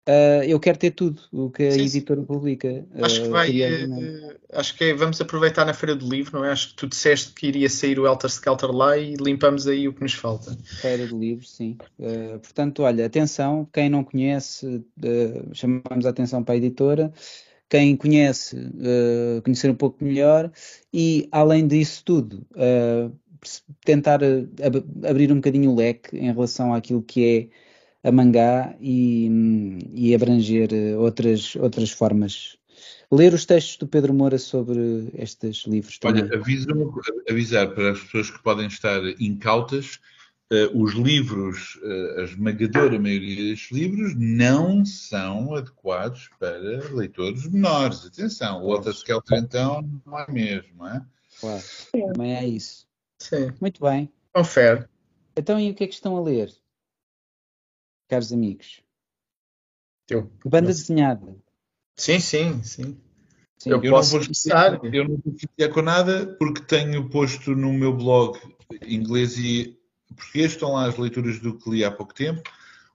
Uh, 0.09 0.45
eu 0.45 0.61
quero 0.61 0.79
ter 0.79 0.93
tudo 0.93 1.21
o 1.33 1.51
que 1.51 1.65
a 1.65 1.73
sim, 1.73 1.81
editora 1.81 2.23
publica. 2.23 2.87
Acho 3.03 3.23
que 3.23 3.29
vai. 3.29 3.51
Uh, 3.51 4.37
acho 4.53 4.77
que 4.77 4.85
é, 4.85 4.95
vamos 4.95 5.21
aproveitar 5.21 5.65
na 5.65 5.75
Feira 5.75 5.97
do 5.97 6.09
Livro, 6.09 6.39
não 6.39 6.45
é? 6.45 6.53
Acho 6.53 6.69
que 6.69 6.77
tu 6.77 6.87
disseste 6.87 7.33
que 7.33 7.49
iria 7.49 7.69
sair 7.69 7.99
o 7.99 8.07
Elter 8.07 8.31
Skelter 8.31 8.71
lá 8.71 8.97
e 8.97 9.17
limpamos 9.17 9.67
aí 9.67 9.89
o 9.89 9.93
que 9.93 10.03
nos 10.03 10.15
falta. 10.15 10.57
Feira 10.81 11.09
do 11.09 11.19
Livro, 11.19 11.45
sim. 11.45 11.77
Uh, 11.99 12.39
portanto, 12.39 12.85
olha, 12.85 13.05
atenção, 13.05 13.69
quem 13.73 13.89
não 13.91 14.05
conhece, 14.05 14.85
chamamos 15.53 16.07
a 16.07 16.11
atenção 16.11 16.45
para 16.45 16.55
a 16.55 16.59
editora. 16.59 17.13
Quem 17.69 17.97
conhece, 17.97 18.57
conhecer 19.43 19.69
um 19.69 19.75
pouco 19.75 20.05
melhor 20.05 20.53
e, 20.95 21.29
além 21.33 21.67
disso 21.67 22.05
tudo, 22.05 22.47
tentar 23.85 24.21
ab 24.23 24.85
abrir 25.05 25.33
um 25.33 25.37
bocadinho 25.37 25.73
o 25.73 25.75
leque 25.75 26.17
em 26.17 26.33
relação 26.33 26.73
àquilo 26.73 27.03
que 27.03 27.51
é 27.53 27.66
a 28.07 28.13
mangá 28.13 28.77
e, 28.81 29.29
e 29.93 30.15
abranger 30.15 30.73
eh, 30.73 30.97
outras, 30.97 31.57
outras 31.57 31.91
formas. 31.91 32.57
Ler 33.11 33.35
os 33.35 33.45
textos 33.45 33.77
do 33.79 33.87
Pedro 33.89 34.15
Moura 34.15 34.39
sobre 34.39 35.11
estes 35.15 35.65
livros 35.67 35.99
também. 35.99 36.23
Olha, 36.23 36.37
aviso, 36.37 36.69
avisar 37.29 37.75
para 37.75 37.91
as 37.91 38.01
pessoas 38.01 38.31
que 38.31 38.41
podem 38.43 38.69
estar 38.69 39.01
incautas, 39.21 39.99
uh, 40.53 40.81
os 40.81 40.95
livros, 40.95 41.81
uh, 41.83 42.21
a 42.21 42.23
esmagadora 42.23 42.99
maioria 42.99 43.51
destes 43.51 43.73
livros, 43.77 44.15
não 44.17 44.85
são 44.85 45.57
adequados 45.57 46.31
para 46.39 46.89
leitores 46.93 47.45
menores. 47.51 48.07
Atenção, 48.07 48.63
o 48.63 48.69
Walter 48.69 48.91
Skelter 48.91 49.39
então 49.39 49.89
não 50.05 50.19
é 50.19 50.31
mesmo, 50.31 50.69
não 50.79 50.89
é? 50.89 51.05
Claro, 51.41 51.63
também 51.93 52.37
é 52.37 52.47
isso. 52.47 52.87
Sim. 53.19 53.53
Muito 53.61 53.81
bem. 53.81 54.09
Confere. 54.33 54.85
Então, 55.37 55.59
e 55.59 55.71
o 55.71 55.75
que 55.75 55.85
é 55.85 55.87
que 55.89 55.95
estão 55.95 56.17
a 56.17 56.21
ler? 56.21 56.53
Caros 58.09 58.33
amigos? 58.33 58.83
Eu, 60.09 60.31
Banda 60.45 60.71
eu... 60.71 60.75
desenhada. 60.75 61.37
Sim, 61.97 62.21
sim, 62.21 62.63
sim. 62.63 63.01
sim 63.59 63.71
eu, 63.71 63.83
eu, 63.83 63.93
posso 63.93 64.13
não 64.13 64.21
vou 64.21 64.27
começar, 64.27 64.85
eu 64.85 65.09
não 65.09 65.17
vou 65.17 65.35
ficar 65.39 65.69
com 65.71 65.83
nada 65.83 66.37
porque 66.39 66.63
tenho 66.63 67.09
posto 67.09 67.55
no 67.55 67.73
meu 67.73 67.93
blog 67.97 68.39
inglês 68.87 69.39
e 69.39 69.79
português, 70.15 70.53
estão 70.53 70.73
lá 70.73 70.87
as 70.87 70.97
leituras 70.97 71.41
do 71.41 71.57
que 71.57 71.71
li 71.71 71.85
há 71.85 71.91
pouco 71.91 72.15
tempo, 72.15 72.43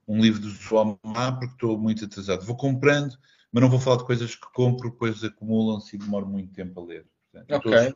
um 0.06 0.20
livro 0.20 0.40
do 0.40 0.50
João 0.50 0.98
Má, 1.02 1.32
porque 1.32 1.54
estou 1.54 1.78
muito 1.78 2.04
atrasado. 2.04 2.44
Vou 2.44 2.56
comprando, 2.56 3.16
mas 3.52 3.62
não 3.62 3.70
vou 3.70 3.80
falar 3.80 3.98
de 3.98 4.04
coisas 4.04 4.34
que 4.34 4.52
compro, 4.52 4.90
depois 4.90 5.22
acumulam-se 5.22 5.96
e 5.96 5.98
demoro 5.98 6.26
muito 6.26 6.52
tempo 6.52 6.80
a 6.80 6.84
ler. 6.84 7.06
Portanto, 7.30 7.68
ok. 7.68 7.94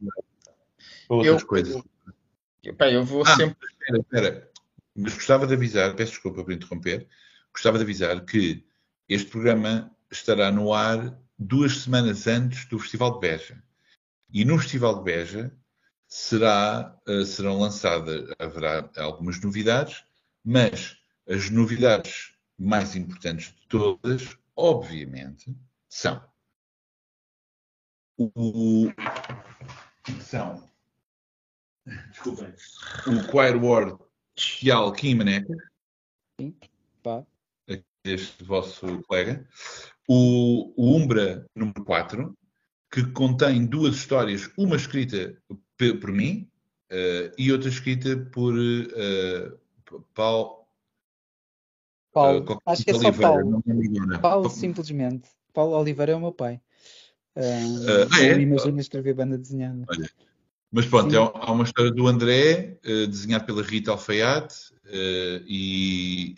Outras 1.09 1.43
eu, 1.43 1.47
coisas. 1.47 1.83
Eu, 2.63 2.77
eu 2.79 3.05
vou 3.05 3.23
ah, 3.23 3.37
sempre. 3.37 3.57
Espera, 3.71 3.99
espera. 3.99 4.51
Mas 4.97 5.15
gostava 5.15 5.47
de 5.47 5.55
avisar, 5.55 5.95
peço 5.95 6.13
desculpa 6.13 6.43
por 6.43 6.53
interromper, 6.53 7.07
gostava 7.53 7.77
de 7.77 7.85
avisar 7.85 8.25
que 8.25 8.65
este 9.09 9.31
programa 9.31 9.95
estará 10.11 10.51
no 10.51 10.73
ar 10.73 11.21
duas 11.39 11.83
semanas 11.83 12.27
antes 12.27 12.65
do 12.67 12.79
Festival 12.79 13.15
de 13.15 13.21
Beja. 13.21 13.63
E 14.33 14.45
no 14.45 14.59
Festival 14.59 14.99
de 14.99 15.05
Beja 15.05 15.53
será, 16.09 16.99
uh, 17.07 17.25
serão 17.25 17.59
lançadas, 17.59 18.31
haverá 18.39 18.91
algumas 18.97 19.41
novidades, 19.41 20.05
mas 20.43 20.97
as 21.29 21.51
novidades 21.51 22.35
mais 22.59 22.97
importantes 22.97 23.49
de 23.49 23.69
todas, 23.69 24.37
obviamente, 24.57 25.55
são 25.89 26.27
o, 28.19 28.91
são 30.23 30.67
desculpem, 32.11 32.55
o 33.07 33.31
Choir 33.31 33.63
Ward 33.63 34.06
Chial 34.39 34.93
Kimaneca. 34.93 35.55
Sim, 36.41 36.55
pá. 37.03 37.25
Este 38.05 38.45
vosso 38.45 39.03
colega. 39.09 39.47
O, 40.09 40.73
o 40.77 40.97
Umbra 40.97 41.45
número 41.57 41.85
4, 41.85 42.37
que 42.93 43.05
contém 43.13 43.67
duas 43.67 43.97
histórias, 43.97 44.49
uma 44.57 44.77
escrita 44.77 45.37
por 45.77 46.13
mim 46.13 46.49
uh, 46.93 47.35
e 47.37 47.51
outra 47.51 47.69
escrita 47.69 48.17
por 48.33 48.55
uh, 48.55 50.05
Paulo. 50.15 50.67
Paulo, 52.13 52.53
uh, 52.53 52.59
acho 52.67 52.85
que 52.85 52.91
é 52.91 52.95
só 52.95 53.13
Paulo. 53.13 53.63
Paulo, 54.23 54.49
simplesmente. 54.49 55.29
Paulo 55.53 55.77
Oliveira 55.77 56.13
é 56.13 56.15
o 56.15 56.21
meu 56.21 56.33
pai. 56.33 56.61
Uh, 57.35 58.07
ah, 58.13 58.23
é? 58.23 58.41
Imagina 58.41 58.81
escrever 58.81 59.15
banda 59.15 59.37
desenhada. 59.37 59.85
Olha, 59.89 60.11
mas 60.71 60.87
pronto, 60.87 61.15
é, 61.15 61.19
há 61.19 61.53
uma 61.53 61.65
história 61.65 61.91
do 61.91 62.07
André, 62.07 62.79
uh, 62.85 63.07
desenhado 63.07 63.45
pela 63.45 63.63
Rita 63.63 63.93
Alfaiate, 63.93 64.57
uh, 64.85 65.45
e 65.47 66.35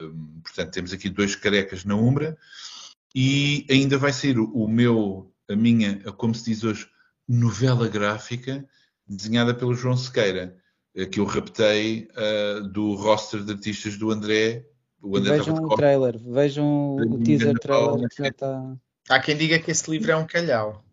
uh, 0.00 0.40
portanto 0.42 0.72
temos 0.72 0.92
aqui 0.92 1.08
dois 1.08 1.34
carecas 1.34 1.84
na 1.84 1.94
Umbra, 1.94 2.36
e 3.14 3.66
ainda 3.70 3.96
vai 3.96 4.12
ser 4.12 4.38
o, 4.38 4.44
o 4.52 4.68
meu, 4.68 5.32
a 5.48 5.56
minha, 5.56 5.98
como 6.12 6.34
se 6.34 6.44
diz 6.44 6.64
hoje, 6.64 6.86
novela 7.26 7.88
gráfica, 7.88 8.64
desenhada 9.08 9.54
pelo 9.54 9.74
João 9.74 9.96
Sequeira, 9.96 10.56
que 11.10 11.20
eu 11.20 11.24
raptei 11.24 12.08
do 12.72 12.94
roster 12.94 13.44
de 13.44 13.52
artistas 13.52 13.96
do 13.98 14.10
André. 14.10 14.66
O 15.02 15.16
André 15.16 15.38
vejam 15.38 15.54
o 15.54 15.76
trailer, 15.76 16.18
vejam 16.18 16.96
o 16.96 17.22
teaser 17.22 17.58
trailer 17.58 18.08
que 18.08 18.22
já 18.22 18.28
está. 18.28 18.76
Há 19.08 19.20
quem 19.20 19.36
diga 19.36 19.58
que 19.58 19.70
esse 19.70 19.90
livro 19.90 20.10
é 20.10 20.16
um 20.16 20.26
calhau. 20.26 20.85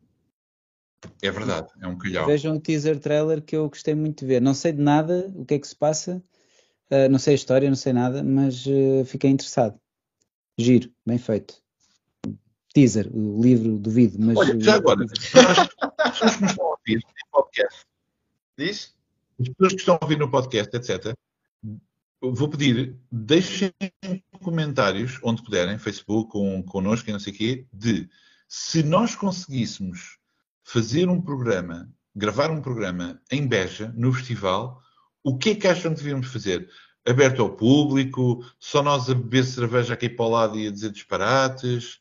É 1.21 1.31
verdade, 1.31 1.67
é 1.81 1.87
um 1.87 1.97
calhau. 1.97 2.25
Vejam 2.25 2.55
o 2.55 2.59
teaser 2.59 2.99
trailer 2.99 3.41
que 3.41 3.55
eu 3.55 3.67
gostei 3.69 3.95
muito 3.95 4.19
de 4.19 4.25
ver. 4.25 4.41
Não 4.41 4.53
sei 4.53 4.71
de 4.71 4.81
nada 4.81 5.31
o 5.35 5.45
que 5.45 5.55
é 5.55 5.59
que 5.59 5.67
se 5.67 5.75
passa, 5.75 6.23
uh, 6.91 7.09
não 7.09 7.19
sei 7.19 7.33
a 7.33 7.35
história, 7.35 7.69
não 7.69 7.75
sei 7.75 7.93
nada, 7.93 8.23
mas 8.23 8.65
uh, 8.65 9.05
fiquei 9.05 9.29
interessado. 9.29 9.79
Giro, 10.57 10.91
bem 11.05 11.17
feito. 11.17 11.61
Teaser, 12.73 13.09
o 13.13 13.41
livro, 13.41 13.77
duvido, 13.77 14.17
mas. 14.19 14.37
Olha, 14.37 14.59
já 14.59 14.75
agora, 14.75 15.05
as 15.05 15.11
pessoas 16.19 16.37
que 16.37 16.45
estão 16.45 16.65
a 16.65 16.69
ouvir 16.71 16.95
no 16.95 17.31
podcast, 17.31 17.85
diz? 18.57 18.95
As 19.39 19.49
pessoas 19.49 19.73
que 19.73 19.79
estão 19.79 19.95
a 19.95 20.03
ouvir 20.03 20.17
no 20.17 20.29
podcast, 20.29 20.75
etc., 20.75 21.13
vou 22.21 22.47
pedir, 22.47 22.95
deixem 23.11 23.71
comentários 24.41 25.19
onde 25.23 25.43
puderem, 25.43 25.77
Facebook, 25.77 26.31
connosco 26.65 27.09
e 27.09 27.13
não 27.13 27.19
sei 27.19 27.33
o 27.33 27.35
quê, 27.35 27.67
de 27.73 28.09
se 28.47 28.81
nós 28.81 29.15
conseguíssemos 29.15 30.17
fazer 30.73 31.07
um 31.07 31.21
programa, 31.21 31.87
gravar 32.15 32.49
um 32.49 32.59
programa 32.59 33.21
em 33.31 33.45
Beja, 33.45 33.93
no 33.95 34.11
festival, 34.11 34.81
o 35.23 35.37
que 35.37 35.51
é 35.51 35.55
que 35.55 35.67
acham 35.67 35.93
que 35.93 36.01
devíamos 36.01 36.27
fazer? 36.33 36.67
Aberto 37.07 37.43
ao 37.43 37.55
público? 37.55 38.43
Só 38.59 38.81
nós 38.81 39.07
a 39.07 39.13
beber 39.13 39.43
cerveja 39.43 39.93
aqui 39.93 40.09
para 40.09 40.25
o 40.25 40.29
lado 40.29 40.59
e 40.59 40.67
a 40.67 40.71
dizer 40.71 40.91
disparates? 40.91 41.99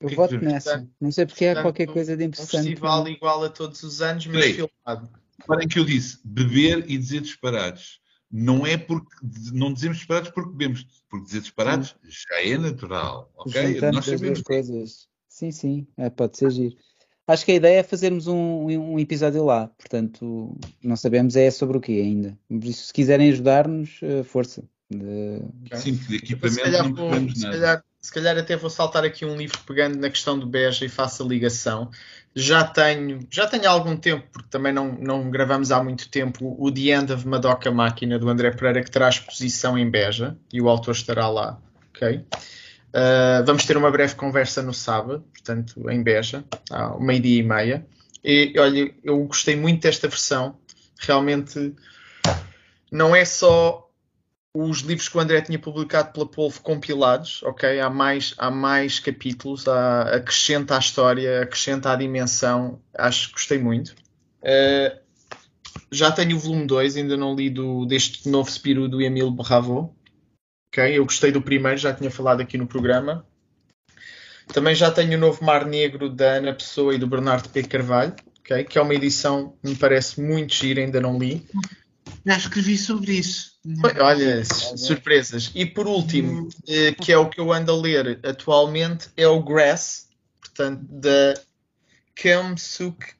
Eu 0.00 0.08
que 0.08 0.16
voto 0.16 0.36
que 0.36 0.44
nessa. 0.44 0.88
Não 1.00 1.12
sei 1.12 1.26
porque 1.26 1.46
há 1.46 1.62
qualquer 1.62 1.86
coisa 1.86 2.16
de 2.16 2.24
interessante. 2.24 2.56
Um 2.56 2.64
festival 2.64 3.08
igual 3.08 3.44
a 3.44 3.50
todos 3.50 3.80
os 3.84 4.02
anos, 4.02 4.26
mas 4.26 4.44
filmado. 4.46 5.08
Reparem 5.38 5.68
que 5.68 5.78
eu 5.78 5.84
disse 5.84 6.18
beber 6.24 6.90
e 6.90 6.98
dizer 6.98 7.20
disparates. 7.20 8.00
Não 8.28 8.66
é 8.66 8.76
porque 8.76 9.14
não 9.52 9.72
dizemos 9.72 9.98
disparates 9.98 10.32
porque 10.32 10.50
bebemos, 10.50 10.84
porque 11.08 11.26
dizer 11.26 11.40
disparates 11.40 11.94
sim. 12.02 12.10
já 12.10 12.42
é 12.42 12.58
natural. 12.58 13.30
Ok? 13.36 13.80
Nós 13.92 14.04
sabemos 14.06 14.42
coisas. 14.42 15.08
Sim, 15.28 15.52
sim, 15.52 15.86
é, 15.96 16.10
pode 16.10 16.36
ser 16.36 16.50
giro. 16.50 16.76
Acho 17.26 17.44
que 17.44 17.52
a 17.52 17.56
ideia 17.56 17.80
é 17.80 17.82
fazermos 17.82 18.28
um, 18.28 18.66
um 18.66 18.98
episódio 18.98 19.44
lá, 19.44 19.66
portanto, 19.66 20.56
não 20.82 20.96
sabemos 20.96 21.34
é 21.34 21.50
sobre 21.50 21.76
o 21.76 21.80
que 21.80 22.00
ainda. 22.00 22.38
Por 22.48 22.64
isso, 22.64 22.86
se 22.86 22.92
quiserem 22.92 23.30
ajudar-nos, 23.30 23.98
eh, 24.02 24.22
força. 24.22 24.62
De... 24.88 25.42
Sim, 25.74 25.94
de 25.94 26.16
equipamento 26.16 26.54
se 26.54 26.62
calhar, 26.62 26.84
não 26.84 26.94
vou, 26.94 27.30
se 27.34 27.42
calhar, 27.42 27.84
se 28.00 28.12
calhar 28.12 28.38
até 28.38 28.56
vou 28.56 28.70
saltar 28.70 29.04
aqui 29.04 29.24
um 29.24 29.36
livro 29.36 29.58
pegando 29.66 29.98
na 29.98 30.08
questão 30.08 30.38
do 30.38 30.46
Beja 30.46 30.84
e 30.84 30.88
faço 30.88 31.24
a 31.24 31.26
ligação. 31.26 31.90
Já 32.36 32.62
tenho, 32.62 33.26
já 33.28 33.48
tenho 33.48 33.66
há 33.66 33.70
algum 33.70 33.96
tempo, 33.96 34.24
porque 34.30 34.48
também 34.48 34.72
não, 34.72 34.92
não 34.92 35.28
gravamos 35.28 35.72
há 35.72 35.82
muito 35.82 36.08
tempo, 36.08 36.54
o 36.60 36.70
The 36.70 36.90
End 36.92 37.12
of 37.12 37.26
Madoka 37.26 37.72
Máquina 37.72 38.20
do 38.20 38.28
André 38.28 38.52
Pereira, 38.52 38.84
que 38.84 38.90
traz 38.90 39.16
exposição 39.16 39.76
em 39.76 39.90
Beja, 39.90 40.36
e 40.52 40.60
o 40.60 40.68
autor 40.68 40.92
estará 40.92 41.28
lá. 41.28 41.60
ok? 41.90 42.24
Uh, 42.96 43.44
vamos 43.44 43.66
ter 43.66 43.76
uma 43.76 43.90
breve 43.90 44.14
conversa 44.14 44.62
no 44.62 44.72
sábado, 44.72 45.22
portanto, 45.30 45.90
em 45.90 46.02
Beja, 46.02 46.42
ao 46.70 46.98
meio-dia 46.98 47.40
e 47.40 47.42
meia. 47.42 47.86
E 48.24 48.54
olha, 48.58 48.90
eu 49.04 49.22
gostei 49.24 49.54
muito 49.54 49.82
desta 49.82 50.08
versão. 50.08 50.58
Realmente 50.98 51.74
não 52.90 53.14
é 53.14 53.26
só 53.26 53.86
os 54.54 54.78
livros 54.80 55.10
que 55.10 55.16
o 55.18 55.20
André 55.20 55.42
tinha 55.42 55.58
publicado 55.58 56.12
pela 56.12 56.26
Polvo 56.26 56.62
compilados, 56.62 57.42
ok? 57.42 57.78
Há 57.78 57.90
mais, 57.90 58.34
há 58.38 58.50
mais 58.50 58.98
capítulos, 58.98 59.68
há, 59.68 60.16
acrescenta 60.16 60.74
a 60.74 60.78
história, 60.78 61.42
acrescenta 61.42 61.92
a 61.92 61.96
dimensão. 61.96 62.80
Acho 62.94 63.28
que 63.28 63.34
gostei 63.34 63.58
muito. 63.58 63.94
Uh, 64.40 64.98
já 65.92 66.10
tenho 66.10 66.36
o 66.36 66.40
volume 66.40 66.66
2, 66.66 66.96
ainda 66.96 67.16
não 67.16 67.34
li 67.34 67.50
do, 67.50 67.84
deste 67.84 68.28
novo 68.28 68.50
Spirou 68.50 68.88
do 68.88 69.02
Emile 69.02 69.30
Bravo. 69.30 69.95
Okay? 70.76 70.98
Eu 70.98 71.06
gostei 71.06 71.32
do 71.32 71.40
primeiro, 71.40 71.78
já 71.78 71.94
tinha 71.94 72.10
falado 72.10 72.42
aqui 72.42 72.58
no 72.58 72.66
programa. 72.66 73.26
Também 74.52 74.74
já 74.74 74.90
tenho 74.90 75.16
o 75.16 75.20
novo 75.20 75.42
Mar 75.42 75.64
Negro 75.64 76.10
da 76.10 76.34
Ana 76.34 76.52
Pessoa 76.52 76.94
e 76.94 76.98
do 76.98 77.06
Bernardo 77.06 77.48
P. 77.48 77.62
Carvalho, 77.62 78.14
okay? 78.40 78.62
que 78.62 78.78
é 78.78 78.82
uma 78.82 78.94
edição 78.94 79.56
que 79.62 79.70
me 79.70 79.74
parece 79.74 80.20
muito 80.20 80.54
gira, 80.54 80.82
ainda 80.82 81.00
não 81.00 81.18
li. 81.18 81.46
Já 82.26 82.36
escrevi 82.36 82.76
sobre 82.76 83.14
isso. 83.14 83.52
Olha, 84.00 84.44
surpresas. 84.44 85.50
E 85.54 85.64
por 85.64 85.86
último, 85.86 86.48
eh, 86.68 86.92
que 86.92 87.10
é 87.10 87.16
o 87.16 87.28
que 87.28 87.40
eu 87.40 87.52
ando 87.52 87.72
a 87.72 87.76
ler 87.76 88.20
atualmente, 88.22 89.08
é 89.16 89.26
o 89.26 89.42
Grass, 89.42 90.08
portanto, 90.40 90.84
da 90.88 91.34
Kamsuk 92.14 93.16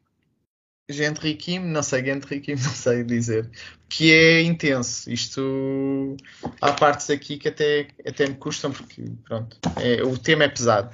Gentrikim, 0.89 1.61
não 1.61 1.83
sei, 1.83 2.05
Gentrikim, 2.05 2.53
não 2.63 2.71
sei 2.71 3.03
dizer, 3.03 3.51
que 3.89 4.13
é 4.13 4.43
intenso. 4.43 5.11
Isto 5.11 6.17
há 6.61 6.73
partes 6.73 7.11
aqui 7.11 7.39
que 7.39 7.49
até, 7.49 7.89
até 8.07 8.27
me 8.27 8.35
custam, 8.35 8.73
porque 8.73 9.05
pronto, 9.25 9.59
é, 9.81 10.03
o 10.03 10.19
tema 10.19 10.45
é 10.45 10.49
pesado. 10.49 10.91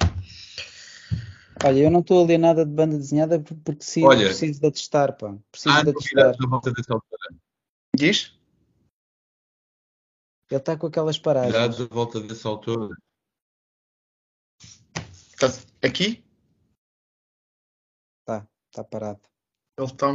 Olha, 1.65 1.79
eu 1.79 1.91
não 1.91 2.01
estou 2.01 2.25
a 2.25 2.27
ler 2.27 2.39
nada 2.39 2.65
de 2.65 2.73
banda 2.73 2.97
desenhada 2.97 3.41
porque 3.41 3.85
sim, 3.85 4.05
Olha, 4.05 4.27
preciso 4.27 4.61
de 4.61 4.71
testar, 4.71 5.13
pá. 5.13 5.37
Preciso 5.51 5.85
de 5.85 5.93
testar. 5.93 6.35
Diz? 7.97 8.37
Ele 10.51 10.59
está 10.59 10.77
com 10.77 10.87
aquelas 10.87 11.19
paragens. 11.19 11.53
Dados 11.53 11.81
à 11.81 11.87
volta 11.87 12.21
dessa 12.21 12.49
altura. 12.49 12.95
Aqui? 15.83 16.25
Está, 18.21 18.47
está 18.71 18.85
parado. 18.85 19.21
Ele 19.79 19.87
está 19.87 20.13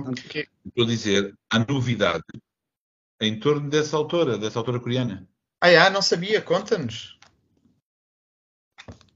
Estou 0.66 0.84
a 0.84 0.88
dizer, 0.88 1.36
há 1.50 1.60
novidade 1.60 2.24
em 3.22 3.40
torno 3.40 3.70
dessa 3.70 3.98
autora, 3.98 4.38
dessa 4.38 4.60
autora 4.60 4.80
coreana. 4.80 5.28
Ah, 5.62 5.70
é? 5.70 5.90
não 5.90 6.02
sabia, 6.02 6.42
conta-nos. 6.42 7.18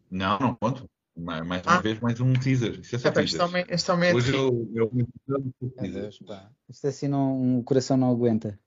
Não, 0.10 0.39
não 0.39 0.56
conto. 0.56 0.89
Mais, 1.16 1.45
mais 1.45 1.62
ah. 1.66 1.74
uma 1.74 1.82
vez, 1.82 1.99
mais 1.99 2.20
um 2.20 2.34
teaser. 2.34 2.80
Isso 2.80 2.95
é 2.95 2.99
só 2.99 3.10
é, 3.10 3.12
teaser. 3.12 3.41
Este 3.70 3.91
homem, 3.91 4.10
é 4.10 4.16
Hoje 4.16 4.34
eu, 4.34 4.72
eu, 4.74 4.91
Isto 6.70 6.88
assim 6.88 7.08
não, 7.08 7.60
o 7.60 7.64
coração 7.64 7.95
não 7.95 8.12
aguenta. 8.12 8.60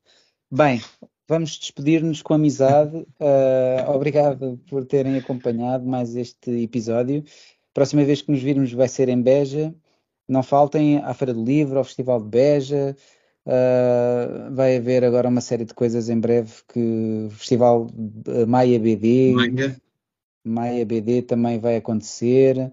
Bem, 0.51 0.80
vamos 1.26 1.59
despedir-nos 1.59 2.22
com 2.22 2.35
amizade. 2.35 2.97
Uh, 2.97 3.91
obrigado 3.91 4.61
por 4.68 4.85
terem 4.85 5.16
acompanhado 5.16 5.85
mais 5.85 6.14
este 6.14 6.51
episódio. 6.62 7.24
Próxima 7.72 8.05
vez 8.05 8.22
que 8.22 8.30
nos 8.30 8.41
virmos 8.41 8.72
vai 8.72 8.89
ser 8.89 9.09
em 9.09 9.20
Beja. 9.20 9.74
Não 10.28 10.43
faltem 10.43 10.99
à 10.99 11.12
Feira 11.12 11.35
do 11.35 11.45
Livro, 11.45 11.78
ao 11.78 11.85
Festival 11.85 12.22
de 12.22 12.28
Beja. 12.28 12.97
Uh, 13.47 14.55
vai 14.55 14.78
haver 14.78 15.05
agora 15.05 15.28
uma 15.28 15.42
série 15.42 15.66
de 15.66 15.74
coisas 15.74 16.09
em 16.09 16.18
breve 16.18 16.51
que 16.66 17.26
o 17.26 17.30
Festival 17.30 17.88
Maia 18.49 18.78
BD. 18.78 19.32
Maia. 19.32 19.80
Maia 20.45 20.84
BD 20.84 21.22
também 21.22 21.59
vai 21.59 21.76
acontecer. 21.76 22.72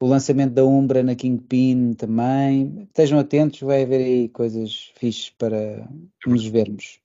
O 0.00 0.06
lançamento 0.06 0.52
da 0.52 0.64
Umbra 0.64 1.02
na 1.02 1.14
Kingpin 1.14 1.94
também. 1.94 2.82
Estejam 2.88 3.18
atentos, 3.18 3.60
vai 3.60 3.82
haver 3.82 4.04
aí 4.04 4.28
coisas 4.28 4.92
fixes 4.96 5.30
para 5.30 5.88
nos 6.26 6.44
vermos. 6.46 7.00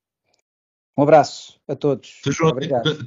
Um 0.97 1.03
abraço 1.03 1.59
a 1.67 1.75
todos. 1.75 2.21
Estejam, 2.25 2.57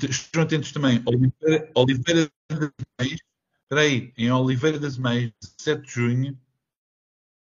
estejam 0.08 0.42
atentos 0.44 0.70
também. 0.70 1.02
Oliveira, 1.04 1.70
Oliveira 1.74 2.30
das 2.48 2.70
Meias. 3.00 3.20
Espera 3.62 3.80
aí, 3.82 4.12
em 4.16 4.30
Oliveira 4.32 4.78
das 4.78 4.98
Meias, 4.98 5.32
7 5.58 5.86
de 5.86 5.92
junho, 5.92 6.38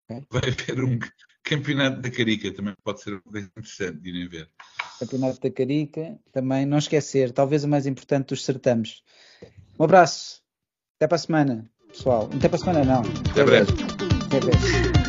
okay. 0.08 0.24
vai 0.30 0.42
haver 0.48 0.84
um 0.84 0.98
campeonato 1.56 2.00
da 2.00 2.10
Carica. 2.10 2.52
Também 2.52 2.74
pode 2.82 3.02
ser 3.02 3.14
uma 3.14 3.20
coisa 3.22 3.46
interessante 3.46 3.98
de 3.98 4.08
irem 4.08 4.28
ver. 4.28 4.48
Campeonato 4.98 5.40
da 5.40 5.50
Carica, 5.50 6.18
também 6.32 6.64
não 6.66 6.78
esquecer, 6.78 7.32
talvez 7.32 7.64
o 7.64 7.68
mais 7.68 7.86
importante 7.86 8.28
dos 8.28 8.44
certames. 8.44 9.02
Um 9.78 9.84
abraço. 9.84 10.42
Até 10.96 11.08
para 11.08 11.16
a 11.16 11.18
semana, 11.18 11.70
pessoal. 11.88 12.30
Até 12.34 12.48
para 12.48 12.56
a 12.56 12.60
semana, 12.60 12.84
não. 12.84 13.00
Até, 13.00 13.30
Até 13.30 13.44
breve. 13.44 13.72
Até 14.26 14.40
breve. 14.40 15.01